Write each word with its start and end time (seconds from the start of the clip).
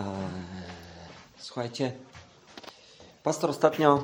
Eee, 0.00 0.06
słuchajcie, 1.38 1.92
pastor 3.22 3.50
ostatnio 3.50 3.96
e, 3.98 4.00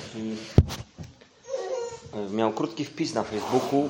taki 0.00 0.36
e, 2.14 2.30
miał 2.30 2.52
krótki 2.52 2.84
wpis 2.84 3.14
na 3.14 3.22
Facebooku 3.22 3.88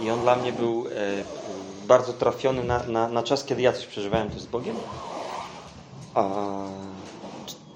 i 0.00 0.10
on 0.10 0.20
dla 0.20 0.36
mnie 0.36 0.52
był 0.52 0.86
e, 0.86 0.90
bardzo 1.86 2.12
trafiony 2.12 2.64
na, 2.64 2.82
na, 2.82 3.08
na 3.08 3.22
czas, 3.22 3.44
kiedy 3.44 3.62
ja 3.62 3.72
coś 3.72 3.86
przeżywałem 3.86 4.30
to 4.30 4.40
z 4.40 4.46
Bogiem. 4.46 4.76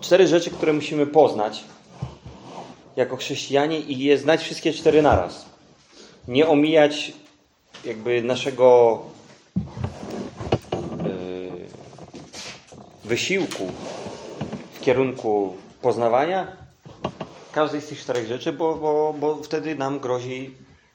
Cztery 0.00 0.27
rzeczy, 0.27 0.50
które 0.50 0.72
musimy 0.72 1.06
poznać 1.06 1.64
jako 2.96 3.16
chrześcijanie 3.16 3.80
i 3.80 3.98
je 3.98 4.18
znać 4.18 4.40
wszystkie 4.43 4.72
cztery 4.72 5.02
naraz. 5.02 5.46
Nie 6.29 6.48
omijać 6.48 7.12
jakby 7.84 8.22
naszego 8.22 8.98
wysiłku 13.06 13.66
w 14.74 14.80
kierunku 14.80 15.56
poznawania 15.83 16.47
każdej 17.52 17.80
z 17.80 17.87
tych 17.87 18.01
czterech 18.01 18.27
rzeczy, 18.27 18.52
bo, 18.52 18.74
bo, 18.74 19.14
bo 19.20 19.37
wtedy 19.37 19.74
nam 19.74 19.98
grozi 19.98 20.55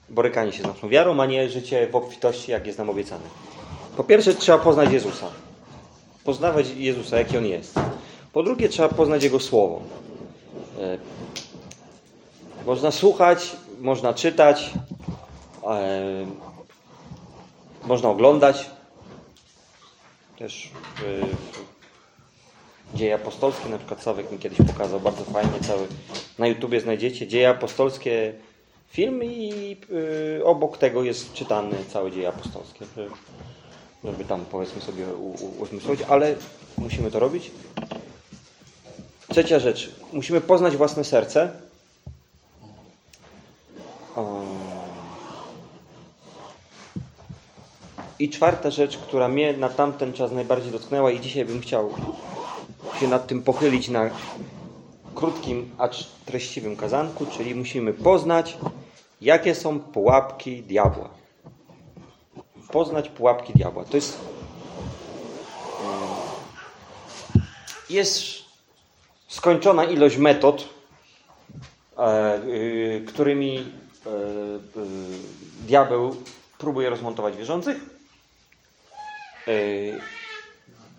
borykanie 0.10 0.52
się 0.52 0.64
z 0.64 0.68
naszą 0.68 0.90
wiarą, 0.90 1.20
a 1.20 1.26
nie 1.26 1.50
życie 1.50 1.88
w 1.88 1.96
obfitości, 1.96 2.52
jak 2.52 2.68
jest 2.68 2.78
nam 2.78 2.90
obiecane. 2.90 3.24
Po 3.98 4.04
pierwsze, 4.04 4.34
trzeba 4.34 4.58
poznać 4.58 4.92
Jezusa. 4.92 5.28
Poznawać 6.24 6.66
Jezusa, 6.76 7.18
jaki 7.18 7.38
On 7.38 7.46
jest. 7.46 7.80
Po 8.34 8.44
drugie, 8.44 8.70
trzeba 8.70 8.90
poznać 8.90 9.24
Jego 9.24 9.40
Słowo. 9.40 9.82
E, 10.80 10.98
można 12.66 12.92
słuchać, 12.92 13.56
można 13.80 14.14
czytać, 14.14 14.72
e, 15.68 16.26
można 17.86 18.10
oglądać. 18.10 18.70
Też 20.38 20.72
e, 21.00 21.71
Dzieje 22.96 23.16
apostolskie, 23.16 23.70
na 23.70 23.78
przykład 23.78 24.04
Sławek 24.04 24.32
mi 24.32 24.38
kiedyś 24.40 24.58
pokazał 24.68 25.00
bardzo 25.00 25.24
fajnie 25.24 25.60
cały. 25.68 25.88
Na 26.40 26.48
YouTubie 26.48 26.82
znajdziecie 26.82 27.28
Dzieje 27.28 27.50
apostolskie 27.50 28.34
film 28.90 29.24
i 29.24 29.78
yy, 29.90 30.46
obok 30.46 30.78
tego 30.78 31.04
jest 31.04 31.34
czytany 31.34 31.76
cały 31.90 32.12
Dzieje 32.12 32.28
apostolskie, 32.28 32.86
żeby, 34.04 34.26
tam 34.26 34.46
powiedzmy 34.46 34.82
sobie 34.82 35.06
uzmysłowić, 35.60 36.02
ale 36.02 36.36
musimy 36.78 37.12
to 37.12 37.20
robić. 37.20 37.52
Trzecia 39.30 39.60
rzecz. 39.60 39.92
Musimy 40.14 40.42
poznać 40.42 40.78
własne 40.78 41.04
serce. 41.04 41.52
I 48.20 48.30
czwarta 48.30 48.72
rzecz, 48.72 48.98
która 48.98 49.28
mnie 49.28 49.54
na 49.54 49.70
tamten 49.70 50.14
czas 50.14 50.32
najbardziej 50.32 50.72
dotknęła 50.72 51.12
i 51.12 51.20
dzisiaj 51.20 51.46
bym 51.46 51.62
chciał 51.62 51.90
się 53.00 53.08
nad 53.08 53.28
tym 53.28 53.44
pochylić 53.44 53.90
na 53.90 54.10
krótkim, 55.16 55.70
acz 55.78 56.08
treściwym 56.26 56.76
kazanku, 56.76 57.26
czyli 57.26 57.56
musimy 57.56 57.94
poznać, 57.94 58.58
jakie 59.22 59.56
są 59.56 59.80
pułapki 59.80 60.64
diabła. 60.64 61.10
Poznać 62.72 63.10
pułapki 63.10 63.54
diabła. 63.54 63.86
To 63.86 63.98
jest. 63.98 64.20
E, 67.36 67.42
jest 67.90 68.24
skończona 69.28 69.84
ilość 69.84 70.18
metod, 70.18 70.70
e, 71.98 72.02
e, 72.02 72.42
którymi 73.08 73.72
diabeł 75.68 76.16
próbuje 76.58 76.90
rozmontować 76.90 77.38
wierzących 77.38 77.78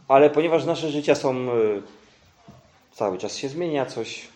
ale 0.09 0.31
ponieważ 0.31 0.65
nasze 0.65 0.91
życia 0.91 1.15
są 1.15 1.31
e, 1.31 1.53
cały 2.93 3.19
czas 3.19 3.37
się 3.37 3.49
zmienia, 3.49 3.87
coś, 3.87 4.29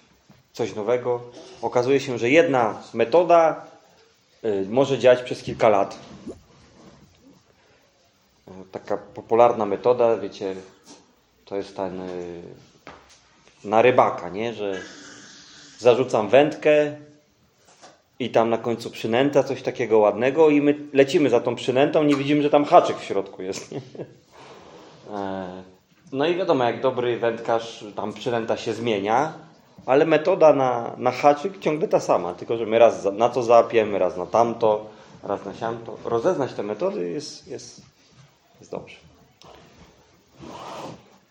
coś 0.53 0.75
nowego, 0.75 1.21
okazuje 1.63 2.01
się, 2.01 2.19
że 2.19 2.31
jedna 2.31 2.83
metoda 2.95 3.67
e, 4.43 4.63
może 4.63 4.99
działać 4.99 5.23
przez 5.23 5.43
kilka 5.43 5.69
lat. 5.69 5.99
E, 8.49 8.51
taka 8.73 8.97
popularna 8.97 9.67
metoda, 9.67 10.17
wiecie, 10.17 10.55
to 11.45 11.57
jest 11.57 11.77
ten 11.77 12.03
na 13.65 13.83
rybaka, 13.83 14.29
nie? 14.29 14.55
że 14.55 14.83
zarzucam 15.79 16.29
wędkę 16.29 16.97
i 18.19 18.31
tam 18.31 18.51
na 18.51 18.59
końcu 18.59 18.91
przynęta, 18.91 19.43
coś 19.43 19.63
takiego 19.63 19.99
ładnego 19.99 20.51
i 20.51 20.61
my 20.61 20.79
lecimy 20.93 21.31
za 21.31 21.41
tą 21.41 21.55
przynętą, 21.55 22.05
nie 22.05 22.17
widzimy, 22.17 22.43
że 22.43 22.51
tam 22.51 22.65
haczyk 22.65 22.99
w 22.99 23.05
środku 23.05 23.43
jest. 23.43 23.73
Nie? 23.73 23.81
E, 25.15 25.47
no 26.13 26.27
i 26.27 26.37
wiadomo, 26.37 26.65
jak 26.65 26.81
dobry 26.81 27.19
wędkarz, 27.19 27.85
tam 27.97 28.13
przynęta 28.13 28.57
się 28.57 28.75
zmienia, 28.75 29.33
ale 29.87 30.07
metoda 30.07 30.53
na, 30.53 30.95
na 30.97 31.11
haczyk 31.11 31.59
ciągle 31.59 31.89
ta 31.89 32.01
sama, 32.01 32.35
tylko 32.35 32.57
że 32.57 32.67
my 32.67 32.79
raz 32.79 33.05
na 33.13 33.29
to 33.29 33.43
załapiemy, 33.43 33.99
raz 33.99 34.17
na 34.17 34.27
tamto, 34.27 34.87
raz 35.23 35.45
na 35.45 35.55
siamto. 35.55 35.97
Rozeznać 36.05 36.53
te 36.53 36.63
metody 36.63 37.11
jest, 37.11 37.49
jest, 37.49 37.83
jest 38.61 38.71
dobrze. 38.71 38.97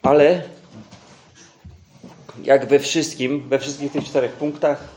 Ale 0.02 0.44
jak 2.44 2.68
we 2.68 2.80
wszystkim, 2.80 3.50
we 3.50 3.59
wszystkich 3.59 3.91
tych 3.91 4.06
czterech 4.06 4.34
punktach, 4.34 4.88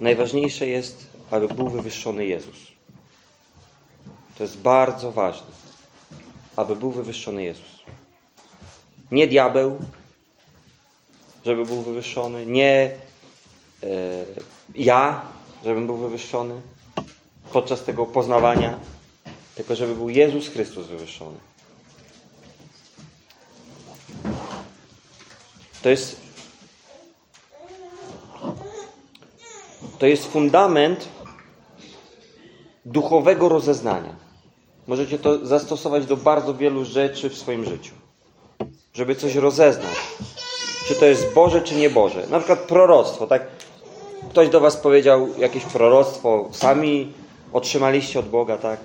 najważniejsze 0.00 0.66
jest, 0.66 1.06
aby 1.30 1.48
był 1.48 1.68
wywyższony 1.68 2.26
Jezus. 2.26 2.56
To 4.38 4.42
jest 4.42 4.58
bardzo 4.60 5.12
ważne 5.12 5.63
aby 6.56 6.76
był 6.76 6.90
wywyższony 6.90 7.44
Jezus. 7.44 7.82
Nie 9.10 9.26
diabeł, 9.26 9.78
żeby 11.44 11.64
był 11.64 11.82
wywyższony, 11.82 12.46
nie 12.46 12.90
e, 13.82 13.88
ja, 14.74 15.22
żebym 15.64 15.86
był 15.86 15.96
wywyższony 15.96 16.60
podczas 17.52 17.84
tego 17.84 18.06
poznawania, 18.06 18.78
tylko 19.54 19.76
żeby 19.76 19.94
był 19.94 20.08
Jezus 20.08 20.48
Chrystus 20.48 20.86
wywyższony. 20.86 21.36
To 25.82 25.88
jest 25.88 26.20
to 29.98 30.06
jest 30.06 30.26
fundament 30.26 31.08
duchowego 32.84 33.48
rozeznania. 33.48 34.23
Możecie 34.86 35.18
to 35.18 35.46
zastosować 35.46 36.06
do 36.06 36.16
bardzo 36.16 36.54
wielu 36.54 36.84
rzeczy 36.84 37.30
w 37.30 37.38
swoim 37.38 37.64
życiu. 37.64 37.94
Żeby 38.94 39.14
coś 39.14 39.34
rozeznać. 39.34 39.96
Czy 40.86 40.94
to 40.94 41.06
jest 41.06 41.34
Boże, 41.34 41.62
czy 41.62 41.74
nie 41.74 41.90
Boże. 41.90 42.26
Na 42.30 42.38
przykład 42.38 42.58
proroctwo, 42.58 43.26
tak? 43.26 43.46
Ktoś 44.30 44.48
do 44.48 44.60
was 44.60 44.76
powiedział 44.76 45.28
jakieś 45.38 45.64
proroctwo, 45.64 46.48
sami 46.52 47.12
otrzymaliście 47.52 48.18
od 48.18 48.28
Boga, 48.28 48.58
tak? 48.58 48.80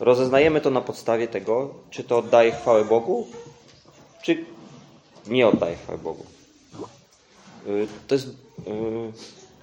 Rozeznajemy 0.00 0.60
to 0.60 0.70
na 0.70 0.80
podstawie 0.80 1.28
tego, 1.28 1.74
czy 1.90 2.04
to 2.04 2.18
oddaje 2.18 2.52
chwałę 2.52 2.84
Bogu, 2.84 3.26
czy 4.22 4.44
nie 5.26 5.48
oddaje 5.48 5.76
chwały 5.76 5.98
Bogu. 5.98 6.26
Y, 7.66 7.86
to 8.06 8.14
jest 8.14 8.26
y, 8.26 8.32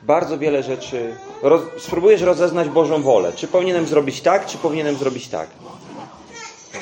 bardzo 0.04 0.38
wiele 0.38 0.64
rzeczy. 0.64 1.16
Roz, 1.42 1.62
spróbujesz 1.78 2.22
rozeznać 2.22 2.70
Bożą 2.70 3.02
wolę. 3.02 3.34
Czy 3.36 3.48
powinienem 3.48 3.88
zrobić 3.88 4.22
tak, 4.22 4.46
czy 4.46 4.58
powinienem 4.58 4.96
zrobić 4.96 5.28
tak? 5.28 5.50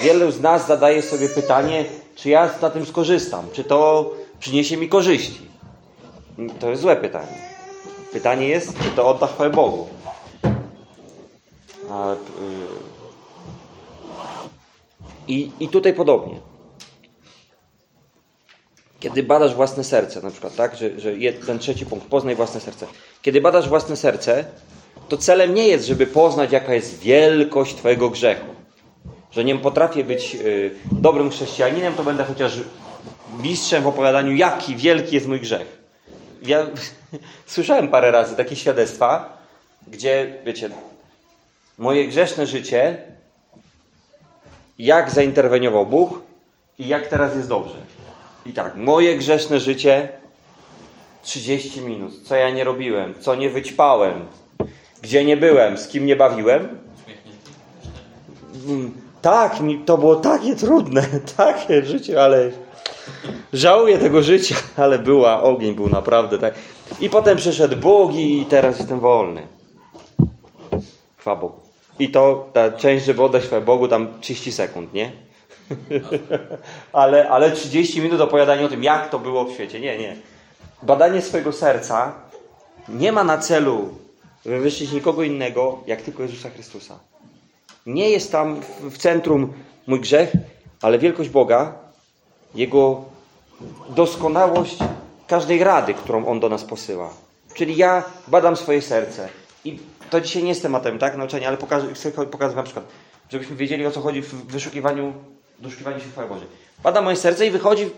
Wielu 0.01 0.31
z 0.31 0.41
nas 0.41 0.67
zadaje 0.67 1.01
sobie 1.01 1.29
pytanie, 1.29 1.85
czy 2.15 2.29
ja 2.29 2.49
na 2.61 2.69
tym 2.69 2.85
skorzystam, 2.85 3.45
czy 3.53 3.63
to 3.63 4.11
przyniesie 4.39 4.77
mi 4.77 4.89
korzyści. 4.89 5.41
To 6.59 6.69
jest 6.69 6.81
złe 6.81 6.95
pytanie. 6.95 7.37
Pytanie 8.11 8.47
jest, 8.47 8.79
czy 8.83 8.89
to 8.89 9.09
odda 9.09 9.27
chwałę 9.27 9.49
Bogu. 9.49 9.87
A, 11.91 12.09
yy... 12.09 12.15
I, 15.27 15.51
I 15.59 15.67
tutaj 15.67 15.93
podobnie. 15.93 16.35
Kiedy 19.05 19.23
badasz 19.23 19.55
własne 19.55 19.84
serce, 19.84 20.22
na 20.22 20.31
przykład, 20.31 20.55
tak, 20.55 20.75
że, 20.75 20.99
że 20.99 21.11
ten 21.47 21.59
trzeci 21.59 21.85
punkt, 21.85 22.07
poznaj 22.07 22.35
własne 22.35 22.59
serce. 22.59 22.87
Kiedy 23.22 23.41
badasz 23.41 23.69
własne 23.69 23.96
serce, 23.96 24.46
to 25.09 25.17
celem 25.17 25.53
nie 25.53 25.67
jest, 25.67 25.85
żeby 25.85 26.07
poznać, 26.07 26.52
jaka 26.52 26.73
jest 26.73 26.99
wielkość 26.99 27.75
Twojego 27.75 28.09
grzechu. 28.09 28.47
Że 29.31 29.43
nie 29.43 29.55
potrafię 29.55 30.03
być 30.03 30.35
y, 30.35 30.72
dobrym 30.91 31.29
chrześcijaninem, 31.29 31.93
to 31.93 32.03
będę 32.03 32.23
chociaż 32.23 32.59
mistrzem 33.41 33.84
w 33.84 33.87
opowiadaniu, 33.87 34.35
jaki 34.35 34.75
wielki 34.75 35.16
jest 35.16 35.28
mój 35.28 35.40
grzech. 35.40 35.78
Ja 36.41 36.67
słyszałem 37.46 37.87
parę 37.87 38.11
razy 38.11 38.35
takie 38.35 38.55
świadectwa, 38.55 39.37
gdzie, 39.87 40.34
wiecie, 40.46 40.69
moje 41.78 42.07
grzeszne 42.07 42.47
życie, 42.47 42.97
jak 44.79 45.11
zainterweniował 45.11 45.85
Bóg 45.85 46.22
i 46.79 46.87
jak 46.87 47.07
teraz 47.07 47.35
jest 47.35 47.49
dobrze. 47.49 47.94
I 48.45 48.53
tak, 48.53 48.75
moje 48.75 49.17
grzeszne 49.17 49.59
życie 49.59 50.09
30 51.23 51.81
minut. 51.81 52.13
Co 52.23 52.35
ja 52.35 52.49
nie 52.49 52.63
robiłem, 52.63 53.13
co 53.19 53.35
nie 53.35 53.49
wyćpałem, 53.49 54.25
gdzie 55.01 55.25
nie 55.25 55.37
byłem, 55.37 55.77
z 55.77 55.87
kim 55.87 56.05
nie 56.05 56.15
bawiłem. 56.15 56.67
tak, 59.21 59.55
to 59.85 59.97
było 59.97 60.15
takie 60.15 60.55
trudne, 60.55 61.01
takie 61.37 61.85
życie, 61.85 62.23
ale 62.23 62.51
żałuję 63.53 63.97
tego 63.97 64.23
życia, 64.23 64.55
ale 64.77 64.99
była, 64.99 65.43
ogień 65.43 65.75
był 65.75 65.89
naprawdę 65.89 66.39
tak. 66.39 66.53
I 66.99 67.09
potem 67.09 67.37
przyszedł 67.37 67.75
Bóg 67.75 68.13
i 68.13 68.45
teraz 68.49 68.79
jestem 68.79 68.99
wolny. 68.99 69.47
Chwała 71.17 71.37
Bogu. 71.37 71.59
I 71.99 72.09
to 72.09 72.49
ta 72.53 72.71
część, 72.71 73.05
żeby 73.05 73.23
oddać 73.23 73.43
chwałę 73.43 73.61
Bogu, 73.61 73.87
tam 73.87 74.07
30 74.21 74.51
sekund, 74.51 74.93
nie? 74.93 75.24
ale, 76.94 77.29
ale 77.29 77.52
30 77.52 78.02
minut 78.02 78.22
opowiadania 78.22 78.66
o 78.66 78.70
tym, 78.70 78.84
jak 78.84 79.09
to 79.09 79.20
było 79.20 79.46
w 79.46 79.52
świecie. 79.52 79.79
Nie, 79.79 79.97
nie. 79.97 80.16
Badanie 80.84 81.22
swojego 81.22 81.53
serca 81.53 82.14
nie 82.90 83.12
ma 83.12 83.23
na 83.23 83.38
celu 83.38 83.90
wywyższyć 84.46 84.91
nikogo 84.91 85.23
innego, 85.23 85.79
jak 85.88 86.02
tylko 86.02 86.23
Jezusa 86.23 86.50
Chrystusa. 86.50 87.00
Nie 87.85 88.09
jest 88.09 88.32
tam 88.32 88.62
w 88.82 88.97
centrum 88.97 89.53
mój 89.88 90.00
grzech, 90.00 90.32
ale 90.82 91.00
wielkość 91.00 91.29
Boga, 91.29 91.73
Jego 92.56 93.06
doskonałość 93.90 94.78
każdej 95.28 95.64
rady, 95.64 95.94
którą 95.94 96.26
On 96.26 96.40
do 96.40 96.50
nas 96.50 96.64
posyła. 96.64 97.09
Czyli 97.53 97.78
ja 97.78 98.03
badam 98.28 98.56
swoje 98.56 98.82
serce. 98.82 99.29
I 99.66 99.79
to 100.09 100.22
dzisiaj 100.22 100.44
nie 100.44 100.50
jest 100.50 100.62
tematem, 100.62 101.00
tak, 101.00 101.17
nauczania, 101.17 101.47
ale 101.47 101.58
pokażę, 101.58 101.94
chcę 101.94 102.12
pokazać 102.12 102.56
na 102.56 102.64
przykład, 102.64 102.85
żebyśmy 103.29 103.56
wiedzieli 103.56 103.85
o 103.85 103.91
co 103.91 104.02
chodzi 104.02 104.22
w 104.22 104.34
wyszukiwaniu, 104.34 105.14
doszukiwaniu 105.66 106.00
się 106.00 106.09
chwały 106.09 106.28
Bożej. 106.28 106.47
Badam 106.84 107.03
moje 107.03 107.16
serce 107.16 107.47
i 107.47 107.52
wychodzi 107.52 107.90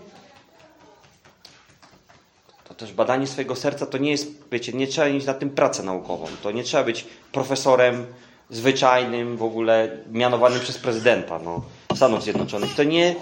to 2.68 2.74
też 2.74 2.94
badanie 2.94 3.28
swojego 3.28 3.56
serca 3.56 3.86
to 3.86 3.98
nie 3.98 4.12
jest, 4.12 4.28
wiecie, 4.52 4.74
nie 4.74 4.88
trzeba 4.88 5.10
mieć 5.10 5.26
na 5.26 5.34
tym 5.34 5.50
pracę 5.50 5.84
naukową. 5.84 6.28
To 6.44 6.52
nie 6.52 6.64
trzeba 6.64 6.84
być 6.84 7.06
profesorem 7.32 8.06
zwyczajnym, 8.50 9.38
w 9.38 9.44
ogóle 9.44 9.98
mianowanym 10.12 10.60
przez 10.60 10.78
prezydenta 10.78 11.40
no, 11.40 11.62
Stanów 11.96 12.24
Zjednoczonych. 12.24 12.76
To 12.76 12.84
nie, 12.84 13.16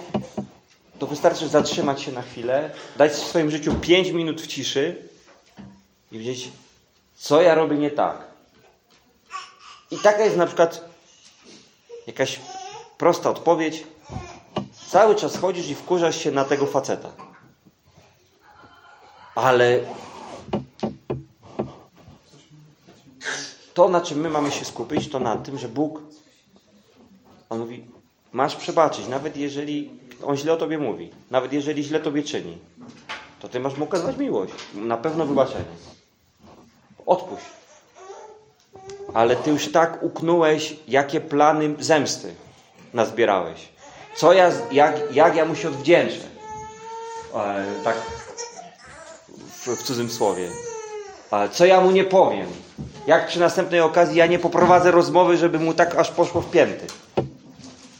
to 0.99 1.07
wystarczy 1.07 1.47
zatrzymać 1.47 2.01
się 2.01 2.11
na 2.11 2.21
chwilę, 2.21 2.71
dać 2.97 3.11
w 3.11 3.15
swoim 3.15 3.51
życiu 3.51 3.75
5 3.75 4.09
minut 4.09 4.41
w 4.41 4.47
ciszy 4.47 4.95
i 6.11 6.19
wiedzieć, 6.19 6.49
co 7.15 7.41
ja 7.41 7.55
robię 7.55 7.77
nie 7.77 7.91
tak. 7.91 8.17
I 9.91 9.97
taka 9.97 10.23
jest 10.23 10.37
na 10.37 10.45
przykład 10.45 10.89
jakaś 12.07 12.39
prosta 12.97 13.29
odpowiedź. 13.29 13.83
Cały 14.87 15.15
czas 15.15 15.37
chodzisz 15.37 15.69
i 15.69 15.75
wkurzasz 15.75 16.17
się 16.17 16.31
na 16.31 16.43
tego 16.45 16.65
faceta. 16.65 17.09
Ale 19.35 19.79
to, 23.73 23.89
na 23.89 24.01
czym 24.01 24.19
my 24.19 24.29
mamy 24.29 24.51
się 24.51 24.65
skupić, 24.65 25.09
to 25.09 25.19
na 25.19 25.37
tym, 25.37 25.57
że 25.57 25.69
Bóg, 25.69 26.01
On 27.49 27.59
mówi, 27.59 27.85
masz 28.31 28.55
przebaczyć, 28.55 29.07
nawet 29.07 29.37
jeżeli 29.37 29.91
On 30.23 30.37
źle 30.37 30.53
o 30.53 30.57
Tobie 30.57 30.77
mówi, 30.77 31.11
nawet 31.31 31.53
jeżeli 31.53 31.83
źle 31.83 31.99
Tobie 31.99 32.23
czyni, 32.23 32.57
to 33.39 33.47
Ty 33.47 33.59
masz 33.59 33.77
mu 33.77 33.83
okazać 33.83 34.17
miłość, 34.17 34.53
na 34.73 34.97
pewno 34.97 35.25
wybaczenie. 35.25 35.65
Odpuść. 37.05 37.45
Ale 39.13 39.35
Ty 39.35 39.51
już 39.51 39.71
tak 39.71 40.03
uknąłeś, 40.03 40.75
jakie 40.87 41.21
plany 41.21 41.75
zemsty 41.79 42.35
nazbierałeś. 42.93 43.74
Co 44.15 44.33
ja, 44.33 44.51
jak, 44.71 44.95
jak 45.11 45.35
ja 45.35 45.45
mu 45.45 45.55
się 45.55 45.67
odwdzięczę. 45.67 46.19
E, 47.35 47.65
tak 47.83 47.95
w, 49.37 49.67
w 49.67 49.83
cudzym 49.83 50.09
słowie. 50.09 50.49
Ale 51.31 51.49
co 51.49 51.65
ja 51.65 51.81
mu 51.81 51.91
nie 51.91 52.03
powiem? 52.03 52.47
Jak 53.07 53.27
przy 53.27 53.39
następnej 53.39 53.81
okazji 53.81 54.17
ja 54.17 54.27
nie 54.27 54.39
poprowadzę 54.39 54.91
rozmowy, 54.91 55.37
żeby 55.37 55.59
mu 55.59 55.73
tak 55.73 55.95
aż 55.95 56.11
poszło 56.11 56.41
w 56.41 56.51
pięty? 56.51 56.87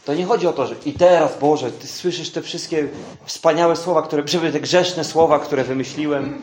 To 0.04 0.14
nie 0.14 0.24
chodzi 0.24 0.46
o 0.46 0.52
to, 0.52 0.66
że 0.66 0.74
i 0.84 0.92
teraz, 0.92 1.38
Boże, 1.38 1.72
Ty 1.72 1.86
słyszysz 1.86 2.30
te 2.30 2.42
wszystkie 2.42 2.88
wspaniałe 3.24 3.76
słowa, 3.76 4.02
które, 4.02 4.22
żeby 4.28 4.52
te 4.52 4.60
grzeszne 4.60 5.04
słowa, 5.04 5.38
które 5.38 5.64
wymyśliłem, 5.64 6.42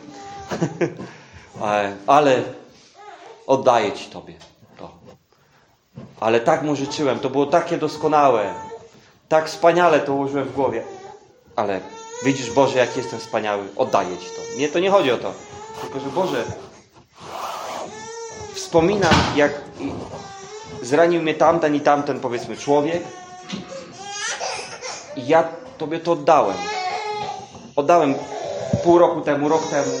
ale, 1.60 1.96
ale 2.06 2.42
oddaję 3.46 3.92
Ci 3.92 4.10
Tobie 4.10 4.34
to. 4.78 4.90
Ale 6.20 6.40
tak 6.40 6.62
mu 6.62 6.76
życzyłem, 6.76 7.18
to 7.18 7.30
było 7.30 7.46
takie 7.46 7.78
doskonałe, 7.78 8.54
tak 9.34 9.48
wspaniale 9.48 10.00
to 10.00 10.14
ułożyłem 10.14 10.48
w 10.48 10.52
głowie, 10.52 10.82
ale 11.56 11.80
Widzisz, 12.24 12.50
Boże, 12.50 12.78
jak 12.78 12.96
jestem 12.96 13.20
wspaniały, 13.20 13.62
oddaję 13.76 14.18
Ci 14.18 14.26
to. 14.26 14.58
Nie, 14.58 14.68
to 14.68 14.78
nie 14.78 14.90
chodzi 14.90 15.12
o 15.12 15.18
to. 15.18 15.32
Tylko, 15.80 16.00
że 16.00 16.06
Boże, 16.06 16.44
wspominam, 18.54 19.14
jak 19.36 19.52
zranił 20.82 21.22
mnie 21.22 21.34
tamten 21.34 21.74
i 21.74 21.80
tamten, 21.80 22.20
powiedzmy, 22.20 22.56
człowiek 22.56 23.02
i 25.16 25.26
ja 25.26 25.48
Tobie 25.78 26.00
to 26.00 26.12
oddałem. 26.12 26.56
Oddałem 27.76 28.14
pół 28.84 28.98
roku 28.98 29.20
temu, 29.20 29.48
rok 29.48 29.70
temu 29.70 29.92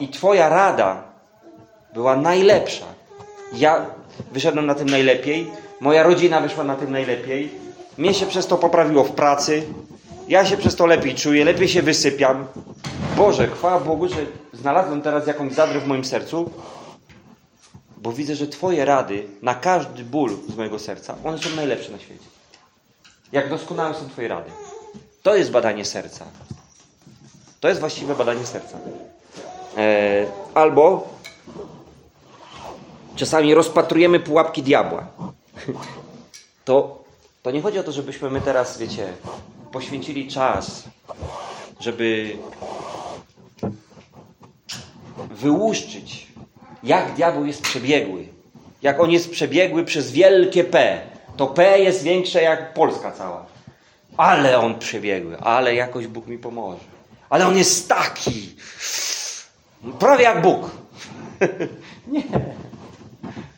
i 0.00 0.08
Twoja 0.08 0.48
rada 0.48 1.02
była 1.94 2.16
najlepsza. 2.16 2.86
Ja 3.52 3.86
wyszedłem 4.32 4.66
na 4.66 4.74
tym 4.74 4.88
najlepiej, 4.88 5.50
moja 5.80 6.02
rodzina 6.02 6.40
wyszła 6.40 6.64
na 6.64 6.74
tym 6.74 6.92
najlepiej, 6.92 7.65
mnie 7.98 8.14
się 8.14 8.26
przez 8.26 8.46
to 8.46 8.58
poprawiło 8.58 9.04
w 9.04 9.12
pracy, 9.12 9.66
ja 10.28 10.46
się 10.46 10.56
przez 10.56 10.76
to 10.76 10.86
lepiej 10.86 11.14
czuję, 11.14 11.44
lepiej 11.44 11.68
się 11.68 11.82
wysypiam. 11.82 12.46
Boże, 13.16 13.48
chwała 13.48 13.80
Bogu, 13.80 14.08
że 14.08 14.16
znalazłem 14.52 15.02
teraz 15.02 15.26
jakąś 15.26 15.52
zadrę 15.52 15.80
w 15.80 15.86
moim 15.86 16.04
sercu, 16.04 16.50
bo 17.96 18.12
widzę, 18.12 18.34
że 18.34 18.46
Twoje 18.46 18.84
rady 18.84 19.26
na 19.42 19.54
każdy 19.54 20.04
ból 20.04 20.36
z 20.48 20.56
mojego 20.56 20.78
serca, 20.78 21.14
one 21.24 21.38
są 21.38 21.56
najlepsze 21.56 21.92
na 21.92 21.98
świecie. 21.98 22.24
Jak 23.32 23.50
doskonałe 23.50 23.94
są 23.94 24.08
Twoje 24.08 24.28
rady. 24.28 24.50
To 25.22 25.36
jest 25.36 25.50
badanie 25.50 25.84
serca. 25.84 26.24
To 27.60 27.68
jest 27.68 27.80
właściwe 27.80 28.14
badanie 28.14 28.46
serca. 28.46 28.78
Eee, 29.76 30.26
albo 30.54 31.08
czasami 33.16 33.54
rozpatrujemy 33.54 34.20
pułapki 34.20 34.62
diabła. 34.62 35.06
To, 36.64 37.04
to 37.46 37.50
nie 37.50 37.62
chodzi 37.62 37.78
o 37.78 37.82
to, 37.82 37.92
żebyśmy 37.92 38.30
my 38.30 38.40
teraz, 38.40 38.78
wiecie, 38.78 39.12
poświęcili 39.72 40.28
czas, 40.28 40.82
żeby 41.80 42.36
wyłuszczyć, 45.30 46.26
jak 46.82 47.14
diabeł 47.14 47.46
jest 47.46 47.62
przebiegły. 47.62 48.28
Jak 48.82 49.00
on 49.00 49.10
jest 49.10 49.30
przebiegły 49.30 49.84
przez 49.84 50.12
wielkie 50.12 50.64
P. 50.64 51.00
To 51.36 51.46
P 51.46 51.78
jest 51.78 52.02
większe 52.02 52.42
jak 52.42 52.74
Polska 52.74 53.12
cała. 53.12 53.46
Ale 54.16 54.58
on 54.58 54.78
przebiegły, 54.78 55.38
ale 55.38 55.74
jakoś 55.74 56.06
Bóg 56.06 56.26
mi 56.26 56.38
pomoże. 56.38 56.84
Ale 57.30 57.46
on 57.46 57.56
jest 57.56 57.88
taki. 57.88 58.56
Prawie 59.98 60.24
jak 60.24 60.42
Bóg. 60.42 60.70
nie. 62.12 62.22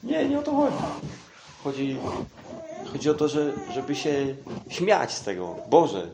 Nie, 0.02 0.28
nie 0.28 0.38
o 0.38 0.42
to 0.42 0.52
chodzi. 0.52 0.76
Chodzi 1.64 1.96
Chodzi 2.92 3.10
o 3.10 3.14
to, 3.14 3.28
że, 3.28 3.52
żeby 3.74 3.94
się 3.94 4.34
śmiać 4.70 5.12
z 5.12 5.20
tego. 5.20 5.56
Boże, 5.70 6.06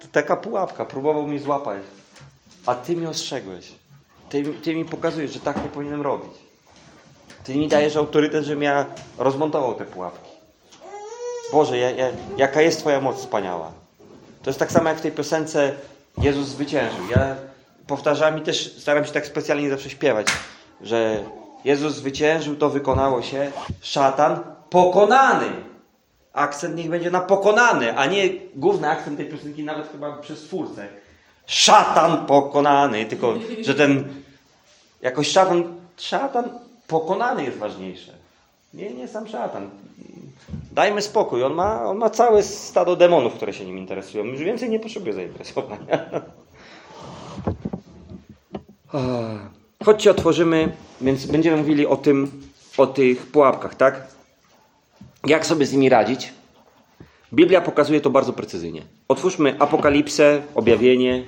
to 0.00 0.06
taka 0.12 0.36
pułapka, 0.36 0.84
próbował 0.84 1.26
mnie 1.26 1.38
złapać, 1.40 1.82
a 2.66 2.74
Ty 2.74 2.96
mi 2.96 3.06
ostrzegłeś. 3.06 3.72
Ty, 4.28 4.44
ty 4.44 4.74
mi 4.74 4.84
pokazujesz, 4.84 5.32
że 5.32 5.40
tak 5.40 5.56
nie 5.56 5.68
powinienem 5.68 6.02
robić. 6.02 6.32
Ty 7.44 7.54
mi 7.54 7.68
dajesz 7.68 7.96
autorytet, 7.96 8.44
żebym 8.44 8.62
ja 8.62 8.86
rozmontował 9.18 9.74
te 9.74 9.84
pułapki. 9.84 10.30
Boże, 11.52 11.78
ja, 11.78 11.90
ja, 11.90 12.06
jaka 12.36 12.62
jest 12.62 12.78
Twoja 12.78 13.00
moc 13.00 13.16
wspaniała. 13.16 13.72
To 14.42 14.50
jest 14.50 14.58
tak 14.58 14.72
samo 14.72 14.88
jak 14.88 14.98
w 14.98 15.00
tej 15.00 15.12
piosence 15.12 15.74
Jezus 16.18 16.48
zwyciężył. 16.48 17.10
Ja 17.10 17.36
powtarzam 17.86 18.38
i 18.38 18.42
też 18.42 18.76
staram 18.78 19.04
się 19.04 19.12
tak 19.12 19.26
specjalnie 19.26 19.70
zawsze 19.70 19.90
śpiewać, 19.90 20.26
że 20.80 21.24
Jezus 21.64 21.94
zwyciężył, 21.94 22.56
to 22.56 22.70
wykonało 22.70 23.22
się, 23.22 23.52
szatan 23.80 24.40
pokonany 24.70 25.46
akcent 26.32 26.76
niech 26.76 26.90
będzie 26.90 27.10
na 27.10 27.20
pokonany, 27.20 27.98
a 27.98 28.06
nie 28.06 28.28
główny 28.54 28.88
akcent 28.88 29.16
tej 29.16 29.26
piosenki 29.26 29.64
nawet 29.64 29.92
chyba 29.92 30.12
przez 30.12 30.42
twórcę. 30.42 30.88
Szatan 31.46 32.26
pokonany, 32.26 33.04
tylko 33.04 33.34
że 33.66 33.74
ten 33.74 34.04
jakoś 35.02 35.28
szatan, 35.28 35.64
szatan 35.96 36.50
pokonany 36.86 37.44
jest 37.44 37.58
ważniejsze. 37.58 38.12
Nie, 38.74 38.94
nie 38.94 39.08
sam 39.08 39.28
szatan. 39.28 39.70
Dajmy 40.72 41.02
spokój, 41.02 41.44
on 41.44 41.54
ma, 41.54 41.84
on 41.84 41.96
ma 41.98 42.10
całe 42.10 42.42
stado 42.42 42.96
demonów, 42.96 43.34
które 43.34 43.52
się 43.52 43.64
nim 43.64 43.78
interesują. 43.78 44.24
Już 44.24 44.40
więcej 44.40 44.70
nie 44.70 44.80
potrzebuje 44.80 45.12
zainteresowania. 45.12 45.98
Chodźcie, 49.84 50.10
otworzymy, 50.10 50.72
więc 51.00 51.26
będziemy 51.26 51.56
mówili 51.56 51.86
o 51.86 51.96
tym, 51.96 52.42
o 52.78 52.86
tych 52.86 53.26
pułapkach, 53.26 53.74
tak? 53.74 54.06
Jak 55.26 55.46
sobie 55.46 55.66
z 55.66 55.72
nimi 55.72 55.88
radzić? 55.88 56.32
Biblia 57.32 57.60
pokazuje 57.60 58.00
to 58.00 58.10
bardzo 58.10 58.32
precyzyjnie. 58.32 58.82
Otwórzmy 59.08 59.56
Apokalipsę, 59.58 60.42
Objawienie, 60.54 61.24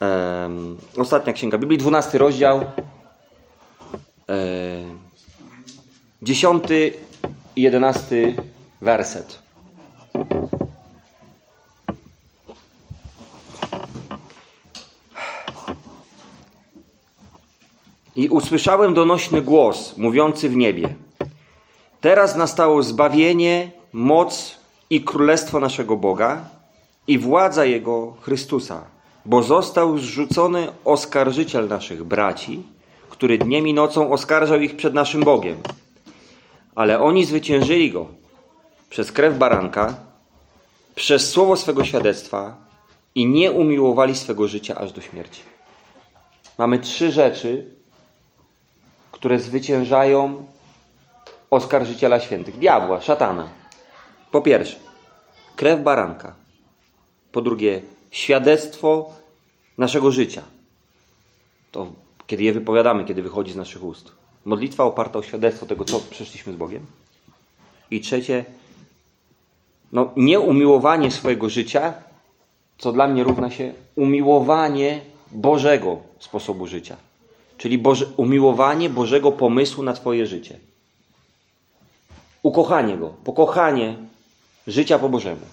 um, 0.00 0.78
ostatnia 0.96 1.32
księga 1.32 1.58
Biblii, 1.58 1.78
12 1.78 2.18
rozdział, 2.18 2.56
um, 2.56 2.64
10 6.22 6.64
i 7.56 7.62
11 7.62 8.34
werset. 8.80 9.42
I 18.16 18.28
usłyszałem 18.28 18.94
donośny 18.94 19.42
głos 19.42 19.96
mówiący 19.96 20.48
w 20.48 20.56
niebie. 20.56 20.94
Teraz 22.02 22.36
nastało 22.36 22.82
zbawienie, 22.82 23.70
moc 23.92 24.58
i 24.90 25.00
królestwo 25.00 25.60
naszego 25.60 25.96
Boga 25.96 26.44
i 27.06 27.18
władza 27.18 27.64
Jego 27.64 28.16
Chrystusa, 28.20 28.84
bo 29.24 29.42
został 29.42 29.98
zrzucony 29.98 30.68
oskarżyciel 30.84 31.68
naszych 31.68 32.04
braci, 32.04 32.62
który 33.10 33.38
dniem 33.38 33.68
i 33.68 33.74
nocą 33.74 34.12
oskarżał 34.12 34.60
ich 34.60 34.76
przed 34.76 34.94
naszym 34.94 35.22
Bogiem. 35.22 35.56
Ale 36.74 37.00
oni 37.00 37.24
zwyciężyli 37.24 37.92
go 37.92 38.06
przez 38.90 39.12
krew 39.12 39.38
baranka, 39.38 39.94
przez 40.94 41.30
słowo 41.30 41.56
swego 41.56 41.84
świadectwa 41.84 42.56
i 43.14 43.26
nie 43.26 43.52
umiłowali 43.52 44.16
swego 44.16 44.48
życia 44.48 44.74
aż 44.74 44.92
do 44.92 45.00
śmierci. 45.00 45.42
Mamy 46.58 46.78
trzy 46.78 47.12
rzeczy, 47.12 47.66
które 49.12 49.38
zwyciężają 49.38 50.46
oskarżyciela 51.52 52.20
świętych, 52.20 52.58
diabła, 52.58 53.00
szatana. 53.00 53.48
Po 54.30 54.40
pierwsze, 54.40 54.76
krew 55.56 55.82
baranka. 55.82 56.34
Po 57.32 57.42
drugie, 57.42 57.82
świadectwo 58.10 59.12
naszego 59.78 60.10
życia. 60.10 60.42
To 61.72 61.86
kiedy 62.26 62.42
je 62.42 62.52
wypowiadamy, 62.52 63.04
kiedy 63.04 63.22
wychodzi 63.22 63.52
z 63.52 63.56
naszych 63.56 63.84
ust. 63.84 64.12
Modlitwa 64.44 64.84
oparta 64.84 65.18
o 65.18 65.22
świadectwo 65.22 65.66
tego, 65.66 65.84
co 65.84 66.00
przeszliśmy 66.10 66.52
z 66.52 66.56
Bogiem. 66.56 66.86
I 67.90 68.00
trzecie, 68.00 68.44
no, 69.92 70.10
nieumiłowanie 70.16 71.10
swojego 71.10 71.48
życia, 71.48 71.94
co 72.78 72.92
dla 72.92 73.08
mnie 73.08 73.24
równa 73.24 73.50
się 73.50 73.74
umiłowanie 73.96 75.00
Bożego 75.32 75.98
sposobu 76.18 76.66
życia. 76.66 76.96
Czyli 77.58 77.78
Boże, 77.78 78.06
umiłowanie 78.16 78.90
Bożego 78.90 79.32
pomysłu 79.32 79.84
na 79.84 79.92
Twoje 79.92 80.26
życie. 80.26 80.71
Ukochanie 82.42 82.96
Go, 82.96 83.08
pokochanie 83.08 83.96
życia 84.66 84.98
po 84.98 85.08
Bożemu. 85.08 85.46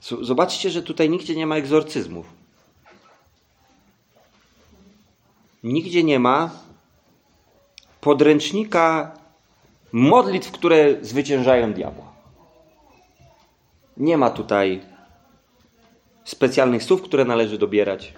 Zobaczcie, 0.00 0.70
że 0.70 0.82
tutaj 0.82 1.10
nigdzie 1.10 1.36
nie 1.36 1.46
ma 1.46 1.56
egzorcyzmów. 1.56 2.26
Nigdzie 5.62 6.04
nie 6.04 6.18
ma 6.18 6.50
podręcznika 8.00 9.14
modlitw, 9.92 10.50
które 10.50 11.04
zwyciężają 11.04 11.72
diabła. 11.72 12.12
Nie 13.96 14.18
ma 14.18 14.30
tutaj 14.30 14.82
specjalnych 16.24 16.82
słów, 16.82 17.02
które 17.02 17.24
należy 17.24 17.58
dobierać. 17.58 18.14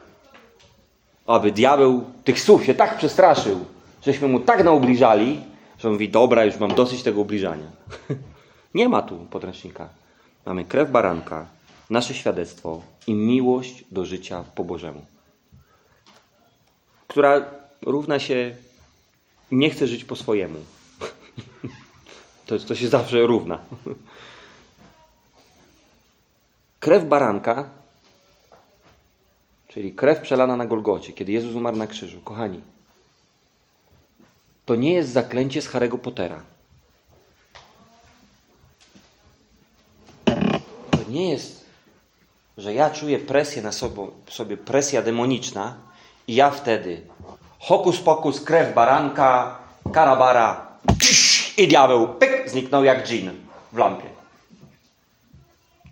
Aby 1.26 1.52
diabeł 1.52 2.04
tych 2.24 2.40
słów 2.40 2.64
się 2.64 2.74
tak 2.74 2.98
przestraszył, 2.98 3.64
żeśmy 4.02 4.28
mu 4.28 4.40
tak 4.40 4.64
naubliżali, 4.64 5.40
że 5.78 5.88
on 5.88 5.94
mówi, 5.94 6.08
dobra, 6.08 6.44
już 6.44 6.58
mam 6.58 6.74
dosyć 6.74 7.02
tego 7.02 7.20
ubliżania. 7.20 7.66
Nie 8.74 8.88
ma 8.88 9.02
tu 9.02 9.16
podręcznika. 9.16 9.88
Mamy 10.46 10.64
krew 10.64 10.90
baranka, 10.90 11.46
nasze 11.90 12.14
świadectwo 12.14 12.82
i 13.06 13.14
miłość 13.14 13.84
do 13.90 14.04
życia 14.04 14.44
po 14.54 14.64
Bożemu, 14.64 15.04
która 17.08 17.44
równa 17.82 18.18
się 18.18 18.56
nie 19.50 19.70
chce 19.70 19.86
żyć 19.86 20.04
po 20.04 20.16
swojemu. 20.16 20.58
To, 22.46 22.58
to 22.58 22.74
się 22.74 22.88
zawsze 22.88 23.26
równa. 23.26 23.58
Krew 26.80 27.04
baranka, 27.04 27.70
czyli 29.76 29.92
krew 29.92 30.20
przelana 30.20 30.56
na 30.56 30.66
Golgocie, 30.66 31.12
kiedy 31.12 31.32
Jezus 31.32 31.54
umarł 31.54 31.76
na 31.76 31.86
krzyżu. 31.86 32.20
Kochani, 32.20 32.60
to 34.66 34.74
nie 34.74 34.92
jest 34.92 35.12
zaklęcie 35.12 35.62
z 35.62 35.68
Harry'ego 35.68 35.98
Pottera. 35.98 36.42
To 40.90 40.98
nie 41.08 41.30
jest, 41.30 41.64
że 42.58 42.74
ja 42.74 42.90
czuję 42.90 43.18
presję 43.18 43.62
na 43.62 43.72
sobie, 43.72 44.06
sobie 44.28 44.56
presja 44.56 45.02
demoniczna 45.02 45.74
i 46.28 46.34
ja 46.34 46.50
wtedy 46.50 47.00
hokus 47.58 48.00
pokus, 48.00 48.40
krew 48.40 48.74
baranka, 48.74 49.58
karabara 49.92 50.66
i 51.56 51.68
diabeł 51.68 52.08
pyk, 52.08 52.50
zniknął 52.50 52.84
jak 52.84 53.06
dżin 53.06 53.30
w 53.72 53.76
lampie. 53.76 54.08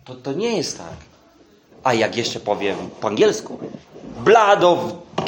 To, 0.05 0.15
to 0.15 0.33
nie 0.33 0.57
jest 0.57 0.77
tak. 0.77 1.14
A 1.85 1.93
jak 1.93 2.17
jeszcze 2.17 2.39
powiem 2.39 2.89
po 3.01 3.07
angielsku, 3.07 3.59
blood 4.17 4.63
of 4.63 4.79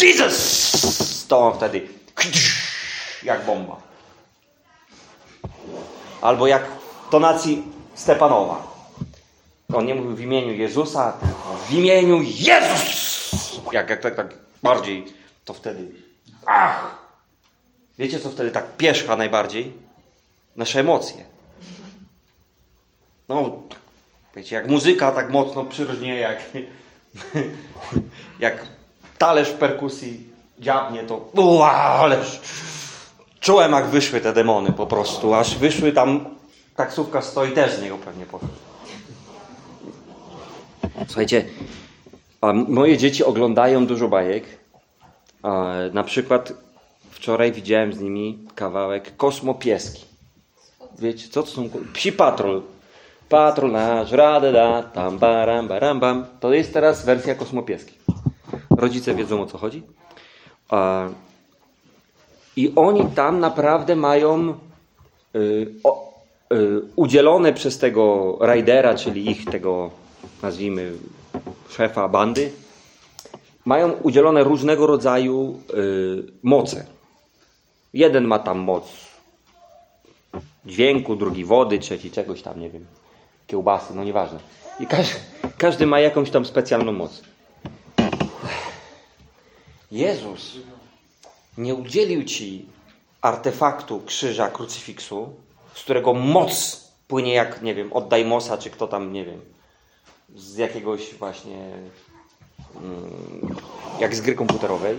Jesus, 0.02 1.26
to 1.28 1.40
on 1.40 1.54
wtedy 1.54 1.88
jak 3.24 3.46
bomba. 3.46 3.78
Albo 6.22 6.48
jak 6.48 6.66
tonacji 7.10 7.64
Stepanowa. 7.96 8.68
On 9.74 9.86
nie 9.86 9.96
mówił 9.96 10.16
w 10.16 10.22
imieniu 10.22 10.54
Jezusa, 10.54 11.12
tylko 11.12 11.58
w 11.68 11.72
imieniu 11.72 12.22
Jezus! 12.22 13.62
Jak, 13.72 13.90
jak 13.90 14.02
tak, 14.02 14.16
tak 14.16 14.34
bardziej, 14.64 15.14
to 15.46 15.54
wtedy 15.54 15.92
ach! 16.46 16.98
Wiecie, 17.98 18.20
co 18.20 18.30
wtedy 18.30 18.52
tak 18.52 18.78
pierzcha 18.78 19.16
najbardziej? 19.16 19.74
Nasze 20.56 20.80
emocje. 20.80 21.26
No, 23.30 23.62
wiecie, 24.38 24.56
jak 24.56 24.68
muzyka 24.68 25.12
tak 25.12 25.30
mocno 25.30 25.66
przyróżnie, 25.66 26.16
jak, 26.16 26.40
jak 28.40 28.68
talerz 29.18 29.50
perkusji 29.50 30.30
dziabnie, 30.60 31.04
to 31.04 31.30
ua, 31.36 31.72
ależ 31.72 32.42
czułem, 33.40 33.72
jak 33.72 33.86
wyszły 33.86 34.22
te 34.22 34.34
demony 34.34 34.72
po 34.72 34.88
prostu. 34.88 35.34
Aż 35.34 35.58
wyszły 35.58 35.92
tam, 35.92 36.26
taksówka 36.76 37.22
stoi 37.22 37.52
też 37.52 37.74
z 37.74 37.82
niego 37.82 37.98
pewnie 37.98 38.26
poszły. 38.26 38.48
Słuchajcie, 41.08 41.46
moje 42.68 42.98
dzieci 42.98 43.24
oglądają 43.24 43.86
dużo 43.86 44.08
bajek. 44.08 44.44
Na 45.94 46.04
przykład 46.04 46.54
wczoraj 47.12 47.52
widziałem 47.52 47.94
z 47.94 48.00
nimi 48.00 48.40
kawałek 48.56 49.18
Kosmopieski. 49.18 50.06
Wiecie, 51.00 51.28
co 51.30 51.44
to 51.44 51.50
są? 51.50 51.70
Psi 51.94 52.12
Patrol. 52.12 52.62
Patrol 53.30 53.72
nasz, 53.72 54.12
radę 54.12 54.52
da, 54.52 54.84
tam 54.84 55.18
baram, 55.18 55.68
baram, 55.68 56.00
bam. 56.00 56.26
To 56.40 56.54
jest 56.54 56.74
teraz 56.74 57.06
wersja 57.06 57.36
Kosmopieski. 57.36 57.94
Rodzice 58.78 59.16
wiedzą 59.16 59.42
o 59.42 59.46
co 59.46 59.58
chodzi. 59.58 59.84
I 62.56 62.74
oni 62.76 63.06
tam 63.16 63.40
naprawdę 63.40 63.96
mają 63.96 64.54
y, 65.36 65.68
y, 66.54 66.82
udzielone 66.96 67.54
przez 67.54 67.78
tego 67.78 68.38
rajdera, 68.42 68.96
czyli 68.96 69.32
ich 69.32 69.46
tego 69.46 69.90
nazwijmy, 70.44 70.92
szefa 71.70 72.08
bandy, 72.08 72.52
mają 73.66 73.92
udzielone 73.92 74.44
różnego 74.44 74.88
rodzaju 74.88 75.60
y, 75.74 76.24
moce. 76.44 76.86
Jeden 77.94 78.24
ma 78.24 78.40
tam 78.40 78.60
moc 78.60 78.84
dźwięku, 80.66 81.16
drugi 81.16 81.46
wody, 81.46 81.80
trzeci 81.80 82.12
czegoś 82.12 82.42
tam, 82.42 82.60
nie 82.60 82.70
wiem, 82.70 82.86
kiełbasy, 83.48 83.94
no 83.96 84.04
nieważne. 84.04 84.40
I 84.80 84.88
każdy, 84.88 85.16
każdy 85.58 85.86
ma 85.86 86.00
jakąś 86.00 86.30
tam 86.32 86.46
specjalną 86.46 86.92
moc. 86.92 87.22
Jezus 89.92 90.56
nie 91.58 91.76
udzielił 91.76 92.24
ci 92.24 92.66
artefaktu 93.22 94.02
krzyża, 94.06 94.50
krucyfiksu, 94.50 95.34
z 95.74 95.84
którego 95.84 96.14
moc 96.14 96.84
płynie 97.08 97.34
jak, 97.34 97.62
nie 97.62 97.76
wiem, 97.76 97.94
od 97.94 98.08
Daimosa, 98.08 98.58
czy 98.58 98.70
kto 98.70 98.88
tam, 98.88 99.14
nie 99.14 99.26
wiem, 99.26 99.42
z 100.36 100.58
jakiegoś 100.58 101.14
właśnie, 101.14 101.72
mm, 102.76 103.56
jak 104.00 104.16
z 104.16 104.22
gry 104.22 104.36
komputerowej. 104.36 104.98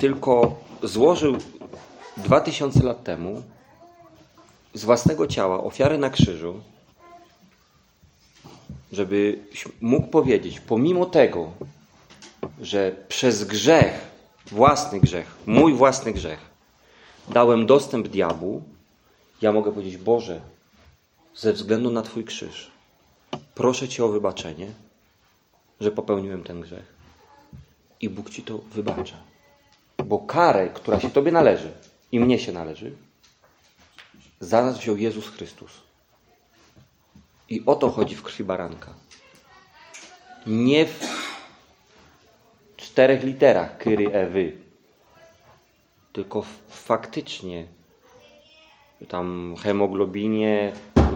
Tylko 0.00 0.60
złożył 0.82 1.36
dwa 2.16 2.40
tysiące 2.40 2.82
lat 2.82 3.04
temu 3.04 3.42
z 4.74 4.84
własnego 4.84 5.26
ciała 5.26 5.64
ofiarę 5.64 5.98
na 5.98 6.10
krzyżu, 6.10 6.60
żeby 8.92 9.38
mógł 9.80 10.06
powiedzieć, 10.06 10.60
pomimo 10.60 11.06
tego, 11.06 11.50
że 12.60 12.96
przez 13.08 13.44
grzech, 13.44 14.00
własny 14.46 15.00
grzech, 15.00 15.36
mój 15.46 15.74
własny 15.74 16.12
grzech, 16.12 16.38
dałem 17.28 17.66
dostęp 17.66 18.08
diabłu, 18.08 18.62
ja 19.42 19.52
mogę 19.52 19.72
powiedzieć: 19.72 19.96
Boże, 19.96 20.40
ze 21.34 21.52
względu 21.52 21.90
na 21.90 22.02
Twój 22.02 22.24
krzyż, 22.24 22.70
proszę 23.54 23.88
Cię 23.88 24.04
o 24.04 24.08
wybaczenie, 24.08 24.66
że 25.80 25.90
popełniłem 25.90 26.42
ten 26.42 26.60
grzech. 26.60 26.96
i 28.00 28.08
Bóg 28.10 28.30
ci 28.30 28.42
to 28.42 28.58
wybacza. 28.58 29.35
Bo 30.06 30.18
karę, 30.18 30.68
która 30.68 31.00
się 31.00 31.10
tobie 31.10 31.32
należy 31.32 31.72
i 32.12 32.20
mnie 32.20 32.38
się 32.38 32.52
należy, 32.52 32.92
za 34.40 34.62
nas 34.62 34.78
wziął 34.78 34.96
Jezus 34.96 35.28
Chrystus. 35.28 35.70
I 37.48 37.62
o 37.66 37.74
to 37.74 37.90
chodzi 37.90 38.16
w 38.16 38.22
krwi 38.22 38.44
baranka. 38.44 38.94
Nie 40.46 40.86
w 40.86 41.00
czterech 42.76 43.22
literach 43.22 43.78
kyry 43.78 44.12
ewy, 44.12 44.56
tylko 46.12 46.42
faktycznie 46.68 47.66
tam 49.08 49.54
hemoglobinie, 49.62 50.72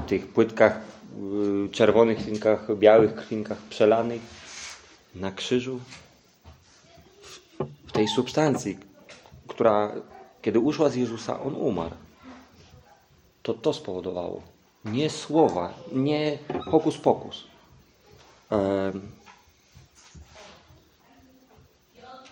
tych 0.06 0.26
płytkach 0.26 0.80
czerwonych 1.72 2.18
krwinkach, 2.18 2.76
białych 2.76 3.14
krwinkach 3.14 3.58
przelanych 3.58 4.20
na 5.14 5.32
krzyżu, 5.32 5.80
w, 7.90 7.92
tej 7.92 8.08
substancji, 8.08 8.78
która 9.48 9.92
kiedy 10.42 10.60
uszła 10.60 10.88
z 10.88 10.94
Jezusa, 10.94 11.40
on 11.40 11.54
umarł. 11.54 11.94
To 13.42 13.54
to 13.54 13.72
spowodowało. 13.72 14.42
Nie 14.84 15.10
słowa, 15.10 15.74
nie 15.92 16.38
hokus 16.70 16.98
pokus. 16.98 17.46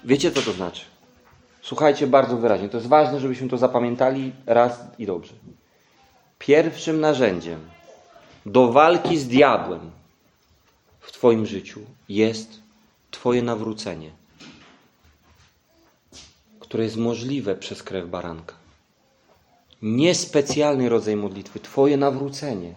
Wiecie, 0.04 0.32
co 0.32 0.42
to 0.42 0.52
znaczy? 0.52 0.84
Słuchajcie 1.62 2.06
bardzo 2.06 2.36
wyraźnie. 2.36 2.68
To 2.68 2.76
jest 2.76 2.88
ważne, 2.88 3.20
żebyśmy 3.20 3.48
to 3.48 3.58
zapamiętali 3.58 4.32
raz 4.46 4.80
i 4.98 5.06
dobrze. 5.06 5.32
Pierwszym 6.38 7.00
narzędziem 7.00 7.60
do 8.46 8.72
walki 8.72 9.18
z 9.18 9.28
diabłem 9.28 9.90
w 11.00 11.12
Twoim 11.12 11.46
życiu 11.46 11.80
jest 12.08 12.60
Twoje 13.10 13.42
nawrócenie, 13.42 14.10
które 16.68 16.84
jest 16.84 16.96
możliwe 16.96 17.54
przez 17.54 17.82
krew 17.82 18.08
baranka. 18.08 18.54
Niespecjalny 19.82 20.88
rodzaj 20.88 21.16
modlitwy, 21.16 21.60
Twoje 21.60 21.96
nawrócenie. 21.96 22.74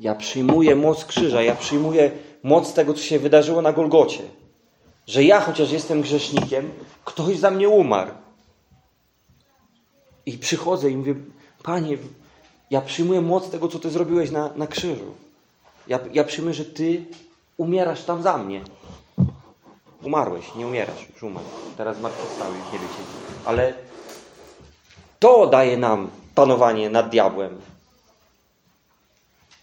Ja 0.00 0.14
przyjmuję 0.14 0.76
moc 0.76 1.04
krzyża, 1.04 1.42
ja 1.42 1.54
przyjmuję 1.54 2.10
moc 2.42 2.74
tego, 2.74 2.94
co 2.94 3.02
się 3.02 3.18
wydarzyło 3.18 3.62
na 3.62 3.72
Golgocie. 3.72 4.22
Że 5.06 5.24
ja, 5.24 5.40
chociaż 5.40 5.70
jestem 5.70 6.02
grzesznikiem, 6.02 6.70
ktoś 7.04 7.38
za 7.38 7.50
mnie 7.50 7.68
umarł. 7.68 8.10
I 10.26 10.38
przychodzę 10.38 10.90
i 10.90 10.96
mówię, 10.96 11.14
Panie, 11.62 11.98
ja 12.70 12.80
przyjmuję 12.80 13.20
moc 13.20 13.50
tego, 13.50 13.68
co 13.68 13.78
Ty 13.78 13.90
zrobiłeś 13.90 14.30
na, 14.30 14.50
na 14.56 14.66
krzyżu. 14.66 15.14
Ja, 15.88 15.98
ja 16.12 16.24
przyjmuję, 16.24 16.54
że 16.54 16.64
Ty 16.64 17.04
umierasz 17.56 18.04
tam 18.04 18.22
za 18.22 18.38
mnie. 18.38 18.60
Umarłeś, 20.02 20.54
nie 20.54 20.66
umierasz, 20.66 21.08
już 21.12 21.22
umarł. 21.22 21.46
Teraz 21.76 21.96
zmartwychwstały, 21.96 22.54
już 22.56 22.72
nie 22.72 22.78
wiecie. 22.78 23.02
Ale 23.44 23.74
to 25.18 25.46
daje 25.46 25.76
nam 25.76 26.10
panowanie 26.34 26.90
nad 26.90 27.10
diabłem. 27.10 27.60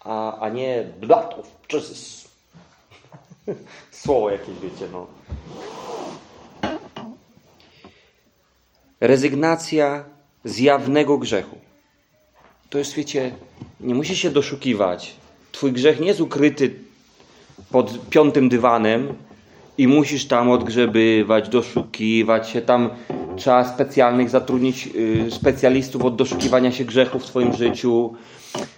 A, 0.00 0.38
a 0.38 0.48
nie 0.48 0.88
blood 1.00 1.34
of 1.38 1.46
Jesus. 1.72 2.28
Słowo 3.90 4.30
jakieś, 4.30 4.58
wiecie, 4.58 4.88
no. 4.92 5.06
Rezygnacja 9.00 10.04
z 10.44 10.58
jawnego 10.58 11.18
grzechu. 11.18 11.58
To 12.70 12.78
jest, 12.78 12.94
wiecie, 12.94 13.34
nie 13.80 13.94
musisz 13.94 14.18
się 14.18 14.30
doszukiwać. 14.30 15.16
Twój 15.52 15.72
grzech 15.72 16.00
nie 16.00 16.06
jest 16.06 16.20
ukryty 16.20 16.74
pod 17.70 18.08
piątym 18.08 18.48
dywanem 18.48 19.14
i 19.78 19.88
musisz 19.88 20.26
tam 20.26 20.50
odgrzebywać, 20.50 21.48
doszukiwać 21.48 22.48
się. 22.48 22.62
Tam 22.62 22.90
trzeba 23.36 23.64
specjalnych 23.74 24.30
zatrudnić 24.30 24.88
y, 24.96 25.30
specjalistów 25.30 26.04
od 26.04 26.16
doszukiwania 26.16 26.72
się 26.72 26.84
grzechów 26.84 27.22
w 27.22 27.26
Twoim 27.26 27.52
życiu. 27.52 28.14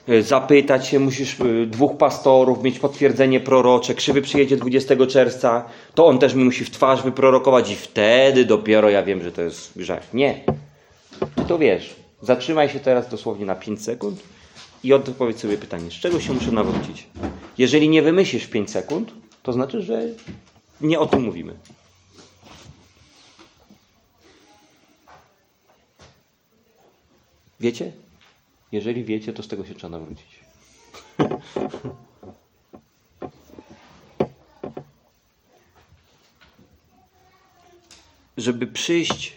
Y, 0.08 0.22
zapytać 0.22 0.86
się, 0.86 0.98
musisz 0.98 1.40
y, 1.40 1.66
dwóch 1.66 1.96
pastorów, 1.96 2.62
mieć 2.62 2.78
potwierdzenie 2.78 3.40
prorocze. 3.40 3.94
Krzywy 3.94 4.22
przyjedzie 4.22 4.56
20 4.56 5.06
czerwca, 5.06 5.64
to 5.94 6.06
on 6.06 6.18
też 6.18 6.34
mi 6.34 6.44
musi 6.44 6.64
w 6.64 6.70
twarz 6.70 7.02
wyprorokować 7.02 7.70
i 7.70 7.76
wtedy 7.76 8.44
dopiero 8.44 8.90
ja 8.90 9.02
wiem, 9.02 9.22
że 9.22 9.32
to 9.32 9.42
jest 9.42 9.78
grzech. 9.78 10.14
Nie. 10.14 10.44
Ty 11.36 11.44
to 11.48 11.58
wiesz. 11.58 11.96
Zatrzymaj 12.22 12.68
się 12.68 12.80
teraz 12.80 13.08
dosłownie 13.08 13.46
na 13.46 13.54
5 13.54 13.82
sekund 13.82 14.22
i 14.84 14.92
odpowiedz 14.92 15.38
sobie 15.40 15.58
pytanie, 15.58 15.90
z 15.90 15.94
czego 15.94 16.20
się 16.20 16.32
muszę 16.32 16.52
nawrócić? 16.52 17.06
Jeżeli 17.58 17.88
nie 17.88 18.02
wymyślisz 18.02 18.44
w 18.44 18.50
5 18.50 18.70
sekund, 18.70 19.12
to 19.42 19.52
znaczy, 19.52 19.82
że 19.82 20.02
nie 20.80 21.00
o 21.00 21.06
tym 21.06 21.22
mówimy. 21.22 21.58
Wiecie? 27.60 27.92
Jeżeli 28.72 29.04
wiecie, 29.04 29.32
to 29.32 29.42
z 29.42 29.48
tego 29.48 29.64
się 29.64 29.74
trzeba 29.74 29.98
nawrócić. 29.98 30.40
Żeby 38.36 38.66
przyjść 38.66 39.32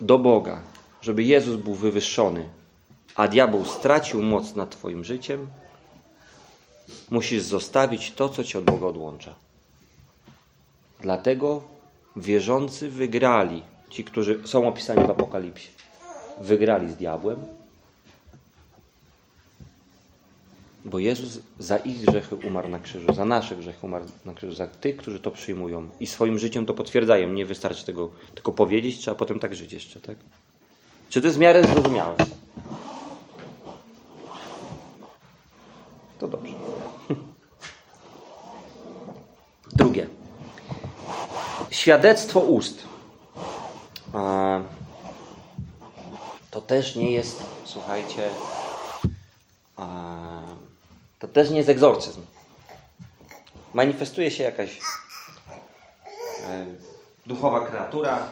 do 0.00 0.18
Boga, 0.18 0.62
żeby 1.00 1.22
Jezus 1.22 1.56
był 1.56 1.74
wywyższony, 1.74 2.48
a 3.14 3.28
diabeł 3.28 3.64
stracił 3.64 4.22
moc 4.22 4.54
nad 4.54 4.70
Twoim 4.70 5.04
życiem, 5.04 5.46
musisz 7.10 7.42
zostawić 7.42 8.12
to, 8.12 8.28
co 8.28 8.44
Cię 8.44 8.58
od 8.58 8.64
Boga 8.64 8.86
odłącza. 8.86 9.34
Dlatego 11.02 11.62
wierzący 12.16 12.90
wygrali, 12.90 13.62
ci, 13.90 14.04
którzy 14.04 14.40
są 14.44 14.68
opisani 14.68 15.06
w 15.06 15.10
Apokalipsie, 15.10 15.68
wygrali 16.40 16.92
z 16.92 16.96
diabłem, 16.96 17.38
bo 20.84 20.98
Jezus 20.98 21.38
za 21.58 21.76
ich 21.76 22.04
grzechy 22.04 22.36
umarł 22.36 22.68
na 22.68 22.78
krzyżu, 22.78 23.14
za 23.14 23.24
nasze 23.24 23.56
grzechy 23.56 23.86
umarł 23.86 24.04
na 24.24 24.34
krzyżu, 24.34 24.54
za 24.54 24.66
tych, 24.66 24.96
którzy 24.96 25.20
to 25.20 25.30
przyjmują 25.30 25.88
i 26.00 26.06
swoim 26.06 26.38
życiem 26.38 26.66
to 26.66 26.74
potwierdzają. 26.74 27.32
Nie 27.32 27.46
wystarczy 27.46 27.86
tego 27.86 28.10
tylko 28.34 28.52
powiedzieć, 28.52 28.98
trzeba 28.98 29.14
potem 29.14 29.38
tak 29.38 29.54
żyć 29.54 29.72
jeszcze, 29.72 30.00
tak? 30.00 30.16
Czy 31.08 31.20
to 31.20 31.26
jest 31.26 31.36
w 31.36 31.40
miarę 31.40 31.64
zrozumiałe? 31.64 32.16
To 36.18 36.28
dobrze. 36.28 36.52
Drugie. 39.72 40.06
Świadectwo 41.80 42.40
ust. 42.40 42.82
To 46.50 46.60
też 46.60 46.96
nie 46.96 47.10
jest, 47.10 47.42
słuchajcie, 47.64 48.30
to 51.18 51.28
też 51.28 51.50
nie 51.50 51.56
jest 51.56 51.68
egzorcyzm. 51.68 52.22
Manifestuje 53.74 54.30
się 54.30 54.42
jakaś 54.42 54.80
e, 56.48 56.66
duchowa 57.26 57.66
kreatura. 57.66 58.28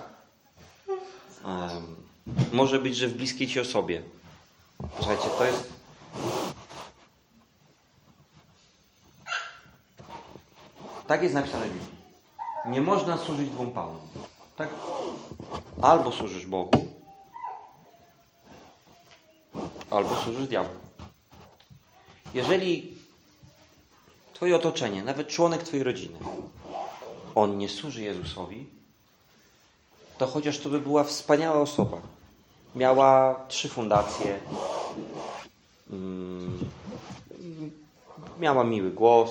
Może 2.52 2.78
być, 2.78 2.96
że 2.96 3.08
w 3.08 3.16
bliskiej 3.16 3.48
ci 3.48 3.60
osobie. 3.60 4.02
Słuchajcie, 4.96 5.28
to 5.38 5.44
jest. 5.44 5.72
Tak 11.06 11.22
jest 11.22 11.34
napisane 11.34 11.66
w 11.66 11.72
Biblii. 11.72 12.07
Nie 12.64 12.80
można 12.80 13.16
służyć 13.16 13.50
dwóm 13.50 13.70
panom. 13.70 13.98
Tak? 14.56 14.68
Albo 15.82 16.12
służysz 16.12 16.46
Bogu, 16.46 16.86
albo 19.90 20.16
służysz 20.16 20.48
diabłu. 20.48 20.74
Jeżeli 22.34 22.98
Twoje 24.38 24.56
otoczenie, 24.56 25.04
nawet 25.04 25.28
członek 25.28 25.62
Twojej 25.62 25.84
rodziny, 25.84 26.18
on 27.34 27.58
nie 27.58 27.68
służy 27.68 28.02
Jezusowi, 28.02 28.66
to 30.18 30.26
chociaż 30.26 30.58
to 30.58 30.68
by 30.68 30.80
była 30.80 31.04
wspaniała 31.04 31.60
osoba, 31.60 32.00
miała 32.74 33.34
trzy 33.48 33.68
fundacje, 33.68 34.38
mm, 35.90 36.58
miała 38.40 38.64
miły 38.64 38.90
głos, 38.90 39.30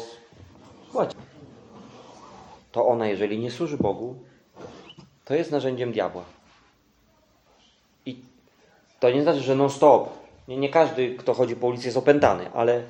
to 2.71 2.87
ona, 2.87 3.07
jeżeli 3.07 3.39
nie 3.39 3.51
służy 3.51 3.77
Bogu, 3.77 4.15
to 5.25 5.35
jest 5.35 5.51
narzędziem 5.51 5.91
diabła. 5.91 6.23
I 8.05 8.21
to 8.99 9.11
nie 9.11 9.21
znaczy, 9.21 9.39
że 9.39 9.55
non-stop. 9.55 10.09
Nie, 10.47 10.57
nie 10.57 10.69
każdy, 10.69 11.15
kto 11.15 11.33
chodzi 11.33 11.55
po 11.55 11.67
ulicy, 11.67 11.85
jest 11.85 11.97
opętany, 11.97 12.51
ale, 12.53 12.83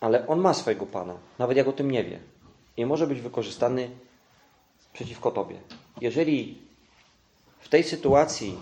ale 0.00 0.26
on 0.26 0.40
ma 0.40 0.54
swojego 0.54 0.86
Pana, 0.86 1.14
nawet 1.38 1.56
jak 1.56 1.68
o 1.68 1.72
tym 1.72 1.90
nie 1.90 2.04
wie. 2.04 2.18
I 2.76 2.86
może 2.86 3.06
być 3.06 3.20
wykorzystany 3.20 3.90
przeciwko 4.92 5.30
Tobie. 5.30 5.56
Jeżeli 6.00 6.58
w 7.58 7.68
tej 7.68 7.84
sytuacji 7.84 8.58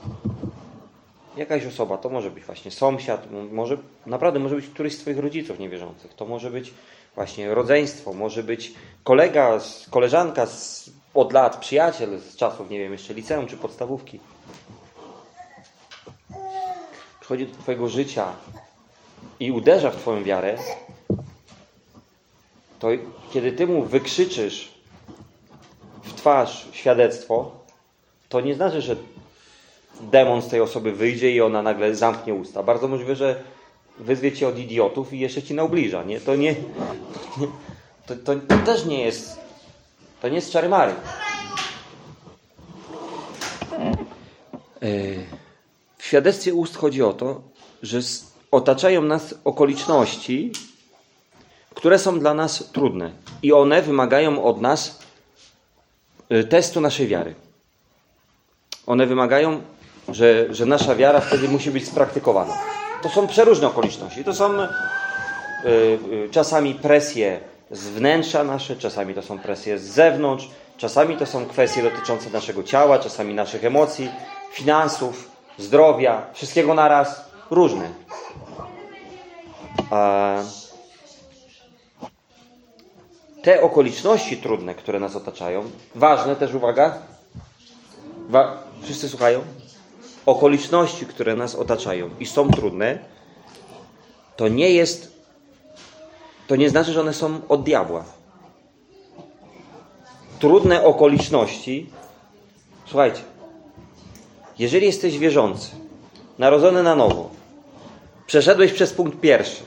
jakaś 1.36 1.66
osoba, 1.66 1.98
to 1.98 2.08
może 2.08 2.30
być 2.30 2.44
właśnie 2.44 2.70
sąsiad, 2.70 3.28
może, 3.52 3.76
naprawdę 4.06 4.38
może 4.38 4.56
być 4.56 4.66
któryś 4.66 4.94
z 4.94 4.98
Twoich 4.98 5.18
rodziców 5.18 5.58
niewierzących, 5.58 6.14
to 6.14 6.26
może 6.26 6.50
być 6.50 6.74
właśnie 7.16 7.54
rodzeństwo, 7.54 8.12
może 8.12 8.42
być 8.42 8.72
kolega, 9.04 9.58
koleżanka 9.90 10.46
z 10.46 10.90
od 11.14 11.32
lat 11.32 11.56
przyjaciel 11.56 12.18
z 12.18 12.36
czasów, 12.36 12.70
nie 12.70 12.78
wiem, 12.78 12.92
jeszcze 12.92 13.14
liceum 13.14 13.46
czy 13.46 13.56
podstawówki. 13.56 14.20
Przychodzi 17.20 17.46
do 17.46 17.58
Twojego 17.58 17.88
życia 17.88 18.32
i 19.40 19.52
uderza 19.52 19.90
w 19.90 19.96
Twoją 19.96 20.24
wiarę, 20.24 20.58
to 22.78 22.88
kiedy 23.32 23.52
Ty 23.52 23.66
mu 23.66 23.82
wykrzyczysz 23.82 24.74
w 26.02 26.14
twarz 26.14 26.68
świadectwo, 26.72 27.50
to 28.28 28.40
nie 28.40 28.54
znaczy, 28.54 28.82
że 28.82 28.96
demon 30.00 30.42
z 30.42 30.48
tej 30.48 30.60
osoby 30.60 30.92
wyjdzie 30.92 31.30
i 31.30 31.40
ona 31.40 31.62
nagle 31.62 31.94
zamknie 31.94 32.34
usta. 32.34 32.62
Bardzo 32.62 32.88
możliwe, 32.88 33.16
że 33.16 33.42
wyzwie 33.98 34.32
cię 34.32 34.48
od 34.48 34.58
idiotów 34.58 35.12
i 35.12 35.18
jeszcze 35.18 35.42
ci 35.42 35.54
naubliża. 35.54 36.02
Nie? 36.02 36.20
To, 36.20 36.36
nie, 36.36 36.54
to, 38.06 38.16
to, 38.16 38.36
to 38.36 38.58
też 38.58 38.84
nie 38.84 39.04
jest 39.04 39.46
to 40.20 40.28
nie 40.28 40.36
jest 40.36 40.52
czary 40.52 40.68
mary. 40.68 40.94
W 45.98 46.04
świadectwie 46.04 46.54
ust 46.54 46.76
chodzi 46.76 47.02
o 47.02 47.12
to, 47.12 47.42
że 47.82 47.98
otaczają 48.50 49.02
nas 49.02 49.34
okoliczności, 49.44 50.52
które 51.74 51.98
są 51.98 52.18
dla 52.18 52.34
nas 52.34 52.70
trudne 52.72 53.12
i 53.42 53.52
one 53.52 53.82
wymagają 53.82 54.44
od 54.44 54.60
nas 54.60 55.00
y, 56.32 56.44
testu 56.44 56.80
naszej 56.80 57.06
wiary. 57.06 57.34
One 58.86 59.06
wymagają, 59.06 59.62
że, 60.08 60.54
że 60.54 60.66
nasza 60.66 60.94
wiara 60.94 61.20
wtedy 61.20 61.48
musi 61.48 61.70
być 61.70 61.88
spraktykowana. 61.88 62.58
To 63.06 63.12
są 63.12 63.26
przeróżne 63.26 63.66
okoliczności. 63.66 64.24
To 64.24 64.34
są 64.34 64.60
y, 64.60 64.66
y, 65.66 66.28
czasami 66.30 66.74
presje 66.74 67.40
z 67.70 67.88
wnętrza 67.88 68.44
nasze, 68.44 68.76
czasami 68.76 69.14
to 69.14 69.22
są 69.22 69.38
presje 69.38 69.78
z 69.78 69.82
zewnątrz, 69.82 70.48
czasami 70.76 71.16
to 71.16 71.26
są 71.26 71.46
kwestie 71.46 71.82
dotyczące 71.82 72.30
naszego 72.30 72.62
ciała, 72.62 72.98
czasami 72.98 73.34
naszych 73.34 73.64
emocji, 73.64 74.10
finansów, 74.52 75.30
zdrowia, 75.58 76.26
wszystkiego 76.32 76.74
naraz, 76.74 77.30
różne. 77.50 77.90
Te 83.42 83.62
okoliczności 83.62 84.36
trudne, 84.36 84.74
które 84.74 85.00
nas 85.00 85.16
otaczają, 85.16 85.70
ważne 85.94 86.36
też, 86.36 86.54
uwaga, 86.54 86.98
wa 88.28 88.58
wszyscy 88.82 89.08
słuchają? 89.08 89.40
Okoliczności, 90.26 91.06
które 91.06 91.36
nas 91.36 91.54
otaczają 91.54 92.10
i 92.20 92.26
są 92.26 92.50
trudne, 92.50 92.98
to 94.36 94.48
nie 94.48 94.70
jest 94.70 95.16
to 96.46 96.56
nie 96.56 96.70
znaczy, 96.70 96.92
że 96.92 97.00
one 97.00 97.14
są 97.14 97.40
od 97.48 97.62
diabła. 97.62 98.04
Trudne 100.38 100.84
okoliczności. 100.84 101.90
Słuchajcie, 102.86 103.20
jeżeli 104.58 104.86
jesteś 104.86 105.18
wierzący, 105.18 105.70
narodzony 106.38 106.82
na 106.82 106.94
nowo, 106.94 107.30
przeszedłeś 108.26 108.72
przez 108.72 108.92
punkt 108.92 109.20
pierwszy, 109.20 109.62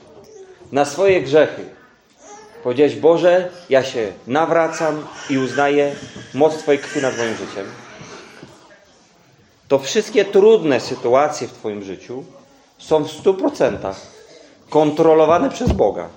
na 0.72 0.86
swoje 0.86 1.22
grzechy, 1.22 1.66
powiedziałeś: 2.64 2.96
Boże, 2.96 3.50
ja 3.70 3.84
się 3.84 4.12
nawracam 4.28 5.06
i 5.30 5.38
uznaję 5.38 5.96
moc 6.34 6.58
Twojej 6.58 6.82
krwi 6.82 7.02
nad 7.02 7.18
moim 7.18 7.36
życiem, 7.36 7.66
to 9.70 9.80
wszystkie 9.80 10.26
trudne 10.26 10.80
sytuacje 10.80 11.48
w 11.48 11.54
Twoim 11.54 11.84
życiu 11.84 12.24
są 12.78 13.04
w 13.04 13.12
stu 13.12 13.34
procentach 13.34 14.02
kontrolowane 14.70 15.50
przez 15.50 15.72
Boga. 15.72 16.10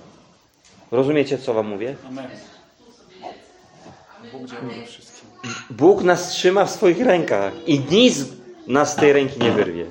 Rozumiecie, 0.91 1.37
co 1.37 1.53
wam 1.53 1.67
mówię? 1.67 1.95
Amen. 2.07 2.27
Bóg 4.31 4.47
działa 4.47 4.85
wszystkim. 4.85 5.29
Bóg 5.69 6.03
nas 6.03 6.29
trzyma 6.29 6.65
w 6.65 6.71
swoich 6.71 6.99
rękach 7.01 7.53
i 7.67 7.79
nic 7.79 8.25
nas 8.67 8.93
z 8.93 8.95
tej 8.95 9.13
ręki 9.13 9.39
nie 9.39 9.51
wyrwie. 9.51 9.85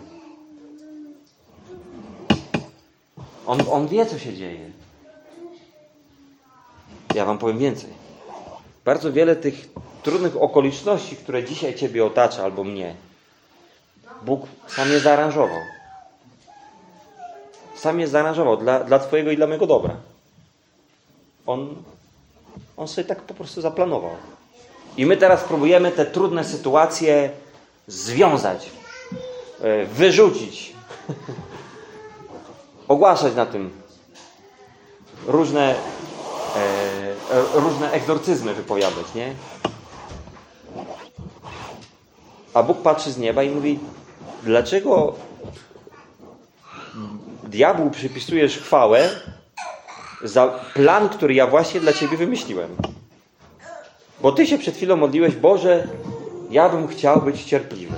On, 3.47 3.59
on 3.71 3.89
wie, 3.89 4.07
co 4.07 4.19
się 4.19 4.35
dzieje. 4.35 4.71
Ja 7.15 7.25
wam 7.25 7.39
powiem 7.39 7.59
więcej. 7.59 7.91
Bardzo 8.85 9.13
wiele 9.13 9.37
tych 9.37 9.69
trudnych 10.03 10.43
okoliczności, 10.43 11.17
które 11.17 11.45
dzisiaj 11.45 11.75
ciebie 11.75 12.05
otacza 12.05 12.45
albo 12.45 12.65
mnie, 12.65 12.95
Bóg 14.25 14.47
sam 14.69 14.89
je 14.89 15.01
zaaranżował. 15.01 15.61
Sam 17.77 18.01
je 18.01 18.09
zaaranżował 18.09 18.57
dla, 18.57 18.85
dla 18.85 18.99
Twojego 18.99 19.31
i 19.31 19.37
dla 19.37 19.47
mojego 19.47 19.67
dobra. 19.67 19.97
On, 21.47 21.75
on 22.77 22.89
sobie 22.89 23.05
tak 23.05 23.23
po 23.23 23.35
prostu 23.35 23.61
zaplanował. 23.61 24.11
I 24.97 25.07
my 25.07 25.17
teraz 25.17 25.45
próbujemy 25.45 25.91
te 25.91 26.07
trudne 26.07 26.45
sytuacje 26.45 27.31
związać, 27.87 28.71
e, 29.61 29.87
wyrzucić, 29.87 30.73
ogłaszać 32.89 33.35
na 33.35 33.47
tym 33.47 33.71
różne, 35.27 35.75
e, 36.57 37.61
różne 37.61 37.93
egzorcyzmy 37.93 38.55
wypowiadać, 38.55 39.15
nie? 39.15 39.35
A 42.55 42.63
Bóg 42.63 42.83
patrzy 42.83 43.13
z 43.13 43.19
nieba 43.19 43.43
i 43.43 43.51
mówi, 43.51 43.79
dlaczego 44.43 45.15
diabłu 47.45 47.91
przypisujesz 47.91 48.59
chwałę, 48.59 49.09
za 50.23 50.49
plan, 50.75 51.09
który 51.09 51.35
ja 51.35 51.47
właśnie 51.47 51.81
dla 51.81 51.93
Ciebie 51.93 52.17
wymyśliłem. 52.17 52.77
Bo 54.21 54.33
Ty 54.33 54.47
się 54.47 54.59
przed 54.59 54.77
chwilą 54.77 54.97
modliłeś, 54.97 55.37
Boże, 55.37 55.87
ja 56.51 56.69
bym 56.69 56.89
chciał 56.89 57.23
być 57.23 57.45
cierpliwy. 57.45 57.95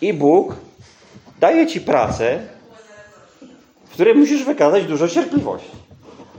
I 0.00 0.12
Bóg 0.12 0.54
daje 1.40 1.66
Ci 1.66 1.80
pracę, 1.80 2.40
w 3.84 3.92
której 3.92 4.14
musisz 4.14 4.44
wykazać 4.44 4.84
dużo 4.84 5.08
cierpliwości. 5.08 5.70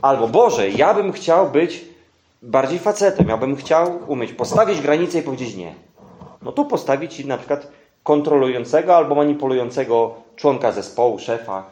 Albo 0.02 0.28
Boże, 0.28 0.69
ja 0.69 0.93
bym 0.93 1.12
chciał 1.12 1.52
być 1.52 1.86
bardziej 2.41 2.80
facetem, 2.80 3.28
ja 3.28 3.38
bym 3.38 3.56
chciał 3.56 4.00
umieć 4.08 4.34
postawić 4.34 4.82
granicę 4.82 5.19
i 5.19 5.21
powiedzieć 5.21 5.56
nie. 5.56 5.76
No 6.41 6.52
to 6.52 6.65
postawić 6.65 7.13
Ci 7.13 7.26
na 7.26 7.38
przykład 7.38 7.67
kontrolującego 8.07 8.95
albo 8.95 9.15
manipulującego 9.15 10.15
członka 10.35 10.71
zespołu, 10.71 11.19
szefa, 11.19 11.63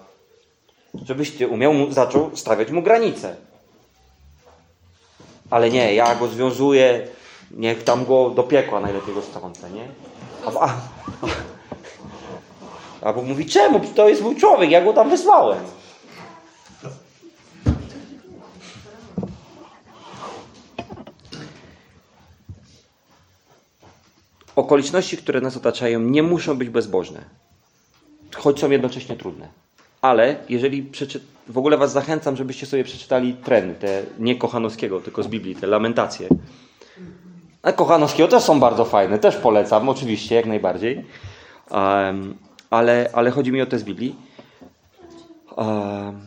żebyś 1.06 1.32
ty 1.32 1.48
umiał 1.48 1.74
mu, 1.74 1.92
zaczął 1.92 2.32
stawiać 2.34 2.72
mu 2.72 2.82
granice. 2.82 3.36
Ale 5.50 5.70
nie, 5.70 5.94
ja 5.94 6.16
go 6.16 6.28
związuję, 6.28 7.08
niech 7.52 7.84
tam 7.84 8.06
go 8.06 8.30
do 8.30 8.44
piekła 8.44 8.80
najlepiej 8.80 9.16
go 9.16 9.22
strącę, 9.22 9.70
nie? 9.70 9.88
A, 10.46 10.66
a, 10.66 10.76
albo 13.02 13.22
mówi, 13.22 13.46
czemu? 13.46 13.80
To 13.96 14.10
jest 14.10 14.22
mój 14.22 14.36
człowiek, 14.36 14.72
ja 14.72 14.82
go 14.82 14.94
tam 14.94 15.10
wysłałem. 15.10 15.60
Okoliczności, 24.56 25.18
które 25.18 25.42
nas 25.42 25.58
otaczają, 25.58 26.00
nie 26.00 26.24
muszą 26.24 26.58
być 26.58 26.70
bezbożne, 26.70 27.22
choć 28.36 28.60
są 28.60 28.72
jednocześnie 28.72 29.16
trudne. 29.16 29.48
Ale 30.02 30.36
jeżeli 30.50 30.84
przeczy... 30.84 31.22
w 31.48 31.58
ogóle 31.58 31.78
Was 31.78 31.92
zachęcam, 31.92 32.36
żebyście 32.36 32.66
sobie 32.66 32.84
przeczytali 32.84 33.34
treny, 33.34 33.76
te 33.76 34.04
nie 34.20 34.36
Kochanowskiego, 34.36 35.02
tylko 35.02 35.24
z 35.24 35.28
Biblii, 35.28 35.56
te 35.56 35.68
lamentacje. 35.68 36.28
A 37.62 37.72
Kochanowskiego 37.72 38.28
też 38.28 38.44
są 38.44 38.60
bardzo 38.60 38.86
fajne, 38.86 39.20
też 39.20 39.36
polecam, 39.36 39.90
oczywiście, 39.90 40.36
jak 40.36 40.46
najbardziej. 40.46 41.06
Um, 41.72 42.38
ale, 42.70 43.10
ale 43.14 43.32
chodzi 43.32 43.52
mi 43.52 43.62
o 43.62 43.66
te 43.66 43.80
z 43.80 43.84
Biblii. 43.84 44.16
Um, 45.58 46.20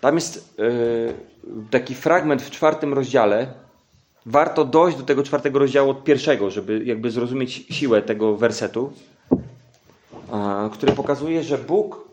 tam 0.00 0.14
jest 0.14 0.54
y, 0.60 1.14
taki 1.70 1.94
fragment 1.94 2.42
w 2.42 2.50
czwartym 2.50 2.94
rozdziale. 2.94 3.46
Warto 4.26 4.64
dojść 4.64 4.98
do 4.98 5.04
tego 5.04 5.22
czwartego 5.22 5.58
rozdziału 5.58 5.90
od 5.90 6.04
pierwszego, 6.04 6.50
żeby 6.50 6.84
jakby 6.84 7.10
zrozumieć 7.10 7.52
siłę 7.70 8.02
tego 8.02 8.36
wersetu, 8.36 8.92
który 10.72 10.92
pokazuje, 10.92 11.42
że 11.42 11.58
Bóg 11.58 12.08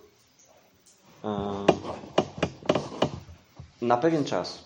na 3.81 3.97
pewien 3.97 4.25
czas 4.25 4.65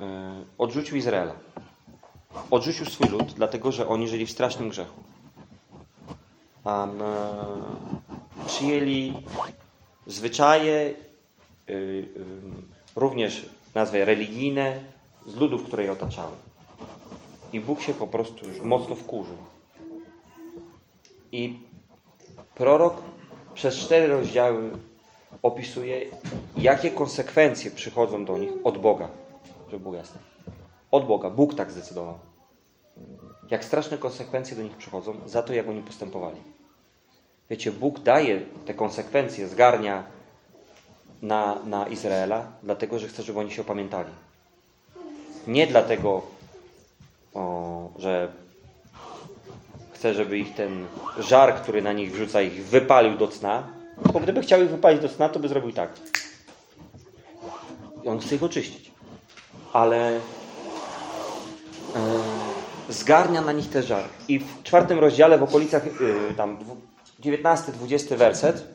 e, 0.00 0.44
odrzucił 0.58 0.96
Izraela. 0.96 1.34
Odrzucił 2.50 2.86
swój 2.86 3.08
lud, 3.08 3.32
dlatego 3.36 3.72
że 3.72 3.88
oni 3.88 4.08
żyli 4.08 4.26
w 4.26 4.30
strasznym 4.30 4.68
grzechu. 4.68 5.00
Um, 6.64 6.90
przyjęli 8.46 9.14
zwyczaje, 10.06 10.94
y, 11.70 12.08
również 12.96 13.46
nazwę 13.74 14.04
religijne, 14.04 14.80
z 15.26 15.36
ludów, 15.36 15.64
które 15.64 15.84
je 15.84 15.92
otaczały. 15.92 16.32
I 17.52 17.60
Bóg 17.60 17.80
się 17.80 17.94
po 17.94 18.06
prostu 18.06 18.48
już 18.48 18.60
mocno 18.60 18.94
wkurzył. 18.94 19.36
I 21.32 21.58
prorok 22.54 23.02
przez 23.54 23.76
cztery 23.76 24.06
rozdziały 24.06 24.70
opisuje, 25.42 26.06
jakie 26.56 26.90
konsekwencje 26.90 27.70
przychodzą 27.70 28.24
do 28.24 28.38
nich 28.38 28.50
od 28.64 28.78
Boga, 28.78 29.08
żeby 29.70 29.82
było 29.82 29.94
jasne. 29.94 30.20
Od 30.90 31.06
Boga. 31.06 31.30
Bóg 31.30 31.54
tak 31.54 31.70
zdecydował. 31.70 32.18
jak 33.50 33.64
straszne 33.64 33.98
konsekwencje 33.98 34.56
do 34.56 34.62
nich 34.62 34.76
przychodzą 34.76 35.14
za 35.26 35.42
to, 35.42 35.52
jak 35.52 35.68
oni 35.68 35.82
postępowali. 35.82 36.40
Wiecie, 37.50 37.72
Bóg 37.72 38.00
daje 38.00 38.40
te 38.66 38.74
konsekwencje, 38.74 39.48
zgarnia 39.48 40.04
na, 41.22 41.58
na 41.64 41.86
Izraela, 41.86 42.52
dlatego 42.62 42.98
że 42.98 43.08
chce, 43.08 43.22
żeby 43.22 43.38
oni 43.38 43.50
się 43.50 43.62
opamiętali. 43.62 44.10
Nie 45.46 45.66
dlatego, 45.66 46.22
o, 47.34 47.88
że 47.98 48.28
chce, 49.92 50.14
żeby 50.14 50.38
ich 50.38 50.54
ten 50.54 50.86
żar, 51.18 51.54
który 51.54 51.82
na 51.82 51.92
nich 51.92 52.12
wrzuca, 52.12 52.42
ich 52.42 52.64
wypalił 52.64 53.18
do 53.18 53.28
cna, 53.28 53.68
bo 54.12 54.20
gdyby 54.20 54.40
chciał 54.40 54.62
ich 54.62 54.70
wypalić 54.70 55.02
do 55.02 55.08
cna, 55.08 55.28
to 55.28 55.40
by 55.40 55.48
zrobił 55.48 55.72
tak. 55.72 55.90
I 58.04 58.08
on 58.08 58.20
chce 58.20 58.34
ich 58.34 58.42
oczyścić. 58.42 58.90
Ale 59.72 60.16
e, 60.16 60.20
zgarnia 62.88 63.40
na 63.40 63.52
nich 63.52 63.70
te 63.70 63.82
żar. 63.82 64.04
I 64.28 64.38
w 64.38 64.62
czwartym 64.62 64.98
rozdziale, 64.98 65.38
w 65.38 65.42
okolicach 65.42 65.86
e, 65.86 65.90
tam 66.34 66.58
19-20 67.20 68.16
werset, 68.16 68.73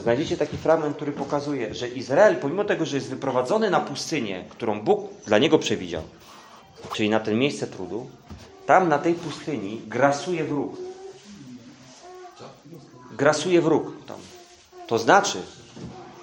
znajdziecie 0.00 0.36
taki 0.36 0.56
fragment, 0.56 0.96
który 0.96 1.12
pokazuje, 1.12 1.74
że 1.74 1.88
Izrael, 1.88 2.36
pomimo 2.36 2.64
tego, 2.64 2.86
że 2.86 2.96
jest 2.96 3.08
wyprowadzony 3.08 3.70
na 3.70 3.80
pustynię, 3.80 4.44
którą 4.48 4.80
Bóg 4.80 5.10
dla 5.26 5.38
niego 5.38 5.58
przewidział, 5.58 6.02
czyli 6.94 7.10
na 7.10 7.20
to 7.20 7.30
miejsce 7.30 7.66
trudu, 7.66 8.10
tam 8.66 8.88
na 8.88 8.98
tej 8.98 9.14
pustyni 9.14 9.82
grasuje 9.86 10.44
wróg. 10.44 10.76
Grasuje 13.12 13.62
wróg 13.62 14.06
tam. 14.06 14.16
To 14.86 14.98
znaczy, 14.98 15.42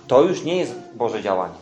to 0.08 0.22
już 0.22 0.44
nie 0.44 0.58
jest 0.58 0.74
Boże 0.96 1.22
działanie. 1.22 1.56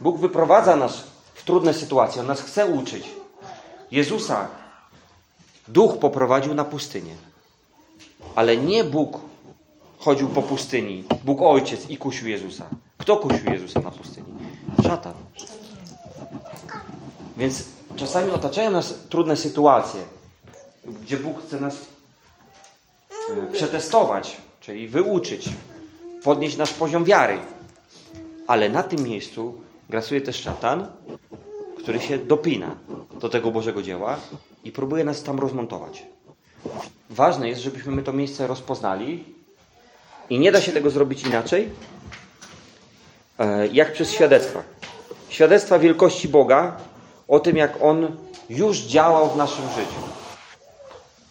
Bóg 0.00 0.18
wyprowadza 0.18 0.76
nas 0.76 1.04
w 1.34 1.44
trudne 1.44 1.74
sytuacje. 1.74 2.20
On 2.20 2.26
nas 2.26 2.40
chce 2.40 2.66
uczyć. 2.66 3.10
Jezusa 3.90 4.48
Duch 5.68 5.98
poprowadził 5.98 6.54
na 6.54 6.64
pustynię. 6.64 7.14
Ale 8.34 8.56
nie 8.56 8.84
Bóg 8.84 9.20
chodził 9.98 10.28
po 10.28 10.42
pustyni, 10.42 11.04
Bóg 11.24 11.42
Ojciec 11.42 11.90
i 11.90 11.96
kusił 11.96 12.28
Jezusa. 12.28 12.66
Kto 12.98 13.16
kusił 13.16 13.52
Jezusa 13.52 13.80
na 13.80 13.90
pustyni? 13.90 14.26
Szatan. 14.82 15.14
Więc 17.36 17.64
czasami 17.96 18.30
otaczają 18.30 18.70
nas 18.70 18.94
trudne 19.08 19.36
sytuacje, 19.36 20.00
gdzie 21.02 21.16
Bóg 21.16 21.42
chce 21.42 21.60
nas 21.60 21.86
e, 23.30 23.52
przetestować, 23.52 24.36
czyli 24.60 24.88
wyuczyć, 24.88 25.48
podnieść 26.24 26.56
nasz 26.56 26.72
poziom 26.72 27.04
wiary. 27.04 27.38
Ale 28.46 28.68
na 28.68 28.82
tym 28.82 29.02
miejscu 29.02 29.54
grasuje 29.88 30.20
też 30.20 30.36
szatan, 30.36 30.86
który 31.78 32.00
się 32.00 32.18
dopina 32.18 32.76
do 33.20 33.28
tego 33.28 33.50
Bożego 33.50 33.82
dzieła 33.82 34.16
i 34.64 34.72
próbuje 34.72 35.04
nas 35.04 35.22
tam 35.22 35.38
rozmontować. 35.38 36.06
Ważne 37.10 37.48
jest, 37.48 37.60
żebyśmy 37.60 37.92
my 37.92 38.02
to 38.02 38.12
miejsce 38.12 38.46
rozpoznali 38.46 39.35
i 40.30 40.38
nie 40.38 40.52
da 40.52 40.60
się 40.60 40.72
tego 40.72 40.90
zrobić 40.90 41.22
inaczej, 41.22 41.70
e, 43.38 43.66
jak 43.66 43.92
przez 43.92 44.12
świadectwa. 44.12 44.62
Świadectwa 45.28 45.78
wielkości 45.78 46.28
Boga 46.28 46.76
o 47.28 47.40
tym, 47.40 47.56
jak 47.56 47.82
On 47.82 48.16
już 48.50 48.78
działał 48.78 49.30
w 49.30 49.36
naszym 49.36 49.64
życiu. 49.68 50.00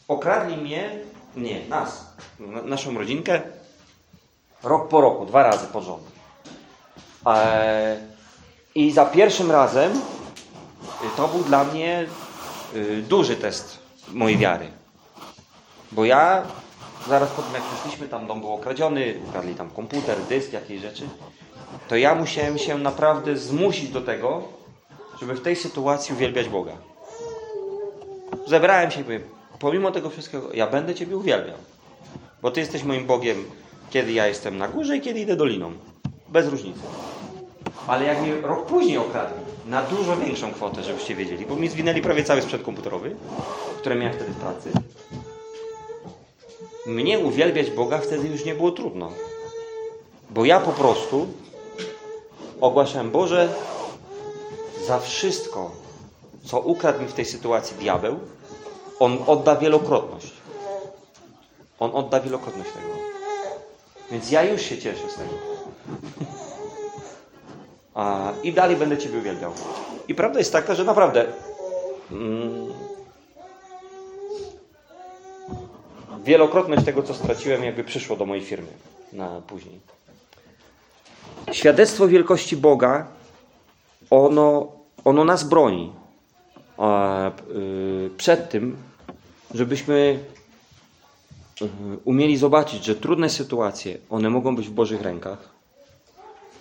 Okradli 0.07 0.57
mnie, 0.57 0.99
nie, 1.35 1.67
nas, 1.69 2.05
naszą 2.65 2.97
rodzinkę, 2.97 3.41
rok 4.63 4.87
po 4.87 5.01
roku, 5.01 5.25
dwa 5.25 5.43
razy 5.43 5.67
pod 5.67 5.83
rząd. 5.83 6.03
E, 7.25 7.97
I 8.75 8.91
za 8.91 9.05
pierwszym 9.05 9.51
razem 9.51 9.91
y, 9.91 11.17
to 11.17 11.27
był 11.27 11.43
dla 11.43 11.63
mnie 11.63 12.05
y, 12.75 13.01
duży 13.01 13.35
test 13.35 13.79
mojej 14.13 14.37
wiary. 14.37 14.67
Bo 15.91 16.05
ja 16.05 16.43
zaraz 17.07 17.29
po 17.29 17.41
tym, 17.41 17.53
jak 17.53 17.63
przyszliśmy, 17.63 18.07
tam 18.07 18.27
dom 18.27 18.41
był 18.41 18.53
okradziony, 18.53 19.13
ukradli 19.27 19.55
tam 19.55 19.69
komputer, 19.69 20.17
dysk, 20.29 20.53
jakieś 20.53 20.81
rzeczy, 20.81 21.03
to 21.87 21.95
ja 21.95 22.15
musiałem 22.15 22.57
się 22.57 22.77
naprawdę 22.77 23.37
zmusić 23.37 23.89
do 23.89 24.01
tego, 24.01 24.43
żeby 25.19 25.33
w 25.33 25.41
tej 25.41 25.55
sytuacji 25.55 26.15
uwielbiać 26.15 26.49
Boga. 26.49 26.71
Zebrałem 28.47 28.91
się 28.91 29.01
i 29.01 29.03
powiem, 29.03 29.21
pomimo 29.59 29.91
tego 29.91 30.09
wszystkiego, 30.09 30.53
ja 30.53 30.67
będę 30.67 30.95
Ciebie 30.95 31.17
uwielbiał. 31.17 31.57
Bo 32.41 32.51
Ty 32.51 32.59
jesteś 32.59 32.83
moim 32.83 33.05
Bogiem, 33.05 33.45
kiedy 33.89 34.11
ja 34.11 34.27
jestem 34.27 34.57
na 34.57 34.67
górze 34.67 34.97
i 34.97 35.01
kiedy 35.01 35.19
idę 35.19 35.35
doliną. 35.35 35.73
Bez 36.29 36.47
różnicy. 36.47 36.79
Ale 37.87 38.05
jak 38.05 38.21
mnie 38.21 38.41
rok 38.41 38.65
później 38.65 38.97
okradli, 38.97 39.37
na 39.65 39.81
dużo 39.81 40.17
większą 40.17 40.51
kwotę, 40.51 40.83
żebyście 40.83 41.15
wiedzieli, 41.15 41.45
bo 41.45 41.55
mi 41.55 41.69
zwinęli 41.69 42.01
prawie 42.01 42.23
cały 42.23 42.41
sprzęt 42.41 42.63
komputerowy, 42.63 43.15
który 43.77 43.95
miałem 43.95 44.13
wtedy 44.13 44.31
w 44.31 44.35
pracy, 44.35 44.71
mnie 46.85 47.19
uwielbiać 47.19 47.71
Boga 47.71 47.97
wtedy 47.97 48.27
już 48.27 48.45
nie 48.45 48.55
było 48.55 48.71
trudno. 48.71 49.11
Bo 50.29 50.45
ja 50.45 50.59
po 50.59 50.71
prostu 50.71 51.27
ogłaszałem, 52.61 53.11
Boże, 53.11 53.53
za 54.87 54.99
wszystko, 54.99 55.71
co 56.45 56.59
ukradł 56.59 57.01
mi 57.01 57.07
w 57.07 57.13
tej 57.13 57.25
sytuacji 57.25 57.77
diabeł, 57.77 58.19
on 58.99 59.17
odda 59.27 59.55
wielokrotność. 59.55 60.33
On 61.79 61.91
odda 61.93 62.19
wielokrotność 62.19 62.69
tego. 62.71 62.87
Więc 64.11 64.31
ja 64.31 64.43
już 64.43 64.61
się 64.61 64.77
cieszę 64.77 65.09
z 65.09 65.15
tego. 65.15 65.55
I 68.43 68.53
dalej 68.53 68.75
będę 68.75 68.97
Ciebie 68.97 69.19
uwielbiał. 69.19 69.51
I 70.07 70.15
prawda 70.15 70.39
jest 70.39 70.51
taka, 70.51 70.75
że 70.75 70.83
naprawdę 70.83 71.25
mm, 72.11 72.73
wielokrotność 76.25 76.85
tego, 76.85 77.03
co 77.03 77.13
straciłem, 77.13 77.63
jakby 77.63 77.83
przyszło 77.83 78.15
do 78.15 78.25
mojej 78.25 78.43
firmy 78.45 78.67
na 79.13 79.41
później. 79.41 79.79
Świadectwo 81.51 82.07
wielkości 82.07 82.57
Boga, 82.57 83.07
ono, 84.09 84.71
ono 85.05 85.23
nas 85.23 85.43
broni 85.43 85.91
y, 88.05 88.09
przed 88.17 88.49
tym, 88.49 88.77
żebyśmy 89.53 90.19
y, 91.61 91.67
umieli 92.05 92.37
zobaczyć, 92.37 92.85
że 92.85 92.95
trudne 92.95 93.29
sytuacje, 93.29 93.97
one 94.09 94.29
mogą 94.29 94.55
być 94.55 94.67
w 94.67 94.71
Bożych 94.71 95.01
rękach, 95.01 95.49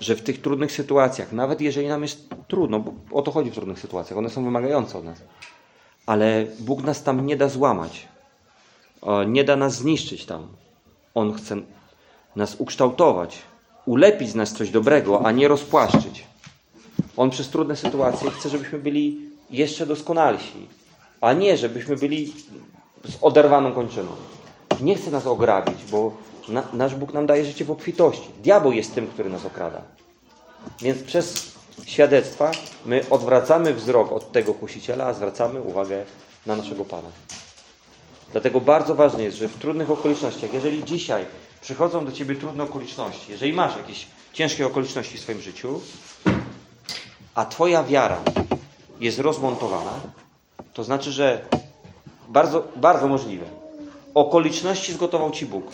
że 0.01 0.17
w 0.17 0.23
tych 0.23 0.41
trudnych 0.41 0.73
sytuacjach, 0.73 1.33
nawet 1.33 1.61
jeżeli 1.61 1.89
nam 1.89 2.03
jest 2.03 2.29
trudno, 2.49 2.81
bo 2.81 2.93
o 3.13 3.23
to 3.23 3.31
chodzi 3.31 3.51
w 3.51 3.55
trudnych 3.55 3.79
sytuacjach, 3.79 4.19
one 4.19 4.31
są 4.31 4.45
wymagające 4.45 4.99
od 4.99 5.05
nas, 5.05 5.23
ale 6.07 6.47
Bóg 6.61 6.83
nas 6.83 7.03
tam 7.03 7.27
nie 7.27 7.37
da 7.37 7.49
złamać 7.49 8.14
nie 9.27 9.45
da 9.45 9.57
nas 9.57 9.75
zniszczyć 9.75 10.27
tam. 10.27 10.49
On 11.15 11.33
chce 11.33 11.57
nas 12.37 12.57
ukształtować, 12.59 13.39
ulepić 13.87 14.29
z 14.29 14.35
nas 14.35 14.53
coś 14.53 14.71
dobrego, 14.71 15.27
a 15.27 15.33
nie 15.33 15.49
rozpłaszczyć. 15.49 16.25
On 17.17 17.31
przez 17.31 17.49
trudne 17.49 17.77
sytuacje 17.77 18.31
chce, 18.31 18.49
żebyśmy 18.49 18.79
byli 18.79 19.21
jeszcze 19.51 19.87
doskonalsi, 19.87 20.69
a 21.21 21.33
nie 21.33 21.57
żebyśmy 21.57 21.97
byli 21.97 22.33
z 23.05 23.19
oderwaną 23.21 23.73
kończyną. 23.73 24.11
Nie 24.81 24.95
chce 24.95 25.11
nas 25.11 25.27
ograbić, 25.27 25.85
bo 25.91 26.13
na, 26.49 26.63
nasz 26.73 26.95
Bóg 26.95 27.13
nam 27.13 27.27
daje 27.27 27.45
życie 27.45 27.65
w 27.65 27.71
obfitości. 27.71 28.29
Diabeł 28.43 28.73
jest 28.73 28.95
tym, 28.95 29.07
który 29.07 29.31
nas 29.31 29.45
okrada. 29.45 29.83
Więc 30.81 31.03
przez 31.03 31.55
świadectwa 31.87 32.51
my 32.87 33.05
odwracamy 33.11 33.75
wzrok 33.75 34.13
od 34.13 34.33
tego 34.33 34.55
kusiciela, 34.55 35.07
a 35.07 35.13
zwracamy 35.13 35.61
uwagę 35.61 36.05
na 36.47 36.57
naszego 36.57 36.85
Pana. 36.85 37.09
Dlatego 38.35 38.61
bardzo 38.61 38.95
ważne 38.95 39.23
jest, 39.23 39.37
że 39.37 39.49
w 39.49 39.59
trudnych 39.59 39.91
okolicznościach, 39.91 40.55
jeżeli 40.55 40.85
dzisiaj 40.85 41.25
przychodzą 41.61 42.07
do 42.07 42.13
Ciebie 42.13 42.35
trudne 42.35 42.65
okoliczności, 42.65 43.33
jeżeli 43.33 43.53
masz 43.53 43.77
jakieś 43.77 44.07
ciężkie 44.33 44.67
okoliczności 44.67 45.19
w 45.19 45.21
swoim 45.21 45.41
życiu, 45.41 45.81
a 47.35 47.45
Twoja 47.45 47.85
wiara 47.85 48.19
jest 49.01 49.19
rozmontowana, 49.19 49.93
to 50.73 50.85
znaczy, 50.85 51.13
że 51.13 51.45
bardzo, 52.29 52.69
bardzo 52.77 53.09
możliwe. 53.09 53.47
Okoliczności 54.15 54.93
zgotował 54.93 55.31
Ci 55.31 55.47
Bóg, 55.47 55.67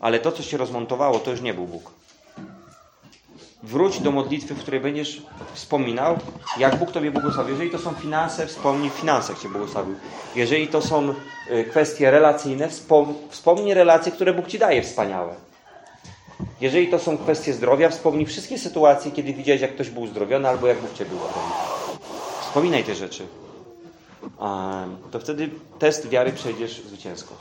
ale 0.00 0.18
to, 0.18 0.32
co 0.32 0.42
się 0.42 0.56
rozmontowało, 0.56 1.18
to 1.18 1.30
już 1.30 1.40
nie 1.40 1.54
był 1.54 1.66
Bóg. 1.66 1.97
Wróć 3.62 4.00
do 4.00 4.10
modlitwy, 4.10 4.54
w 4.54 4.58
której 4.58 4.80
będziesz 4.80 5.22
wspominał, 5.54 6.18
jak 6.58 6.76
Bóg 6.76 6.90
Tobie 6.90 7.10
błogosławił. 7.10 7.52
Jeżeli 7.52 7.70
to 7.70 7.78
są 7.78 7.92
finanse, 7.94 8.46
wspomnij 8.46 8.90
w 8.90 8.92
finansach 8.92 9.38
Cię 9.38 9.48
błogosławił. 9.48 9.94
Jeżeli 10.36 10.68
to 10.68 10.82
są 10.82 11.14
y, 11.50 11.64
kwestie 11.64 12.10
relacyjne, 12.10 12.68
wspomnij 13.30 13.74
relacje, 13.74 14.12
które 14.12 14.34
Bóg 14.34 14.46
Ci 14.46 14.58
daje 14.58 14.82
wspaniałe. 14.82 15.34
Jeżeli 16.60 16.88
to 16.88 16.98
są 16.98 17.18
kwestie 17.18 17.52
zdrowia, 17.52 17.88
wspomnij 17.88 18.26
wszystkie 18.26 18.58
sytuacje, 18.58 19.10
kiedy 19.10 19.32
widziałeś, 19.32 19.62
jak 19.62 19.74
ktoś 19.74 19.90
był 19.90 20.02
uzdrowiony, 20.02 20.48
albo 20.48 20.66
jak 20.66 20.80
Bóg 20.80 20.94
Cię 20.94 21.04
był 21.04 21.18
uzdrowiony. 21.18 21.52
Wspominaj 22.40 22.84
te 22.84 22.94
rzeczy. 22.94 23.26
To 25.10 25.20
wtedy 25.20 25.50
test 25.78 26.08
wiary 26.08 26.32
przejdziesz 26.32 26.82
zwycięsko. 26.86 27.34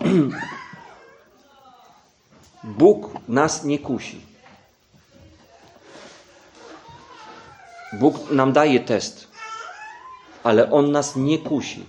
Bóg 2.66 3.10
nas 3.28 3.64
nie 3.64 3.78
kusi. 3.78 4.20
Bóg 7.92 8.30
nam 8.30 8.52
daje 8.52 8.80
test, 8.80 9.28
ale 10.42 10.70
On 10.70 10.90
nas 10.90 11.16
nie 11.16 11.38
kusi. 11.38 11.84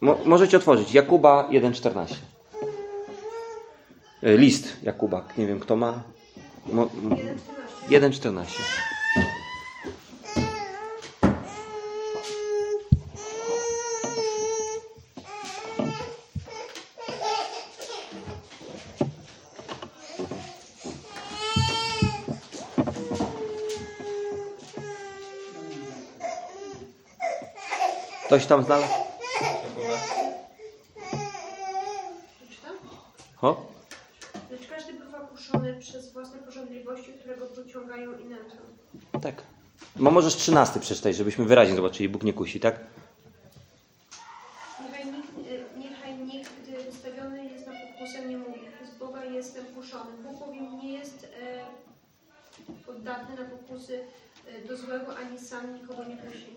Mo 0.00 0.18
możecie 0.24 0.56
otworzyć 0.56 0.94
Jakuba 0.94 1.48
1,14. 1.50 2.14
E, 4.22 4.36
list 4.36 4.82
Jakuba, 4.82 5.24
nie 5.38 5.46
wiem 5.46 5.60
kto 5.60 5.76
ma. 5.76 6.02
Mo 6.66 6.88
1,14. 7.88 8.97
Ktoś 28.28 28.46
tam 28.46 28.64
znalazł? 28.64 28.92
Ho? 33.36 33.66
Lecz 34.50 34.68
każdy 34.68 34.92
bywa 34.92 35.18
kuszony 35.20 35.74
przez 35.80 36.12
własne 36.12 36.38
porządliwości, 36.38 37.12
które 37.12 37.36
go 37.36 37.46
pociągają 37.46 38.18
i 38.18 38.24
nęcą. 38.24 38.56
Tak. 39.22 39.42
No 39.96 40.10
możesz 40.10 40.36
trzynasty 40.36 40.80
przeczytać, 40.80 41.16
żebyśmy 41.16 41.44
wyraźnie 41.44 41.76
zobaczyli. 41.76 42.08
Bóg 42.08 42.22
nie 42.22 42.32
kusi, 42.32 42.60
tak? 42.60 42.80
Niechaj 44.82 45.06
nikt, 45.06 45.28
y, 45.38 45.78
niechaj 45.78 46.18
nikt, 46.18 46.50
gdy 46.62 46.84
wystawiony 46.84 47.44
jest 47.44 47.66
na 47.66 47.72
pokusę, 47.72 48.26
nie 48.26 48.36
mówi, 48.36 48.60
z 48.94 48.98
Boga 48.98 49.24
jestem 49.24 49.64
kuszony. 49.64 50.10
Bóg 50.22 50.38
bowiem 50.38 50.78
nie 50.78 50.92
jest 50.92 51.24
e, 51.42 52.86
poddatny 52.86 53.36
na 53.36 53.44
pokusy 53.44 54.00
e, 54.46 54.68
do 54.68 54.76
złego, 54.76 55.16
ani 55.16 55.38
sam 55.38 55.74
nikogo 55.74 56.04
nie 56.04 56.16
kusi. 56.16 56.56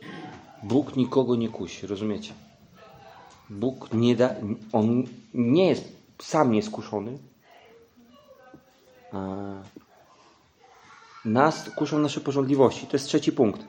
Bóg 0.63 0.95
nikogo 0.95 1.35
nie 1.35 1.49
kusi, 1.49 1.87
rozumiecie? 1.87 2.33
Bóg 3.49 3.93
nie 3.93 4.15
da, 4.15 4.35
on 4.73 5.03
nie 5.33 5.67
jest, 5.67 5.95
sam 6.21 6.51
nie 6.51 6.57
jest 6.57 6.69
kuszony. 6.69 7.17
Nas 11.25 11.69
kuszą 11.69 11.99
nasze 11.99 12.21
porządliwości. 12.21 12.87
To 12.87 12.97
jest 12.97 13.05
trzeci 13.05 13.31
punkt. 13.31 13.67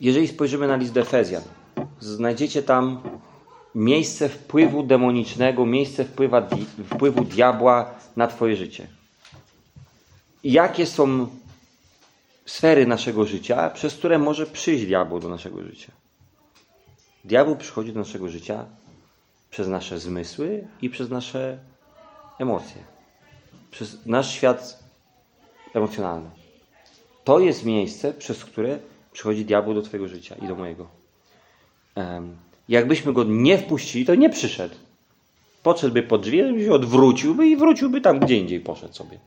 Jeżeli 0.00 0.28
spojrzymy 0.28 0.68
na 0.68 0.76
list 0.76 0.92
do 0.92 1.00
Efezjan, 1.00 1.42
znajdziecie 2.00 2.62
tam 2.62 3.00
miejsce 3.74 4.28
wpływu 4.28 4.82
demonicznego, 4.82 5.66
miejsce 5.66 6.04
wpływu 6.84 7.24
diabła 7.24 7.94
na 8.16 8.26
Twoje 8.26 8.56
życie. 8.56 8.86
Jakie 10.44 10.86
są 10.86 11.26
sfery 12.46 12.86
naszego 12.86 13.26
życia, 13.26 13.70
przez 13.70 13.94
które 13.94 14.18
może 14.18 14.46
przyjść 14.46 14.86
diabeł 14.86 15.20
do 15.20 15.28
naszego 15.28 15.62
życia. 15.62 15.92
Diabeł 17.24 17.56
przychodzi 17.56 17.92
do 17.92 17.98
naszego 17.98 18.28
życia 18.28 18.64
przez 19.50 19.68
nasze 19.68 19.98
zmysły 19.98 20.66
i 20.82 20.90
przez 20.90 21.10
nasze 21.10 21.58
emocje. 22.38 22.82
Przez 23.70 24.06
nasz 24.06 24.32
świat 24.32 24.84
emocjonalny. 25.74 26.30
To 27.24 27.38
jest 27.38 27.64
miejsce, 27.64 28.14
przez 28.14 28.44
które 28.44 28.78
przychodzi 29.12 29.44
diabeł 29.44 29.74
do 29.74 29.82
Twojego 29.82 30.08
życia 30.08 30.36
i 30.42 30.48
do 30.48 30.54
mojego. 30.54 30.88
Jakbyśmy 32.68 33.12
go 33.12 33.24
nie 33.24 33.58
wpuścili, 33.58 34.04
to 34.04 34.14
nie 34.14 34.30
przyszedł. 34.30 34.74
Podszedłby 35.62 36.02
pod 36.02 36.22
drzwi, 36.22 36.64
się 36.64 36.72
odwróciłby 36.72 37.46
i 37.46 37.56
wróciłby 37.56 38.00
tam, 38.00 38.18
gdzie 38.18 38.36
indziej 38.36 38.60
poszedł 38.60 38.94
sobie. 38.94 39.18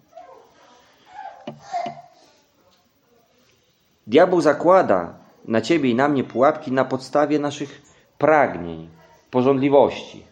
Diabeł 4.08 4.42
zakłada 4.42 5.14
na 5.46 5.62
ciebie 5.62 5.90
i 5.90 5.96
na 5.96 6.08
mnie 6.08 6.24
pułapki 6.24 6.72
na 6.72 6.86
podstawie 6.86 7.40
naszych 7.40 7.82
pragnień, 8.18 8.90
porządliwości. 9.32 10.24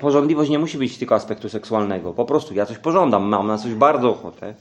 Porządliwość 0.00 0.50
nie 0.50 0.58
musi 0.58 0.78
być 0.78 0.98
tylko 0.98 1.14
aspektu 1.14 1.48
seksualnego. 1.48 2.12
Po 2.12 2.24
prostu 2.24 2.54
ja 2.54 2.66
coś 2.66 2.78
pożądam, 2.78 3.22
mam 3.22 3.46
na 3.46 3.58
coś 3.58 3.74
bardzo 3.74 4.10
ochotę. 4.10 4.54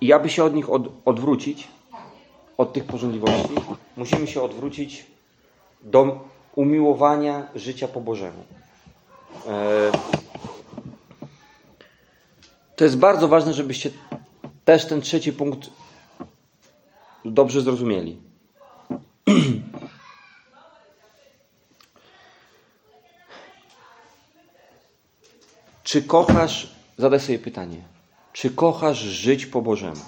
I 0.00 0.12
aby 0.12 0.28
się 0.28 0.44
od 0.44 0.54
nich 0.54 0.70
od, 0.70 0.82
odwrócić, 1.04 1.68
od 2.58 2.72
tych 2.72 2.84
porządliwości, 2.84 3.54
musimy 3.96 4.26
się 4.26 4.42
odwrócić 4.42 5.06
do 5.82 6.20
umiłowania 6.54 7.46
życia 7.54 7.88
po 7.88 8.00
Bożemu. 8.00 8.44
E, 12.74 12.76
to 12.76 12.84
jest 12.84 12.98
bardzo 12.98 13.28
ważne, 13.28 13.54
żebyście 13.54 13.90
też 14.64 14.86
ten 14.86 15.00
trzeci 15.00 15.32
punkt 15.32 15.70
dobrze 17.24 17.60
zrozumieli. 17.60 18.18
Czy 25.84 26.02
kochasz, 26.02 26.74
zadaj 26.98 27.20
sobie 27.20 27.38
pytanie, 27.38 27.82
czy 28.32 28.50
kochasz 28.50 28.98
żyć 28.98 29.46
po 29.46 29.62
Bożemu? 29.62 30.00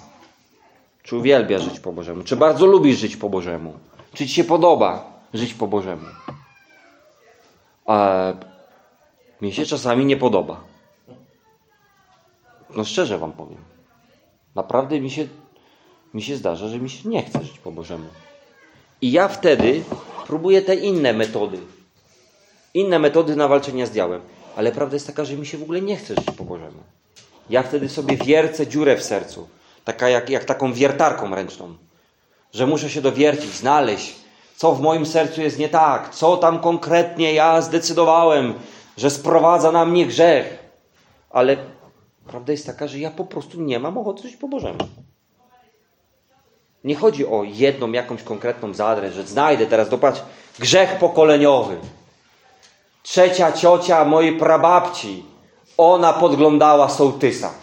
Czy 1.03 1.15
uwielbiasz 1.15 1.63
żyć 1.63 1.79
po 1.79 1.93
Bożemu? 1.93 2.23
Czy 2.23 2.35
bardzo 2.35 2.65
lubisz 2.65 2.97
żyć 2.97 3.17
po 3.17 3.29
Bożemu? 3.29 3.73
Czy 4.13 4.27
ci 4.27 4.33
się 4.33 4.43
podoba 4.43 5.19
żyć 5.33 5.53
po 5.53 5.67
Bożemu? 5.67 6.05
A 7.85 8.25
mnie 9.41 9.53
się 9.53 9.65
czasami 9.65 10.05
nie 10.05 10.17
podoba. 10.17 10.61
No 12.75 12.83
szczerze 12.83 13.17
wam 13.17 13.31
powiem. 13.31 13.57
Naprawdę 14.55 15.01
mi 15.01 15.11
się, 15.11 15.27
mi 16.13 16.21
się 16.21 16.35
zdarza, 16.35 16.67
że 16.67 16.79
mi 16.79 16.89
się 16.89 17.09
nie 17.09 17.23
chce 17.23 17.43
żyć 17.43 17.59
po 17.59 17.71
Bożemu. 17.71 18.07
I 19.01 19.11
ja 19.11 19.27
wtedy 19.27 19.83
próbuję 20.27 20.61
te 20.61 20.75
inne 20.75 21.13
metody. 21.13 21.57
Inne 22.73 22.99
metody 22.99 23.35
na 23.35 23.47
walczenie 23.47 23.87
z 23.87 23.91
diałem. 23.91 24.21
Ale 24.55 24.71
prawda 24.71 24.95
jest 24.95 25.07
taka, 25.07 25.25
że 25.25 25.37
mi 25.37 25.45
się 25.45 25.57
w 25.57 25.63
ogóle 25.63 25.81
nie 25.81 25.97
chce 25.97 26.15
żyć 26.15 26.31
po 26.37 26.43
Bożemu. 26.43 26.83
Ja 27.49 27.63
wtedy 27.63 27.89
sobie 27.89 28.17
wiercę 28.17 28.67
dziurę 28.67 28.97
w 28.97 29.03
sercu. 29.03 29.47
Taka 29.85 30.09
jak, 30.09 30.29
jak 30.29 30.45
taką 30.45 30.73
wiertarką 30.73 31.35
ręczną. 31.35 31.75
Że 32.53 32.67
muszę 32.67 32.89
się 32.89 33.01
dowiercić, 33.01 33.53
znaleźć, 33.53 34.15
co 34.55 34.71
w 34.71 34.81
moim 34.81 35.05
sercu 35.05 35.41
jest 35.41 35.59
nie 35.59 35.69
tak, 35.69 36.15
co 36.15 36.37
tam 36.37 36.59
konkretnie 36.59 37.33
ja 37.33 37.61
zdecydowałem, 37.61 38.53
że 38.97 39.09
sprowadza 39.09 39.71
na 39.71 39.85
mnie 39.85 40.05
grzech. 40.05 40.59
Ale 41.29 41.57
Prawda 42.27 42.51
jest 42.51 42.65
taka, 42.65 42.87
że 42.87 42.99
ja 42.99 43.11
po 43.11 43.25
prostu 43.25 43.61
nie 43.61 43.79
mam 43.79 43.97
ochoty 43.97 44.21
żyć 44.21 44.37
po 44.37 44.47
Bożemu. 44.47 44.77
Nie 46.83 46.95
chodzi 46.95 47.27
o 47.27 47.43
jedną 47.43 47.91
jakąś 47.91 48.23
konkretną 48.23 48.73
zadrę, 48.73 49.11
że 49.11 49.27
znajdę 49.27 49.65
teraz, 49.65 49.89
dopatrz, 49.89 50.21
grzech 50.59 50.99
pokoleniowy. 50.99 51.77
Trzecia 53.03 53.51
ciocia 53.51 54.05
mojej 54.05 54.37
prababci, 54.37 55.25
ona 55.77 56.13
podglądała 56.13 56.89
sołtysa. 56.89 57.53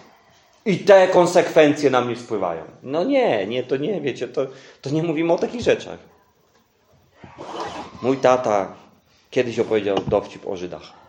I 0.66 0.78
te 0.78 1.08
konsekwencje 1.08 1.90
na 1.90 2.00
mnie 2.00 2.16
spływają. 2.16 2.62
No 2.82 3.04
nie, 3.04 3.46
nie, 3.46 3.62
to 3.62 3.76
nie, 3.76 4.00
wiecie, 4.00 4.28
to, 4.28 4.46
to 4.82 4.90
nie 4.90 5.02
mówimy 5.02 5.32
o 5.32 5.38
takich 5.38 5.60
rzeczach. 5.60 5.98
Mój 8.02 8.16
tata 8.16 8.74
kiedyś 9.30 9.58
opowiedział 9.58 9.96
dowcip 10.06 10.46
o 10.46 10.56
Żydach. 10.56 11.03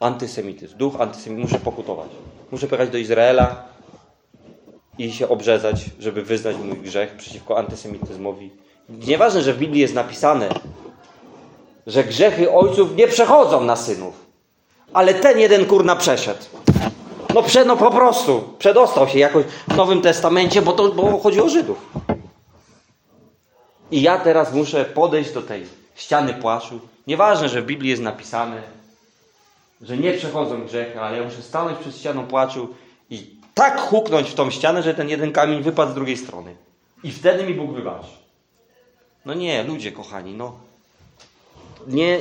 Antysemityzm, 0.00 0.76
duch 0.76 1.00
antysemityzm, 1.00 1.52
muszę 1.52 1.64
pokutować. 1.64 2.08
Muszę 2.50 2.66
pojechać 2.66 2.90
do 2.90 2.98
Izraela 2.98 3.64
i 4.98 5.12
się 5.12 5.28
obrzezać, 5.28 5.84
żeby 5.98 6.22
wyznać 6.22 6.56
mój 6.56 6.76
grzech 6.76 7.16
przeciwko 7.16 7.58
antysemityzmowi. 7.58 8.50
Nieważne, 8.88 9.42
że 9.42 9.52
w 9.54 9.58
Biblii 9.58 9.80
jest 9.80 9.94
napisane, 9.94 10.48
że 11.86 12.04
grzechy 12.04 12.52
ojców 12.52 12.96
nie 12.96 13.08
przechodzą 13.08 13.64
na 13.64 13.76
synów. 13.76 14.26
Ale 14.92 15.14
ten 15.14 15.38
jeden 15.38 15.66
kurna 15.66 15.96
przeszedł. 15.96 16.44
No, 17.34 17.42
prze, 17.42 17.64
no 17.64 17.76
po 17.76 17.90
prostu. 17.90 18.42
Przedostał 18.58 19.08
się 19.08 19.18
jakoś 19.18 19.44
w 19.68 19.76
Nowym 19.76 20.02
Testamencie, 20.02 20.62
bo 20.62 20.72
to 20.72 20.88
bo 20.88 21.18
chodzi 21.18 21.40
o 21.40 21.48
Żydów. 21.48 21.90
I 23.90 24.02
ja 24.02 24.18
teraz 24.18 24.52
muszę 24.52 24.84
podejść 24.84 25.32
do 25.32 25.42
tej 25.42 25.66
ściany 25.94 26.34
płaszczu. 26.34 26.80
Nieważne, 27.06 27.48
że 27.48 27.62
w 27.62 27.66
Biblii 27.66 27.90
jest 27.90 28.02
napisane, 28.02 28.62
że 29.80 29.96
nie 29.96 30.12
przechodzą 30.12 30.64
grzechy, 30.64 31.00
ale 31.00 31.16
ja 31.16 31.24
muszę 31.24 31.42
stanąć 31.42 31.78
przed 31.78 31.96
ścianą 31.96 32.26
płaczu 32.26 32.74
i 33.10 33.36
tak 33.54 33.80
huknąć 33.80 34.30
w 34.30 34.34
tą 34.34 34.50
ścianę, 34.50 34.82
że 34.82 34.94
ten 34.94 35.08
jeden 35.08 35.32
kamień 35.32 35.62
wypadł 35.62 35.92
z 35.92 35.94
drugiej 35.94 36.16
strony. 36.16 36.54
I 37.02 37.12
wtedy 37.12 37.44
mi 37.44 37.54
Bóg 37.54 37.72
wybaczy. 37.72 38.10
No 39.24 39.34
nie, 39.34 39.62
ludzie 39.62 39.92
kochani, 39.92 40.34
no. 40.34 40.52
Nie, 41.86 42.20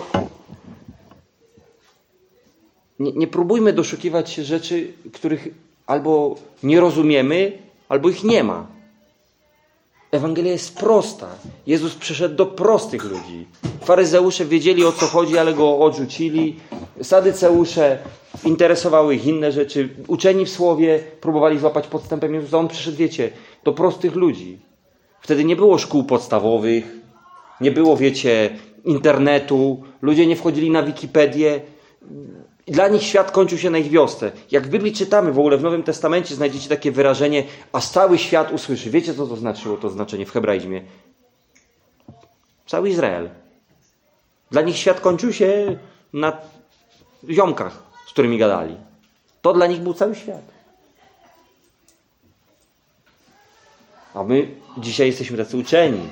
nie, 2.99 3.11
nie 3.11 3.27
próbujmy 3.27 3.73
doszukiwać 3.73 4.29
się 4.29 4.43
rzeczy, 4.43 4.93
których 5.13 5.47
albo 5.85 6.35
nie 6.63 6.79
rozumiemy, 6.79 7.57
albo 7.89 8.09
ich 8.09 8.23
nie 8.23 8.43
ma. 8.43 8.67
Ewangelia 10.11 10.51
jest 10.51 10.77
prosta. 10.77 11.27
Jezus 11.67 11.95
przyszedł 11.95 12.35
do 12.35 12.45
prostych 12.45 13.03
ludzi. 13.03 13.47
Faryzeusze 13.81 14.45
wiedzieli 14.45 14.85
o 14.85 14.91
co 14.91 15.05
chodzi, 15.05 15.37
ale 15.37 15.53
go 15.53 15.79
odrzucili. 15.79 16.55
Sadyceusze 17.01 17.97
interesowały 18.45 19.15
ich 19.15 19.25
inne 19.25 19.51
rzeczy. 19.51 19.89
Uczeni 20.07 20.45
w 20.45 20.49
słowie 20.49 20.99
próbowali 21.21 21.59
złapać 21.59 21.87
podstępem 21.87 22.33
Jezusa. 22.33 22.57
On 22.57 22.67
przyszedł, 22.67 22.97
wiecie, 22.97 23.31
do 23.63 23.73
prostych 23.73 24.15
ludzi. 24.15 24.59
Wtedy 25.21 25.43
nie 25.43 25.55
było 25.55 25.77
szkół 25.77 26.03
podstawowych, 26.03 26.95
nie 27.61 27.71
było, 27.71 27.97
wiecie, 27.97 28.49
internetu, 28.85 29.83
ludzie 30.01 30.27
nie 30.27 30.35
wchodzili 30.35 30.71
na 30.71 30.83
Wikipedię. 30.83 31.61
Dla 32.69 32.87
nich 32.87 33.03
świat 33.03 33.31
kończył 33.31 33.57
się 33.57 33.69
na 33.69 33.77
ich 33.77 33.89
wiosce. 33.89 34.31
Jak 34.51 34.67
w 34.67 34.69
Biblii 34.69 34.93
czytamy, 34.93 35.31
w 35.31 35.39
ogóle 35.39 35.57
w 35.57 35.63
Nowym 35.63 35.83
Testamencie 35.83 36.35
znajdziecie 36.35 36.69
takie 36.69 36.91
wyrażenie, 36.91 37.43
a 37.73 37.79
cały 37.81 38.17
świat 38.17 38.51
usłyszy. 38.51 38.89
Wiecie, 38.89 39.13
co 39.13 39.27
to 39.27 39.35
znaczyło, 39.35 39.77
to 39.77 39.89
znaczenie 39.89 40.25
w 40.25 40.31
hebraizmie? 40.31 40.81
Cały 42.67 42.89
Izrael. 42.89 43.29
Dla 44.51 44.61
nich 44.61 44.77
świat 44.77 45.01
kończył 45.01 45.33
się 45.33 45.77
na 46.13 46.37
ziomkach, 47.29 47.83
z 48.07 48.11
którymi 48.11 48.37
gadali. 48.37 48.77
To 49.41 49.53
dla 49.53 49.67
nich 49.67 49.79
był 49.79 49.93
cały 49.93 50.15
świat. 50.15 50.41
A 54.13 54.23
my 54.23 54.47
dzisiaj 54.77 55.07
jesteśmy 55.07 55.37
tacy 55.37 55.57
uczeni. 55.57 56.09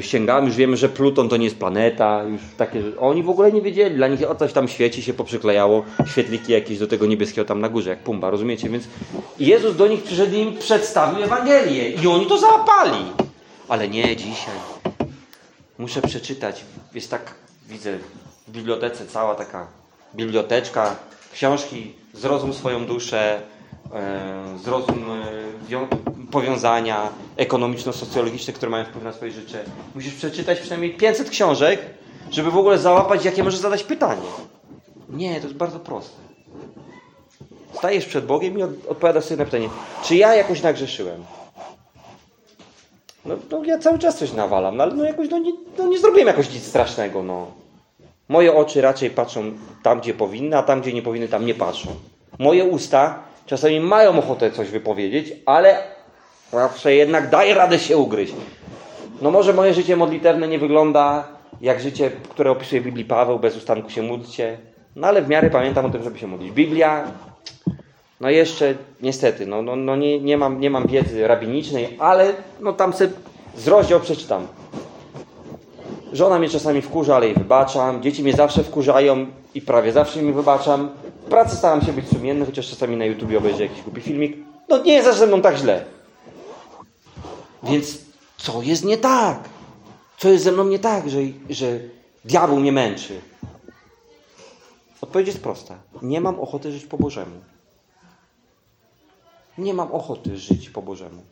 Sięgamy, 0.00 0.46
już 0.46 0.56
wiemy, 0.56 0.76
że 0.76 0.88
Pluton 0.88 1.28
to 1.28 1.36
nie 1.36 1.44
jest 1.44 1.58
planeta, 1.58 2.22
już 2.22 2.40
takie, 2.56 2.82
oni 2.98 3.22
w 3.22 3.30
ogóle 3.30 3.52
nie 3.52 3.62
wiedzieli, 3.62 3.96
dla 3.96 4.08
nich 4.08 4.30
o 4.30 4.34
coś 4.34 4.52
tam 4.52 4.68
świeci 4.68 5.02
się 5.02 5.14
poprzyklejało, 5.14 5.84
świetliki 6.06 6.52
jakieś 6.52 6.78
do 6.78 6.86
tego 6.86 7.06
niebieskiego 7.06 7.44
tam 7.44 7.60
na 7.60 7.68
górze, 7.68 7.90
jak 7.90 7.98
pumba, 7.98 8.30
rozumiecie? 8.30 8.68
Więc 8.68 8.84
Jezus 9.38 9.76
do 9.76 9.86
nich 9.88 10.02
przyszedł 10.02 10.34
i 10.34 10.38
im 10.38 10.56
przedstawił 10.56 11.24
Ewangelię 11.24 11.90
i 11.90 12.06
oni 12.06 12.26
to 12.26 12.38
załapali. 12.38 13.04
Ale 13.68 13.88
nie 13.88 14.16
dzisiaj. 14.16 14.54
Muszę 15.78 16.02
przeczytać, 16.02 16.64
jest 16.94 17.10
tak, 17.10 17.34
widzę 17.68 17.98
w 18.48 18.50
bibliotece 18.50 19.06
cała 19.06 19.34
taka 19.34 19.66
biblioteczka, 20.14 20.96
książki, 21.32 21.92
zrozum 22.14 22.54
swoją 22.54 22.86
duszę, 22.86 23.40
zrozum 24.64 25.04
e, 25.10 25.68
wią- 25.68 25.86
powiązania 26.30 27.08
ekonomiczno-socjologiczne, 27.36 28.52
które 28.52 28.70
mają 28.70 28.84
wpływ 28.84 29.04
na 29.04 29.12
swoje 29.12 29.30
życie. 29.32 29.58
Musisz 29.94 30.14
przeczytać 30.14 30.60
przynajmniej 30.60 30.94
500 30.94 31.30
książek, 31.30 31.80
żeby 32.30 32.50
w 32.50 32.56
ogóle 32.56 32.78
załapać, 32.78 33.24
jakie 33.24 33.44
możesz 33.44 33.60
zadać 33.60 33.82
pytanie. 33.84 34.22
Nie, 35.08 35.40
to 35.40 35.46
jest 35.46 35.56
bardzo 35.58 35.80
proste. 35.80 36.16
Stajesz 37.72 38.06
przed 38.06 38.26
Bogiem 38.26 38.58
i 38.58 38.62
od- 38.62 38.86
odpowiadasz 38.88 39.24
sobie 39.24 39.36
na 39.36 39.44
pytanie, 39.44 39.68
czy 40.04 40.16
ja 40.16 40.34
jakoś 40.34 40.62
nagrzeszyłem? 40.62 41.24
No, 43.24 43.34
no 43.50 43.64
ja 43.64 43.78
cały 43.78 43.98
czas 43.98 44.18
coś 44.18 44.32
nawalam, 44.32 44.76
no, 44.76 44.82
ale 44.82 44.94
no 44.94 45.04
jakoś 45.04 45.30
no, 45.30 45.38
nie, 45.38 45.52
no, 45.78 45.86
nie 45.86 45.98
zrobiłem 45.98 46.26
jakoś 46.26 46.54
nic 46.54 46.66
strasznego, 46.66 47.22
no. 47.22 47.46
Moje 48.28 48.54
oczy 48.54 48.80
raczej 48.80 49.10
patrzą 49.10 49.52
tam, 49.82 50.00
gdzie 50.00 50.14
powinny, 50.14 50.56
a 50.58 50.62
tam, 50.62 50.80
gdzie 50.80 50.92
nie 50.92 51.02
powinny, 51.02 51.28
tam 51.28 51.46
nie 51.46 51.54
patrzą. 51.54 51.88
Moje 52.38 52.64
usta 52.64 53.18
czasami 53.46 53.80
mają 53.80 54.18
ochotę 54.18 54.50
coś 54.50 54.68
wypowiedzieć, 54.68 55.32
ale 55.46 55.78
zawsze 56.52 56.94
jednak 56.94 57.30
daje 57.30 57.54
radę 57.54 57.78
się 57.78 57.96
ugryźć. 57.96 58.34
No 59.22 59.30
może 59.30 59.52
moje 59.52 59.74
życie 59.74 59.96
modlitewne 59.96 60.48
nie 60.48 60.58
wygląda 60.58 61.28
jak 61.60 61.80
życie, 61.80 62.10
które 62.28 62.50
opisuje 62.50 62.80
w 62.80 62.84
Biblii 62.84 63.04
Paweł, 63.04 63.38
bez 63.38 63.56
ustanku 63.56 63.90
się 63.90 64.02
módlcie, 64.02 64.58
no 64.96 65.06
ale 65.06 65.22
w 65.22 65.28
miarę 65.28 65.50
pamiętam 65.50 65.86
o 65.86 65.90
tym, 65.90 66.02
żeby 66.02 66.18
się 66.18 66.26
modlić. 66.26 66.52
Biblia, 66.52 67.04
no 68.20 68.30
jeszcze 68.30 68.74
niestety, 69.02 69.46
no, 69.46 69.62
no, 69.62 69.76
no 69.76 69.96
nie, 69.96 70.20
nie, 70.20 70.38
mam, 70.38 70.60
nie 70.60 70.70
mam 70.70 70.86
wiedzy 70.86 71.28
rabinicznej, 71.28 71.96
ale 71.98 72.32
no 72.60 72.72
tam 72.72 72.92
sobie 72.92 73.10
z 73.56 73.68
rozdział 73.68 74.00
przeczytam. 74.00 74.46
Żona 76.12 76.38
mnie 76.38 76.48
czasami 76.48 76.82
wkurza, 76.82 77.16
ale 77.16 77.26
jej 77.26 77.34
wybaczam. 77.34 78.02
Dzieci 78.02 78.22
mnie 78.22 78.32
zawsze 78.32 78.64
wkurzają 78.64 79.26
i 79.54 79.60
prawie 79.60 79.92
zawsze 79.92 80.22
mi 80.22 80.32
wybaczam. 80.32 80.90
W 81.26 81.28
pracy 81.28 81.56
staram 81.56 81.82
się 81.82 81.92
być 81.92 82.08
sumienny, 82.08 82.46
chociaż 82.46 82.70
czasami 82.70 82.96
na 82.96 83.04
YouTube 83.04 83.36
obejrzę 83.38 83.62
jakiś 83.62 83.82
głupi 83.82 84.00
filmik. 84.00 84.36
No 84.68 84.82
nie 84.82 84.92
jest 84.92 85.18
ze 85.18 85.26
mną 85.26 85.42
tak 85.42 85.56
źle. 85.56 85.84
Więc 87.62 87.98
co 88.36 88.62
jest 88.62 88.84
nie 88.84 88.98
tak? 88.98 89.48
Co 90.18 90.28
jest 90.28 90.44
ze 90.44 90.52
mną 90.52 90.64
nie 90.64 90.78
tak, 90.78 91.10
że, 91.10 91.18
że 91.50 91.80
diabeł 92.24 92.56
mnie 92.56 92.72
męczy? 92.72 93.20
Odpowiedź 95.00 95.26
jest 95.26 95.42
prosta. 95.42 95.74
Nie 96.02 96.20
mam 96.20 96.40
ochoty 96.40 96.72
żyć 96.72 96.84
po 96.84 96.98
Bożemu. 96.98 97.40
Nie 99.58 99.74
mam 99.74 99.92
ochoty 99.92 100.36
żyć 100.36 100.70
po 100.70 100.82
Bożemu. 100.82 101.22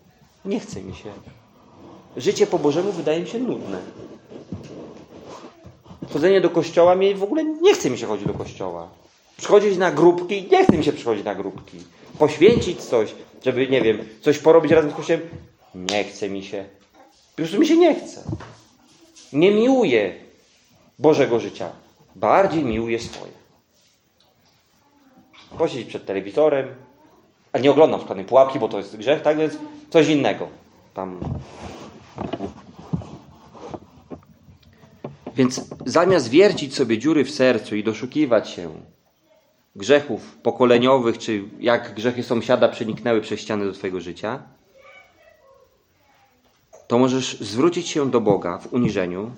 Nie 0.45 0.61
chce 0.61 0.82
mi 0.82 0.95
się. 0.95 1.12
Życie 2.16 2.47
po 2.47 2.59
Bożemu 2.59 2.92
wydaje 2.92 3.20
mi 3.20 3.28
się 3.28 3.38
nudne. 3.38 3.78
Chodzenie 6.12 6.40
do 6.40 6.51
kościoła 6.51 6.95
mi 6.95 7.14
w 7.14 7.22
ogóle 7.22 7.45
nie 7.45 7.74
chce 7.74 7.90
mi 7.90 7.99
się 7.99 8.07
chodzić 8.07 8.26
do 8.26 8.34
kościoła. 8.34 8.88
Przychodzić 9.37 9.76
na 9.76 9.91
grupki, 9.91 10.49
nie 10.53 10.64
chce 10.64 10.76
mi 10.76 10.85
się 10.85 10.93
przychodzić 10.93 11.24
na 11.24 11.35
grupki. 11.35 11.78
Poświęcić 12.18 12.80
coś, 12.80 13.14
żeby, 13.45 13.68
nie 13.68 13.82
wiem, 13.82 13.99
coś 14.20 14.39
porobić 14.39 14.72
razem 14.72 14.91
z 14.91 14.95
kościołem, 14.95 15.22
nie 15.74 16.05
chce 16.05 16.28
mi 16.28 16.45
się. 16.45 16.64
Po 17.30 17.37
prostu 17.37 17.59
mi 17.59 17.66
się 17.66 17.76
nie 17.76 17.95
chce. 17.95 18.22
Nie 19.32 19.51
miłuję 19.51 20.14
Bożego 20.99 21.41
życia. 21.41 21.72
Bardziej 22.16 22.64
miłuję 22.64 22.99
swoje. 22.99 23.32
Posiedzieć 25.59 25.89
przed 25.89 26.07
telewizorem, 26.07 26.68
a 27.53 27.59
nie 27.59 27.70
oglądam 27.70 28.01
szklanej 28.01 28.24
pułapki, 28.24 28.59
bo 28.59 28.68
to 28.68 28.78
jest 28.78 28.97
grzech, 28.97 29.22
tak 29.22 29.39
więc 29.39 29.57
coś 29.91 30.09
innego. 30.09 30.49
Tam 30.95 31.20
Więc 35.37 35.61
zamiast 35.87 36.28
wiercić 36.28 36.74
sobie 36.74 36.99
dziury 36.99 37.24
w 37.24 37.30
sercu 37.30 37.76
i 37.76 37.85
doszukiwać 37.85 38.51
się 38.51 38.70
grzechów 39.77 40.37
pokoleniowych, 40.37 41.18
czy 41.18 41.45
jak 41.61 41.95
grzechy 41.95 42.22
sąsiada 42.22 42.68
przeniknęły 42.68 43.20
przez 43.20 43.41
ściany 43.41 43.64
do 43.64 43.72
Twojego 43.72 44.01
życia, 44.01 44.43
to 46.89 46.99
możesz 46.99 47.41
zwrócić 47.41 47.89
się 47.89 48.11
do 48.11 48.20
Boga 48.20 48.59
w 48.59 48.72
uniżeniu, 48.72 49.31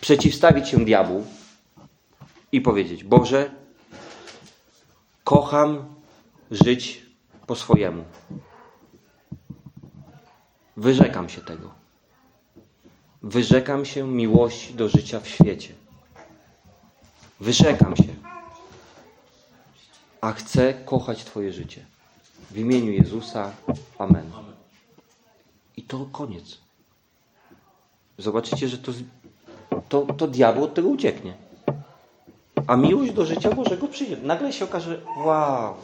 przeciwstawić 0.00 0.68
się 0.68 0.84
diabłu 0.84 1.26
i 2.52 2.60
powiedzieć: 2.60 3.04
Boże, 3.04 3.50
kocham 5.24 5.84
żyć 6.50 7.06
po 7.46 7.56
swojemu. 7.56 8.04
Wyrzekam 10.76 11.28
się 11.28 11.40
tego. 11.40 11.74
Wyrzekam 13.22 13.84
się 13.84 14.08
miłości 14.08 14.74
do 14.74 14.88
życia 14.88 15.20
w 15.20 15.28
świecie. 15.28 15.74
Wyrzekam 17.40 17.96
się. 17.96 18.29
A 20.20 20.32
chcę 20.32 20.74
kochać 20.74 21.24
Twoje 21.24 21.52
życie. 21.52 21.84
W 22.50 22.58
imieniu 22.58 22.92
Jezusa. 22.92 23.50
Amen. 23.98 24.30
I 25.76 25.82
to 25.82 26.06
koniec. 26.12 26.58
Zobaczycie, 28.18 28.68
że 28.68 28.78
to, 28.78 28.92
to, 29.88 30.02
to 30.02 30.26
diabeł 30.26 30.64
od 30.64 30.74
tego 30.74 30.88
ucieknie. 30.88 31.34
A 32.66 32.76
miłość 32.76 33.12
do 33.12 33.24
życia 33.24 33.50
Bożego 33.50 33.88
przyjdzie. 33.88 34.16
Nagle 34.16 34.52
się 34.52 34.64
okaże, 34.64 35.00
wow, 35.24 35.74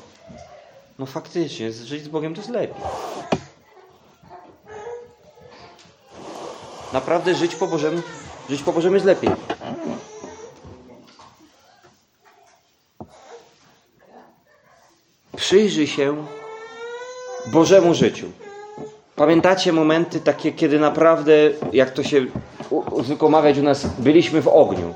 no 0.98 1.06
faktycznie, 1.06 1.72
żyć 1.72 2.04
z 2.04 2.08
Bogiem 2.08 2.34
to 2.34 2.40
jest 2.40 2.50
lepiej. 2.50 2.82
Naprawdę 6.92 7.34
żyć 7.34 7.54
po 7.54 7.66
Bożemu, 7.66 8.02
żyć 8.50 8.62
po 8.62 8.72
Bożemu 8.72 8.94
jest 8.94 9.06
lepiej. 9.06 9.30
Przyjrzyj 15.46 15.86
się 15.86 16.26
Bożemu 17.46 17.94
życiu. 17.94 18.26
Pamiętacie 19.16 19.72
momenty 19.72 20.20
takie, 20.20 20.52
kiedy 20.52 20.78
naprawdę, 20.78 21.32
jak 21.72 21.90
to 21.90 22.02
się 22.02 22.26
zwykło 23.04 23.28
mawiać 23.28 23.58
u 23.58 23.62
nas, 23.62 23.86
byliśmy 23.98 24.42
w 24.42 24.48
ogniu. 24.48 24.94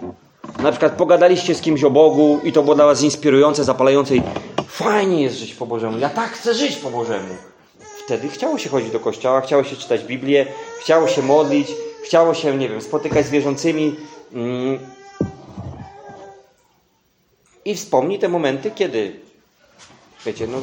Na 0.62 0.70
przykład 0.70 0.92
pogadaliście 0.92 1.54
z 1.54 1.60
kimś 1.60 1.84
o 1.84 1.90
Bogu 1.90 2.40
i 2.44 2.52
to 2.52 2.62
było 2.62 2.74
dla 2.74 2.86
was 2.86 3.02
inspirujące, 3.02 3.64
zapalające 3.64 4.16
i 4.16 4.22
fajnie 4.68 5.22
jest 5.22 5.36
żyć 5.36 5.54
po 5.54 5.66
Bożemu. 5.66 5.98
Ja 5.98 6.08
tak 6.08 6.30
chcę 6.30 6.54
żyć 6.54 6.76
po 6.76 6.90
Bożemu. 6.90 7.34
Wtedy 8.04 8.28
chciało 8.28 8.58
się 8.58 8.70
chodzić 8.70 8.90
do 8.90 9.00
kościoła, 9.00 9.40
chciało 9.40 9.64
się 9.64 9.76
czytać 9.76 10.04
Biblię, 10.04 10.46
chciało 10.80 11.08
się 11.08 11.22
modlić, 11.22 11.68
chciało 12.04 12.34
się, 12.34 12.56
nie 12.56 12.68
wiem, 12.68 12.80
spotykać 12.80 13.26
z 13.26 13.30
wierzącymi. 13.30 13.96
Mm. 14.32 14.78
I 17.64 17.74
wspomnij 17.74 18.18
te 18.18 18.28
momenty, 18.28 18.70
kiedy, 18.70 19.29
wiecie, 20.26 20.46
no, 20.46 20.58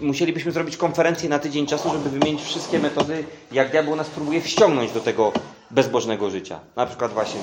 musielibyśmy 0.00 0.52
zrobić 0.52 0.76
konferencję 0.76 1.28
na 1.28 1.38
tydzień 1.38 1.66
czasu, 1.66 1.90
żeby 1.92 2.10
wymienić 2.10 2.42
wszystkie 2.42 2.78
metody, 2.78 3.24
jak 3.52 3.70
diabeł 3.70 3.96
nas 3.96 4.08
próbuje 4.08 4.40
wciągnąć 4.40 4.92
do 4.92 5.00
tego 5.00 5.32
bezbożnego 5.70 6.30
życia. 6.30 6.60
Na 6.76 6.86
przykład 6.86 7.12
właśnie, 7.12 7.40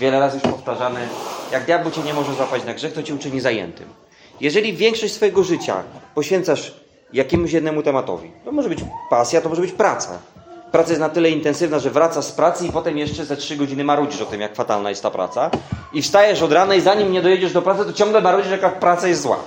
wiele 0.00 0.20
razy 0.20 0.40
już 0.44 0.52
powtarzane, 0.52 1.08
jak 1.52 1.64
diabeł 1.64 1.90
cię 1.90 2.02
nie 2.02 2.14
może 2.14 2.34
złapać 2.34 2.64
na 2.64 2.74
grzech, 2.74 2.92
to 2.92 3.02
cię 3.02 3.14
uczyni 3.14 3.40
zajętym. 3.40 3.86
Jeżeli 4.40 4.72
większość 4.72 5.14
swojego 5.14 5.44
życia 5.44 5.82
poświęcasz 6.14 6.74
jakiemuś 7.12 7.52
jednemu 7.52 7.82
tematowi. 7.82 8.30
To 8.44 8.52
może 8.52 8.68
być 8.68 8.78
pasja, 9.10 9.40
to 9.40 9.48
może 9.48 9.62
być 9.62 9.72
praca. 9.72 10.18
Praca 10.72 10.88
jest 10.88 11.00
na 11.00 11.08
tyle 11.08 11.30
intensywna, 11.30 11.78
że 11.78 11.90
wracasz 11.90 12.24
z 12.24 12.32
pracy 12.32 12.66
i 12.66 12.72
potem 12.72 12.98
jeszcze 12.98 13.24
za 13.24 13.36
trzy 13.36 13.56
godziny 13.56 13.84
marudzisz 13.84 14.20
o 14.20 14.26
tym, 14.26 14.40
jak 14.40 14.56
fatalna 14.56 14.90
jest 14.90 15.02
ta 15.02 15.10
praca. 15.10 15.50
I 15.92 16.02
wstajesz 16.02 16.42
od 16.42 16.52
rana 16.52 16.74
i 16.74 16.80
zanim 16.80 17.12
nie 17.12 17.22
dojedziesz 17.22 17.52
do 17.52 17.62
pracy, 17.62 17.84
to 17.84 17.92
ciągle 17.92 18.20
marudzisz, 18.20 18.50
jaka 18.50 18.70
praca 18.70 19.08
jest 19.08 19.22
zła. 19.22 19.38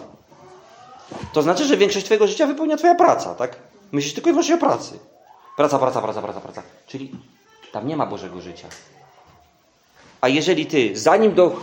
To 1.34 1.41
znaczy, 1.41 1.66
że 1.66 1.78
większość 1.78 2.05
twojego 2.05 2.28
życia 2.28 2.47
wypełnia 2.47 2.78
twoja 2.78 2.95
praca, 2.95 3.36
tak? 3.36 3.55
Myślisz 3.91 4.14
tylko 4.14 4.30
i 4.30 4.34
wyłącznie 4.34 4.55
o 4.55 4.57
pracy. 4.57 4.99
Praca, 5.57 5.80
praca, 5.80 6.01
praca, 6.01 6.22
praca, 6.22 6.41
praca. 6.41 6.62
Czyli 6.88 7.12
tam 7.72 7.88
nie 7.88 7.97
ma 7.97 8.05
Bożego 8.05 8.41
życia. 8.41 8.68
A 10.22 10.28
jeżeli 10.28 10.66
ty, 10.66 10.97
zanim, 10.97 11.34
do, 11.34 11.55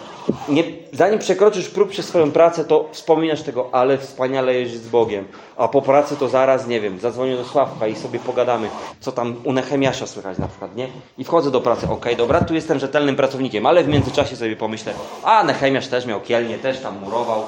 nie, 0.49 0.65
zanim 0.93 1.19
przekroczysz 1.19 1.69
próg 1.69 1.89
przez 1.89 2.07
swoją 2.07 2.31
pracę, 2.31 2.65
to 2.65 2.89
wspominasz 2.93 3.43
tego, 3.43 3.69
ale 3.73 3.99
wspaniale 3.99 4.55
jest 4.55 4.85
z 4.85 4.89
Bogiem. 4.89 5.29
A 5.57 5.69
po 5.69 5.83
pracy 5.83 6.17
to 6.17 6.29
zaraz, 6.29 6.67
nie 6.67 6.81
wiem, 6.81 7.01
zadzwonię 7.01 7.37
do 7.37 7.45
Sławka 7.45 7.87
i 7.87 7.97
sobie 7.97 8.19
pogadamy, 8.19 8.71
co 9.01 9.13
tam 9.13 9.37
u 9.45 9.53
Nehemiasza 9.53 10.07
słychać 10.07 10.39
na 10.39 10.49
przykład, 10.49 10.77
nie? 10.77 10.89
I 11.19 11.25
wchodzę 11.25 11.51
do 11.51 11.61
pracy, 11.61 11.89
okej, 11.91 12.17
dobra, 12.17 12.41
tu 12.41 12.55
jestem 12.55 12.79
rzetelnym 12.79 13.17
pracownikiem, 13.17 13.67
ale 13.67 13.85
w 13.85 13.89
międzyczasie 13.89 14.37
sobie 14.37 14.57
pomyślę, 14.57 14.95
a 15.23 15.45
Nehemiasz 15.45 15.89
też 15.89 16.07
miał 16.07 16.21
kielnie, 16.21 16.59
też 16.59 16.81
tam 16.81 17.01
murował, 17.01 17.45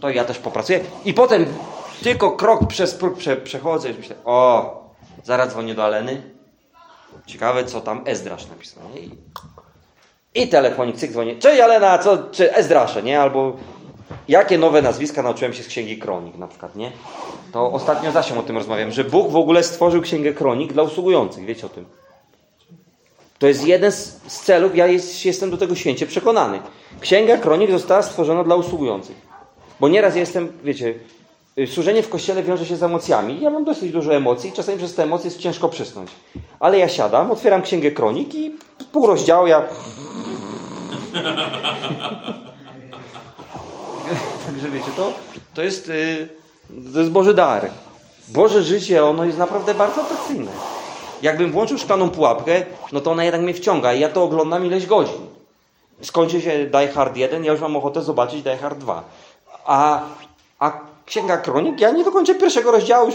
to 0.00 0.10
ja 0.10 0.24
też 0.24 0.38
popracuję. 0.38 0.80
I 1.04 1.14
potem 1.14 1.46
tylko 2.02 2.30
krok 2.30 2.66
przez 2.68 2.94
próg 2.94 3.16
prze, 3.18 3.36
przechodzę 3.36 3.90
i 3.90 3.94
myślę, 3.94 4.16
o, 4.24 4.90
zaraz 5.24 5.50
dzwonię 5.50 5.74
do 5.74 5.84
Aleny. 5.84 6.22
Ciekawe, 7.26 7.64
co 7.64 7.80
tam 7.80 8.02
Ezdrasz 8.04 8.46
napisał. 8.46 8.82
I, 8.96 9.10
I 10.42 10.48
telefonik, 10.48 10.96
cyk, 10.96 11.10
dzwonię. 11.10 11.36
Cześć 11.36 11.60
Alena, 11.60 11.98
co, 11.98 12.18
czy 12.18 12.54
Ezdrasze, 12.54 13.02
nie? 13.02 13.20
Albo 13.20 13.56
jakie 14.28 14.58
nowe 14.58 14.82
nazwiska 14.82 15.22
nauczyłem 15.22 15.54
się 15.54 15.62
z 15.62 15.66
Księgi 15.66 15.98
Kronik 15.98 16.36
na 16.36 16.48
przykład, 16.48 16.76
nie? 16.76 16.92
To 17.52 17.72
ostatnio 17.72 18.12
z 18.12 18.32
o 18.32 18.42
tym 18.42 18.56
rozmawiałem, 18.56 18.92
że 18.92 19.04
Bóg 19.04 19.30
w 19.30 19.36
ogóle 19.36 19.62
stworzył 19.62 20.02
Księgę 20.02 20.32
Kronik 20.32 20.72
dla 20.72 20.82
usługujących. 20.82 21.44
Wiecie 21.44 21.66
o 21.66 21.68
tym? 21.68 21.84
To 23.38 23.46
jest 23.46 23.66
jeden 23.66 23.92
z, 23.92 24.20
z 24.26 24.40
celów, 24.40 24.76
ja 24.76 24.86
jest, 24.86 25.24
jestem 25.24 25.50
do 25.50 25.56
tego 25.56 25.74
święcie 25.74 26.06
przekonany. 26.06 26.60
Księga 27.00 27.36
Kronik 27.36 27.70
została 27.70 28.02
stworzona 28.02 28.44
dla 28.44 28.56
usługujących. 28.56 29.33
Bo 29.80 29.88
nieraz 29.88 30.16
jestem, 30.16 30.52
wiecie, 30.64 30.94
y, 31.58 31.66
służenie 31.66 32.02
w 32.02 32.08
kościele 32.08 32.42
wiąże 32.42 32.66
się 32.66 32.76
z 32.76 32.82
emocjami. 32.82 33.40
Ja 33.40 33.50
mam 33.50 33.64
dosyć 33.64 33.92
dużo 33.92 34.14
emocji 34.14 34.50
i 34.50 34.52
czasami 34.52 34.78
przez 34.78 34.94
te 34.94 35.02
emocje 35.02 35.26
jest 35.26 35.40
ciężko 35.40 35.68
przysnąć. 35.68 36.10
Ale 36.60 36.78
ja 36.78 36.88
siadam, 36.88 37.30
otwieram 37.30 37.62
księgę 37.62 37.90
kronik 37.90 38.34
i 38.34 38.56
pół 38.92 39.06
rozdziału 39.06 39.46
ja. 39.46 39.62
Także 44.46 44.70
wiecie, 44.70 44.90
to, 44.96 45.12
to, 45.54 45.62
jest, 45.62 45.88
y, 45.88 46.28
to 46.92 46.98
jest 46.98 47.10
Boży 47.10 47.34
dar. 47.34 47.70
Boże 48.28 48.62
życie, 48.62 49.04
ono 49.04 49.24
jest 49.24 49.38
naprawdę 49.38 49.74
bardzo 49.74 50.02
atrakcyjne. 50.02 50.50
Jakbym 51.22 51.52
włączył 51.52 51.78
szklaną 51.78 52.10
pułapkę, 52.10 52.62
no 52.92 53.00
to 53.00 53.10
ona 53.10 53.24
jednak 53.24 53.40
mnie 53.40 53.54
wciąga 53.54 53.94
i 53.94 54.00
ja 54.00 54.08
to 54.08 54.22
oglądam 54.22 54.66
ileś 54.66 54.86
godzin. 54.86 55.26
Skończy 56.02 56.40
się 56.40 56.66
Die 56.66 56.88
Hard 56.88 57.16
1, 57.16 57.44
ja 57.44 57.52
już 57.52 57.60
mam 57.60 57.76
ochotę 57.76 58.02
zobaczyć 58.02 58.42
Die 58.42 58.56
Hard 58.56 58.78
2. 58.78 59.04
A, 59.64 60.02
a 60.58 60.80
Księga 61.06 61.36
Kronik, 61.36 61.80
ja 61.80 61.90
nie 61.90 62.04
dokończę 62.04 62.34
pierwszego 62.34 62.70
rozdziału 62.70 63.06
już. 63.06 63.14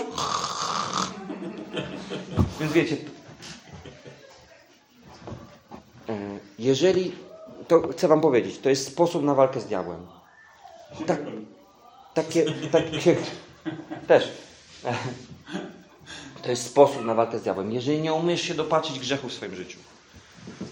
Więc 2.60 2.74
wiecie, 2.74 2.97
e, 6.10 6.14
jeżeli, 6.60 7.16
to 7.68 7.88
chcę 7.88 8.08
wam 8.08 8.22
powiedzieć, 8.22 8.60
to 8.60 8.70
jest 8.70 8.88
sposób 8.88 9.24
na 9.24 9.36
walkę 9.36 9.60
z 9.60 9.66
diabłem. 9.66 10.08
Tak, 11.08 11.20
takie, 12.14 12.45
takie, 12.72 13.16
też. 14.08 14.32
To 16.41 16.50
jest 16.50 16.66
sposób 16.66 17.06
na 17.06 17.14
walkę 17.14 17.39
z 17.39 17.43
diabłem. 17.43 17.72
Jeżeli 17.72 18.02
nie 18.02 18.14
umiesz 18.14 18.41
się 18.41 18.54
dopatrzyć 18.54 19.00
grzechu 19.00 19.30
w 19.30 19.34
swoim 19.34 19.56
życiu, 19.56 19.80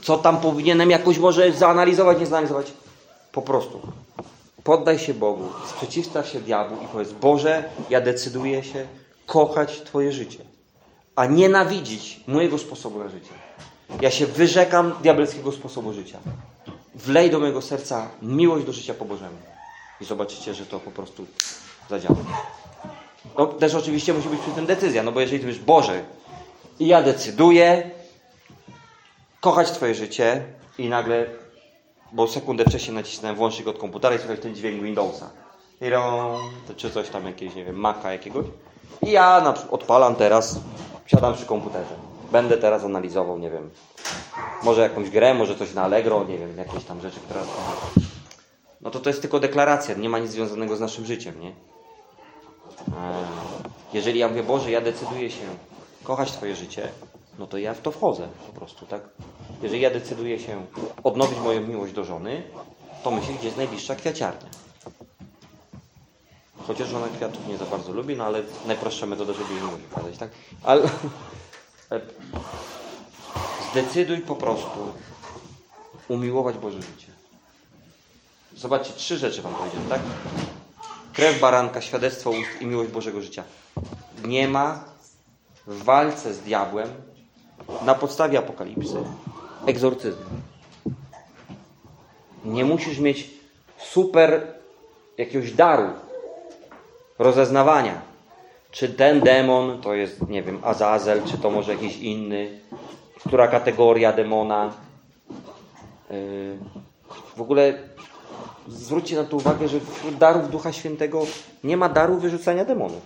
co 0.01 0.17
tam 0.17 0.37
powinienem 0.37 0.89
jakoś 0.89 1.17
może 1.17 1.51
zaanalizować, 1.51 2.19
nie 2.19 2.25
zaanalizować, 2.25 2.73
po 3.31 3.41
prostu 3.41 3.81
poddaj 4.67 4.99
się 4.99 5.13
Bogu, 5.13 5.49
sprzeciwstaw 5.69 6.27
się 6.27 6.39
diabłu 6.39 6.77
i 6.83 6.87
powiedz: 6.87 7.11
Boże, 7.11 7.63
ja 7.89 8.01
decyduję 8.01 8.63
się 8.63 8.87
kochać 9.25 9.81
Twoje 9.81 10.11
życie, 10.11 10.39
a 11.15 11.25
nienawidzić 11.25 12.19
mojego 12.27 12.57
sposobu 12.57 12.99
na 12.99 13.09
życie. 13.09 13.31
Ja 14.01 14.11
się 14.11 14.25
wyrzekam 14.25 14.93
diabelskiego 15.01 15.51
sposobu 15.51 15.93
życia. 15.93 16.19
Wlej 16.95 17.29
do 17.31 17.39
mojego 17.39 17.61
serca 17.61 18.09
miłość 18.21 18.65
do 18.65 18.73
życia 18.73 18.93
po 18.93 19.05
Bożemu. 19.05 19.37
I 20.01 20.05
zobaczycie, 20.05 20.53
że 20.53 20.65
to 20.65 20.79
po 20.79 20.91
prostu 20.91 21.25
zadziała. 21.89 22.19
No, 23.37 23.45
też 23.45 23.75
oczywiście 23.75 24.13
musi 24.13 24.29
być 24.29 24.39
przy 24.39 24.51
tym 24.51 24.65
decyzja, 24.65 25.03
no 25.03 25.11
bo 25.11 25.21
jeżeli 25.21 25.39
ty 25.39 25.45
mówisz, 25.45 25.61
Boże, 25.61 26.03
i 26.79 26.87
ja 26.87 27.03
decyduję 27.03 27.91
kochać 29.41 29.71
Twoje 29.71 29.95
życie 29.95 30.43
i 30.77 30.89
nagle 30.89 31.25
bo 32.11 32.27
sekundę 32.27 32.65
wcześniej 32.65 32.95
nacisnąłem 32.95 33.35
włącznik 33.35 33.67
od 33.67 33.77
komputera 33.77 34.15
i 34.15 34.19
słychać 34.19 34.39
ten 34.39 34.55
dźwięk 34.55 34.83
Windowsa. 34.83 35.29
Czy 36.77 36.91
coś 36.91 37.09
tam 37.09 37.25
jakieś, 37.25 37.55
nie 37.55 37.65
wiem, 37.65 37.75
Maca 37.75 38.11
jakiegoś. 38.11 38.45
I 39.01 39.11
ja 39.11 39.53
odpalam 39.71 40.15
teraz, 40.15 40.59
siadam 41.05 41.33
przy 41.33 41.45
komputerze. 41.45 41.95
Będę 42.31 42.57
teraz 42.57 42.83
analizował, 42.83 43.39
nie 43.39 43.49
wiem, 43.49 43.69
może 44.63 44.81
jakąś 44.81 45.09
grę, 45.09 45.33
może 45.33 45.55
coś 45.55 45.73
na 45.73 45.83
Allegro, 45.83 46.23
nie 46.23 46.37
wiem, 46.37 46.57
jakieś 46.57 46.83
tam 46.83 47.01
rzeczy, 47.01 47.19
które... 47.19 47.39
No 48.81 48.91
to 48.91 48.99
to 48.99 49.09
jest 49.09 49.21
tylko 49.21 49.39
deklaracja, 49.39 49.95
nie 49.95 50.09
ma 50.09 50.19
nic 50.19 50.31
związanego 50.31 50.75
z 50.75 50.79
naszym 50.79 51.05
życiem, 51.05 51.41
nie? 51.41 51.51
Jeżeli 53.93 54.19
ja 54.19 54.27
mówię, 54.27 54.43
Boże, 54.43 54.71
ja 54.71 54.81
decyduję 54.81 55.31
się 55.31 55.43
kochać 56.03 56.31
Twoje 56.31 56.55
życie, 56.55 56.89
no 57.39 57.47
to 57.47 57.57
ja 57.57 57.73
w 57.73 57.81
to 57.81 57.91
wchodzę 57.91 58.27
po 58.47 58.59
prostu, 58.59 58.85
tak? 58.85 59.01
Jeżeli 59.61 59.81
ja 59.81 59.89
decyduję 59.89 60.39
się 60.39 60.65
odnowić 61.03 61.39
moją 61.39 61.67
miłość 61.67 61.93
do 61.93 62.03
żony, 62.03 62.43
to 63.03 63.11
myślę, 63.11 63.33
gdzie 63.33 63.45
jest 63.45 63.57
najbliższa 63.57 63.95
kwiaciarnia. 63.95 64.49
Chociaż 66.67 66.87
żona 66.87 67.07
kwiatów 67.17 67.47
nie 67.47 67.57
za 67.57 67.65
bardzo 67.65 67.93
lubi, 67.93 68.15
no 68.15 68.23
ale 68.23 68.43
najprostsza 68.65 69.05
metoda, 69.05 69.33
żeby 69.33 69.53
jej 69.53 69.63
miłość 69.63 69.83
okazać, 69.91 70.17
tak? 70.17 70.29
Ale 70.63 70.81
zdecyduj 73.71 74.17
po 74.17 74.35
prostu 74.35 74.79
umiłować 76.07 76.57
Boże 76.57 76.81
życie. 76.81 77.07
Zobaczcie, 78.55 78.93
trzy 78.93 79.17
rzeczy 79.17 79.41
Wam 79.41 79.53
powiedziałem, 79.53 79.89
tak? 79.89 80.01
Krew 81.13 81.39
baranka, 81.39 81.81
świadectwo 81.81 82.29
ust 82.29 82.61
i 82.61 82.65
miłość 82.65 82.91
Bożego 82.91 83.21
życia. 83.21 83.43
Nie 84.25 84.47
ma 84.47 84.83
w 85.67 85.83
walce 85.83 86.33
z 86.33 86.39
diabłem 86.39 86.89
na 87.81 87.95
podstawie 87.95 88.39
apokalipsy 88.39 89.03
egzorcyzmu. 89.65 90.25
Nie 92.45 92.65
musisz 92.65 92.99
mieć 92.99 93.29
super 93.77 94.47
jakiegoś 95.17 95.51
daru 95.51 95.89
rozeznawania. 97.19 98.01
Czy 98.71 98.89
ten 98.89 99.19
demon 99.19 99.81
to 99.81 99.93
jest, 99.93 100.29
nie 100.29 100.43
wiem, 100.43 100.59
Azazel, 100.63 101.23
czy 101.23 101.37
to 101.37 101.49
może 101.49 101.71
jakiś 101.71 101.97
inny, 101.97 102.59
która 103.25 103.47
kategoria 103.47 104.13
demona. 104.13 104.73
Yy, 106.09 106.57
w 107.35 107.41
ogóle 107.41 107.73
zwróćcie 108.67 109.15
na 109.15 109.23
to 109.23 109.37
uwagę, 109.37 109.67
że 109.67 109.79
wśród 109.79 110.15
darów 110.15 110.49
Ducha 110.51 110.73
Świętego 110.73 111.25
nie 111.63 111.77
ma 111.77 111.89
daru 111.89 112.17
wyrzucania 112.17 112.65
demonów. 112.65 113.01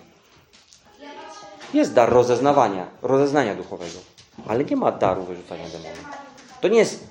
Jest 1.73 1.93
dar 1.93 2.09
rozeznawania, 2.09 2.87
rozeznania 3.01 3.55
duchowego, 3.55 3.99
ale 4.47 4.63
nie 4.63 4.75
ma 4.75 4.91
daru 4.91 5.23
wyrzucania 5.23 5.65
demonów. 5.69 6.20
To 6.61 6.67
nie 6.67 6.79
jest 6.79 7.07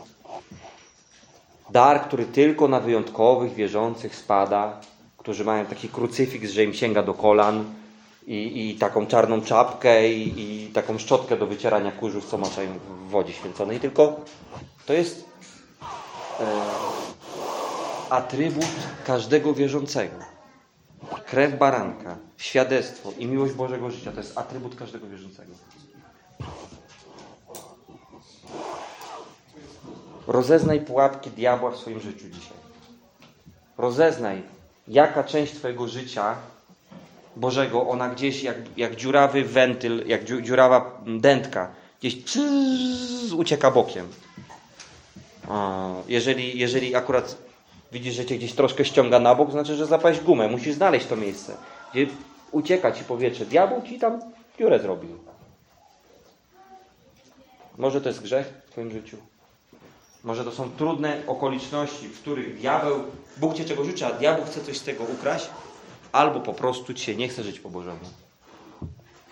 dar, 1.71 2.03
który 2.03 2.25
tylko 2.25 2.69
na 2.69 2.81
wyjątkowych 2.81 3.55
wierzących 3.55 4.17
spada, 4.17 4.81
którzy 5.17 5.45
mają 5.45 5.67
taki 5.67 5.89
krucyfiks, 5.89 6.51
że 6.51 6.65
im 6.65 6.75
sięga 6.75 7.03
do 7.03 7.15
kolan 7.15 7.65
i, 8.27 8.71
i 8.71 8.79
taką 8.79 9.07
czarną 9.07 9.41
czapkę 9.41 10.09
i, 10.13 10.41
i, 10.41 10.69
taką 10.69 10.99
szczotkę 10.99 11.37
do 11.37 11.47
wycierania 11.47 11.93
kurzów, 11.93 12.27
co 12.27 12.39
maczają 12.39 12.79
w 12.79 13.11
wodzie 13.11 13.33
święconej. 13.33 13.81
Tylko 13.81 14.21
to 14.87 14.93
jest 14.93 15.25
e, 16.41 16.45
atrybut 18.11 18.67
każdego 19.07 19.55
wierzącego. 19.55 20.17
Krew 21.27 21.59
baranka, 21.59 22.17
świadectwo 22.37 23.13
i 23.19 23.27
miłość 23.27 23.55
Bożego 23.55 23.91
życia 23.91 24.13
to 24.13 24.19
jest 24.19 24.39
atrybut 24.39 24.77
każdego 24.77 25.07
wierzącego. 25.07 25.53
Rozeznaj 30.31 30.81
pułapki 30.81 31.31
diabła 31.31 31.71
w 31.71 31.77
swoim 31.77 32.01
życiu 32.01 32.29
dzisiaj. 32.29 32.57
Rozeznaj, 33.79 34.43
jaka 34.89 35.25
część 35.25 35.55
Twojego 35.55 35.89
życia 35.89 36.37
Bożego, 37.37 37.89
ona 37.89 38.09
gdzieś 38.09 38.43
jak, 38.43 38.57
jak 38.77 38.97
dziurawy 38.97 39.45
wentyl, 39.45 40.09
jak 40.09 40.25
dziurawa 40.25 41.03
dętka, 41.07 41.71
gdzieś 42.01 42.25
czyz, 42.25 43.33
ucieka 43.33 43.71
bokiem. 43.71 44.09
Jeżeli, 46.09 46.59
jeżeli 46.59 46.95
akurat 46.95 47.37
widzisz, 47.93 48.15
że 48.15 48.27
cię 48.27 48.37
gdzieś 48.37 48.53
troszkę 48.53 48.85
ściąga 48.85 49.19
na 49.19 49.35
bok, 49.35 49.51
znaczy, 49.51 49.77
że 49.77 49.87
zapaść 49.87 50.21
gumę. 50.21 50.49
Musisz 50.49 50.75
znaleźć 50.75 51.07
to 51.07 51.17
miejsce, 51.17 51.57
gdzie 51.93 52.07
ucieka 52.53 52.93
ci 52.93 53.05
powietrze. 53.05 53.47
Diabeł 53.47 53.83
ci 53.83 53.99
tam 53.99 54.21
dziurę 54.59 54.79
zrobił. 54.79 55.19
Może 57.79 58.01
to 58.01 58.09
jest 58.09 58.23
grzech 58.23 58.47
w 58.67 58.71
Twoim 58.71 58.91
życiu. 58.91 59.17
Może 60.25 60.45
to 60.45 60.53
są 60.53 60.71
trudne 60.71 61.23
okoliczności, 61.27 62.09
w 62.09 62.21
których 62.21 62.59
diabeł, 62.59 63.05
Bóg 63.37 63.55
Cię 63.55 63.65
czego 63.65 63.85
życzy, 63.85 64.07
a 64.07 64.13
diabeł 64.13 64.45
chce 64.45 64.61
coś 64.61 64.79
z 64.79 64.83
tego 64.83 65.05
ukraść, 65.05 65.51
albo 66.13 66.41
po 66.41 66.55
prostu 66.55 66.95
Ci 66.95 67.05
się 67.05 67.17
nie 67.17 67.29
chce 67.29 67.43
żyć 67.43 67.61
po 67.61 67.71
Bożemu. 67.71 68.01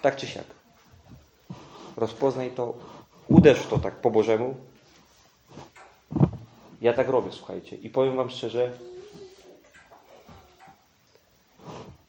Tak 0.03 0.17
czy 0.17 0.27
siak. 0.27 0.45
Rozpoznaj 1.97 2.51
to, 2.51 2.75
uderz 3.29 3.67
to 3.67 3.79
tak 3.79 3.95
po 3.95 4.11
Bożemu. 4.11 4.55
Ja 6.81 6.93
tak 6.93 7.09
robię, 7.09 7.33
słuchajcie. 7.33 7.77
I 7.77 7.91
powiem 7.91 8.17
Wam 8.17 8.31
szczerze, 8.31 8.79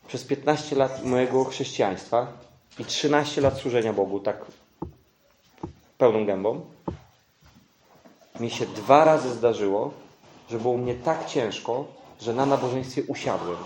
przez 0.08 0.24
15 0.24 0.76
lat 0.76 1.06
mojego 1.06 1.46
chrześcijaństwa 1.46 2.28
i 2.80 2.86
13 2.86 3.42
lat 3.42 3.58
służenia 3.58 3.94
Bogu, 3.94 4.20
tak 4.20 4.46
pełną 5.98 6.26
gębą, 6.26 6.62
mi 8.40 8.50
się 8.50 8.66
dwa 8.66 9.06
razy 9.06 9.30
zdarzyło, 9.30 9.92
że 10.50 10.60
było 10.60 10.78
mnie 10.78 10.96
tak 10.96 11.26
ciężko, 11.26 11.86
że 12.22 12.34
na 12.34 12.46
nabożeństwie 12.46 13.04
usiadłem. 13.08 13.58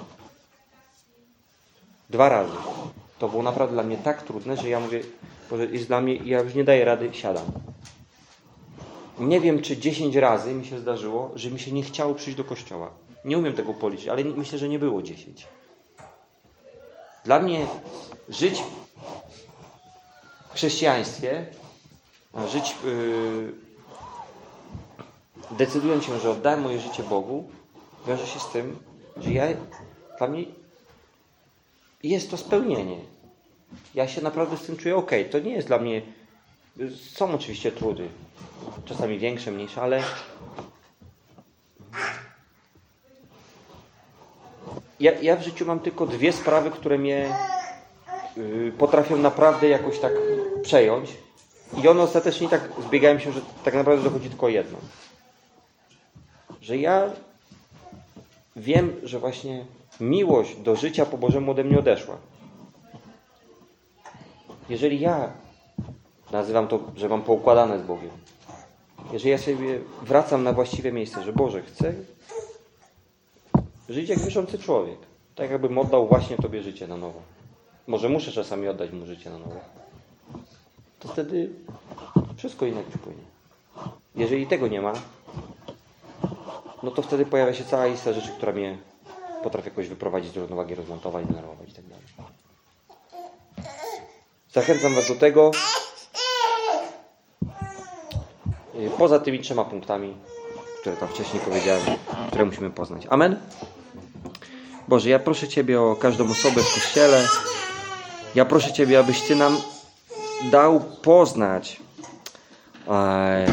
Dwa 2.10 2.30
razy. 2.30 2.56
To 3.20 3.30
było 3.30 3.44
naprawdę 3.44 3.74
dla 3.74 3.84
mnie 3.84 3.98
tak 3.98 4.24
trudne, 4.24 4.58
że 4.58 4.70
ja 4.70 4.80
mówię, 4.80 5.02
Boże, 5.50 5.66
jest 5.66 5.88
dla 5.88 6.02
mnie, 6.02 6.16
ja 6.16 6.40
już 6.40 6.56
nie 6.56 6.64
daję 6.64 6.86
rady, 6.86 7.10
siadam. 7.14 7.46
Nie 9.20 9.42
wiem, 9.42 9.62
czy 9.62 9.78
10 9.78 10.16
razy 10.16 10.54
mi 10.54 10.66
się 10.66 10.80
zdarzyło, 10.80 11.32
że 11.36 11.52
mi 11.52 11.60
się 11.60 11.72
nie 11.72 11.84
chciało 11.84 12.14
przyjść 12.14 12.38
do 12.38 12.44
kościoła. 12.44 12.92
Nie 13.26 13.38
umiem 13.38 13.54
tego 13.54 13.74
policzyć, 13.74 14.08
ale 14.08 14.24
myślę, 14.24 14.58
że 14.58 14.70
nie 14.70 14.80
było 14.80 15.02
10. 15.02 15.48
Dla 17.26 17.40
mnie 17.40 17.66
żyć 18.30 18.64
w 20.50 20.54
chrześcijaństwie, 20.54 21.46
żyć 22.52 22.76
yy, 22.86 23.63
decydując 25.52 26.04
się, 26.04 26.20
że 26.20 26.32
oddałem 26.32 26.62
moje 26.62 26.80
życie 26.80 27.04
Bogu, 27.04 27.50
wiąże 28.08 28.28
się 28.28 28.40
z 28.40 28.52
tym, 28.52 28.80
że 29.18 29.32
ja, 29.32 29.46
dla 30.18 30.28
mnie 30.28 30.46
jest 32.04 32.32
to 32.32 32.38
spełnienie. 32.38 32.98
Ja 33.96 34.08
się 34.08 34.22
naprawdę 34.22 34.58
z 34.58 34.62
tym 34.62 34.78
czuję 34.78 34.96
ok. 34.96 35.12
To 35.32 35.40
nie 35.40 35.52
jest 35.52 35.68
dla 35.68 35.78
mnie. 35.78 36.02
Są 37.12 37.34
oczywiście 37.34 37.72
trudy, 37.72 38.08
czasami 38.86 39.20
większe, 39.20 39.52
mniejsze, 39.52 39.82
ale 39.82 40.04
ja, 45.00 45.12
ja 45.22 45.36
w 45.36 45.44
życiu 45.44 45.66
mam 45.66 45.80
tylko 45.80 46.06
dwie 46.06 46.34
sprawy, 46.34 46.72
które 46.72 46.98
mnie 46.98 47.36
yy, 48.38 48.72
potrafią 48.78 49.18
naprawdę 49.18 49.70
jakoś 49.70 50.00
tak 50.00 50.14
przejąć. 50.64 51.10
I 51.84 51.88
one 51.88 52.02
ostatecznie 52.02 52.50
tak 52.50 52.62
zbiegają 52.88 53.20
się, 53.20 53.32
że 53.32 53.42
tak 53.64 53.74
naprawdę 53.74 54.04
dochodzi 54.04 54.30
tylko 54.30 54.50
jedno. 54.50 54.78
Że 56.64 56.78
ja 56.78 57.12
wiem, 58.56 58.94
że 59.04 59.20
właśnie 59.20 59.66
miłość 60.00 60.56
do 60.56 60.76
życia 60.76 61.06
po 61.06 61.18
Bożemu 61.18 61.52
ode 61.52 61.64
mnie 61.64 61.80
odeszła. 61.80 62.18
Jeżeli 64.70 65.00
ja 65.00 65.32
nazywam 66.32 66.68
to, 66.68 66.80
że 66.96 67.10
mam 67.10 67.22
poukładane 67.22 67.80
z 67.80 67.84
Bogiem, 67.84 68.10
jeżeli 69.14 69.32
ja 69.32 69.38
sobie 69.38 69.80
wracam 70.02 70.44
na 70.44 70.54
właściwe 70.54 70.92
miejsce, 70.92 71.24
że 71.24 71.34
Boże, 71.34 71.62
chcę 71.62 71.94
żyć 73.90 74.10
jak 74.10 74.20
wierzący 74.20 74.60
człowiek, 74.60 74.98
tak 75.36 75.52
jakbym 75.52 75.78
oddał 75.78 76.08
właśnie 76.08 76.38
Tobie 76.38 76.62
życie 76.62 76.88
na 76.88 76.98
nowo. 76.98 77.22
Może 77.88 78.10
muszę 78.10 78.32
czasami 78.32 78.68
oddać 78.68 78.92
Mu 78.92 79.06
życie 79.06 79.30
na 79.30 79.38
nowo. 79.38 79.60
To 81.00 81.08
wtedy 81.08 81.50
wszystko 82.38 82.66
inaczej 82.66 82.94
płynie. 83.04 83.24
Jeżeli 84.16 84.48
tego 84.48 84.68
nie 84.68 84.82
ma, 84.82 84.94
no 86.84 86.92
to 86.92 87.02
wtedy 87.02 87.26
pojawia 87.26 87.54
się 87.54 87.64
cała 87.64 87.86
lista 87.86 88.14
rzeczy, 88.14 88.30
która 88.38 88.52
mnie 88.52 88.78
potrafi 89.44 89.70
jakoś 89.70 89.88
wyprowadzić 89.88 90.34
z 90.34 90.38
równowagi, 90.38 90.76
rozmontować, 90.76 91.26
denerwować 91.26 91.70
i 91.70 91.74
tak 91.74 91.86
dalej. 91.86 92.06
Zachęcam 94.54 94.96
Was 94.96 95.08
do 95.08 95.16
tego. 95.16 95.52
Yy, 98.74 98.90
Poza 98.98 99.20
tymi 99.20 99.40
trzema 99.40 99.66
punktami, 99.66 100.18
które 100.82 100.96
tam 100.96 101.10
wcześniej 101.10 101.44
powiedziałem, 101.44 101.82
które 102.28 102.46
musimy 102.46 102.70
poznać. 102.70 103.08
Amen? 103.10 103.40
Boże, 104.88 105.10
ja 105.10 105.20
proszę 105.20 105.48
Ciebie 105.48 105.82
o 105.82 105.96
każdą 105.96 106.32
osobę 106.32 106.62
w 106.64 106.74
Kościele. 106.74 107.28
Ja 108.36 108.46
proszę 108.46 108.74
Ciebie, 108.74 109.00
abyś 109.00 109.22
Ty 109.22 109.36
nam 109.36 109.58
dał 110.52 110.80
poznać 110.80 111.80
e, 112.88 113.46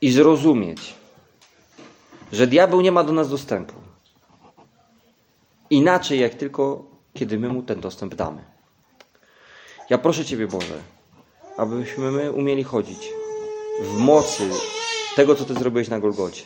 i 0.00 0.10
zrozumieć, 0.10 0.94
że 2.32 2.46
diabeł 2.46 2.80
nie 2.80 2.92
ma 2.92 3.04
do 3.04 3.12
nas 3.12 3.30
dostępu. 3.30 3.74
Inaczej 5.70 6.20
jak 6.20 6.34
tylko 6.34 6.84
kiedy 7.14 7.38
my 7.38 7.48
mu 7.48 7.62
ten 7.62 7.80
dostęp 7.80 8.14
damy. 8.14 8.44
Ja 9.90 9.98
proszę 9.98 10.24
Ciebie, 10.24 10.46
Boże, 10.46 10.78
abyśmy 11.56 12.10
my 12.10 12.32
umieli 12.32 12.64
chodzić 12.64 13.08
w 13.80 13.96
mocy 13.98 14.50
tego, 15.16 15.34
co 15.34 15.44
Ty 15.44 15.54
zrobiłeś 15.54 15.88
na 15.88 16.00
Golgocie. 16.00 16.42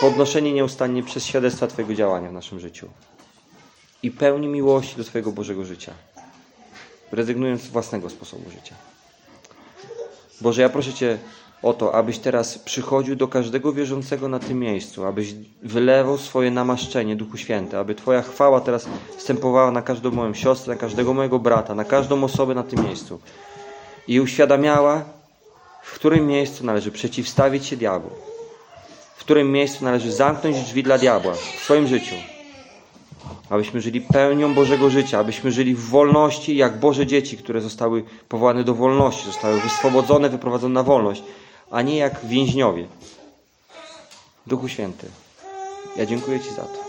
Podnoszenie 0.00 0.52
nieustannie 0.52 1.02
przez 1.02 1.24
świadectwa 1.24 1.66
Twojego 1.66 1.94
działania 1.94 2.28
w 2.28 2.32
naszym 2.32 2.60
życiu. 2.60 2.88
I 4.02 4.10
pełni 4.10 4.48
miłości 4.48 4.96
do 4.96 5.04
Twojego 5.04 5.32
Bożego 5.32 5.64
życia. 5.64 5.92
Rezygnując 7.12 7.62
z 7.62 7.68
własnego 7.68 8.10
sposobu 8.10 8.50
życia. 8.50 8.74
Boże, 10.40 10.62
ja 10.62 10.68
proszę 10.68 10.92
Cię 10.92 11.18
o 11.64 11.72
to, 11.72 11.94
abyś 11.94 12.18
teraz 12.18 12.58
przychodził 12.58 13.16
do 13.16 13.28
każdego 13.28 13.72
wierzącego 13.72 14.28
na 14.28 14.38
tym 14.38 14.58
miejscu, 14.58 15.04
abyś 15.04 15.34
wylewał 15.62 16.18
swoje 16.18 16.50
namaszczenie 16.50 17.16
Duchu 17.16 17.36
Święty, 17.36 17.78
aby 17.78 17.94
Twoja 17.94 18.22
chwała 18.22 18.60
teraz 18.60 18.88
wstępowała 19.16 19.70
na 19.70 19.82
każdą 19.82 20.10
moją 20.10 20.34
siostrę, 20.34 20.74
na 20.74 20.80
każdego 20.80 21.14
mojego 21.14 21.38
brata, 21.38 21.74
na 21.74 21.84
każdą 21.84 22.24
osobę 22.24 22.54
na 22.54 22.62
tym 22.62 22.84
miejscu. 22.84 23.20
I 24.08 24.20
uświadamiała, 24.20 25.04
w 25.82 25.94
którym 25.94 26.26
miejscu 26.26 26.66
należy 26.66 26.90
przeciwstawić 26.90 27.66
się 27.66 27.76
diabłu, 27.76 28.10
w 29.16 29.20
którym 29.20 29.52
miejscu 29.52 29.84
należy 29.84 30.12
zamknąć 30.12 30.56
drzwi 30.56 30.82
dla 30.82 30.98
diabła 30.98 31.32
w 31.32 31.64
swoim 31.64 31.86
życiu, 31.86 32.14
abyśmy 33.50 33.80
żyli 33.80 34.00
pełnią 34.00 34.54
Bożego 34.54 34.90
życia, 34.90 35.18
abyśmy 35.18 35.52
żyli 35.52 35.74
w 35.74 35.88
wolności 35.88 36.56
jak 36.56 36.80
Boże 36.80 37.06
dzieci, 37.06 37.36
które 37.36 37.60
zostały 37.60 38.04
powołane 38.28 38.64
do 38.64 38.74
wolności, 38.74 39.26
zostały 39.26 39.60
wyswobodzone, 39.60 40.28
wyprowadzone 40.28 40.74
na 40.74 40.82
wolność, 40.82 41.22
a 41.70 41.82
nie 41.82 41.96
jak 41.96 42.24
więźniowie. 42.24 42.88
Duchu 44.46 44.68
Święty, 44.68 45.08
ja 45.96 46.06
dziękuję 46.06 46.40
Ci 46.40 46.50
za 46.50 46.62
to. 46.62 46.84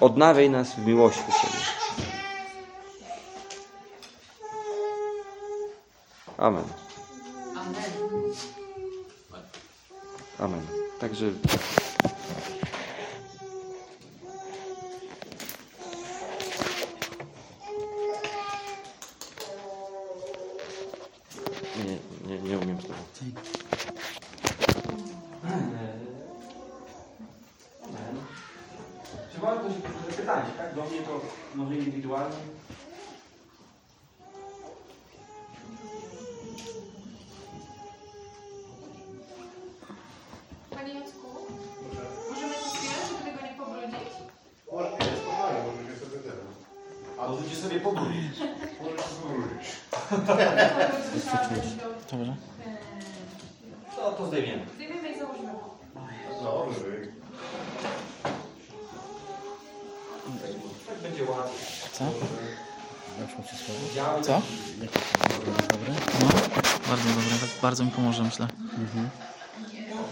Odnawiaj 0.00 0.50
nas 0.50 0.74
w 0.74 0.86
miłości 0.86 1.20
do 1.20 1.32
Ciebie. 1.32 1.64
Amen. 6.38 6.64
Amen. 7.56 7.82
Amen. 10.38 10.66
Także 11.00 11.26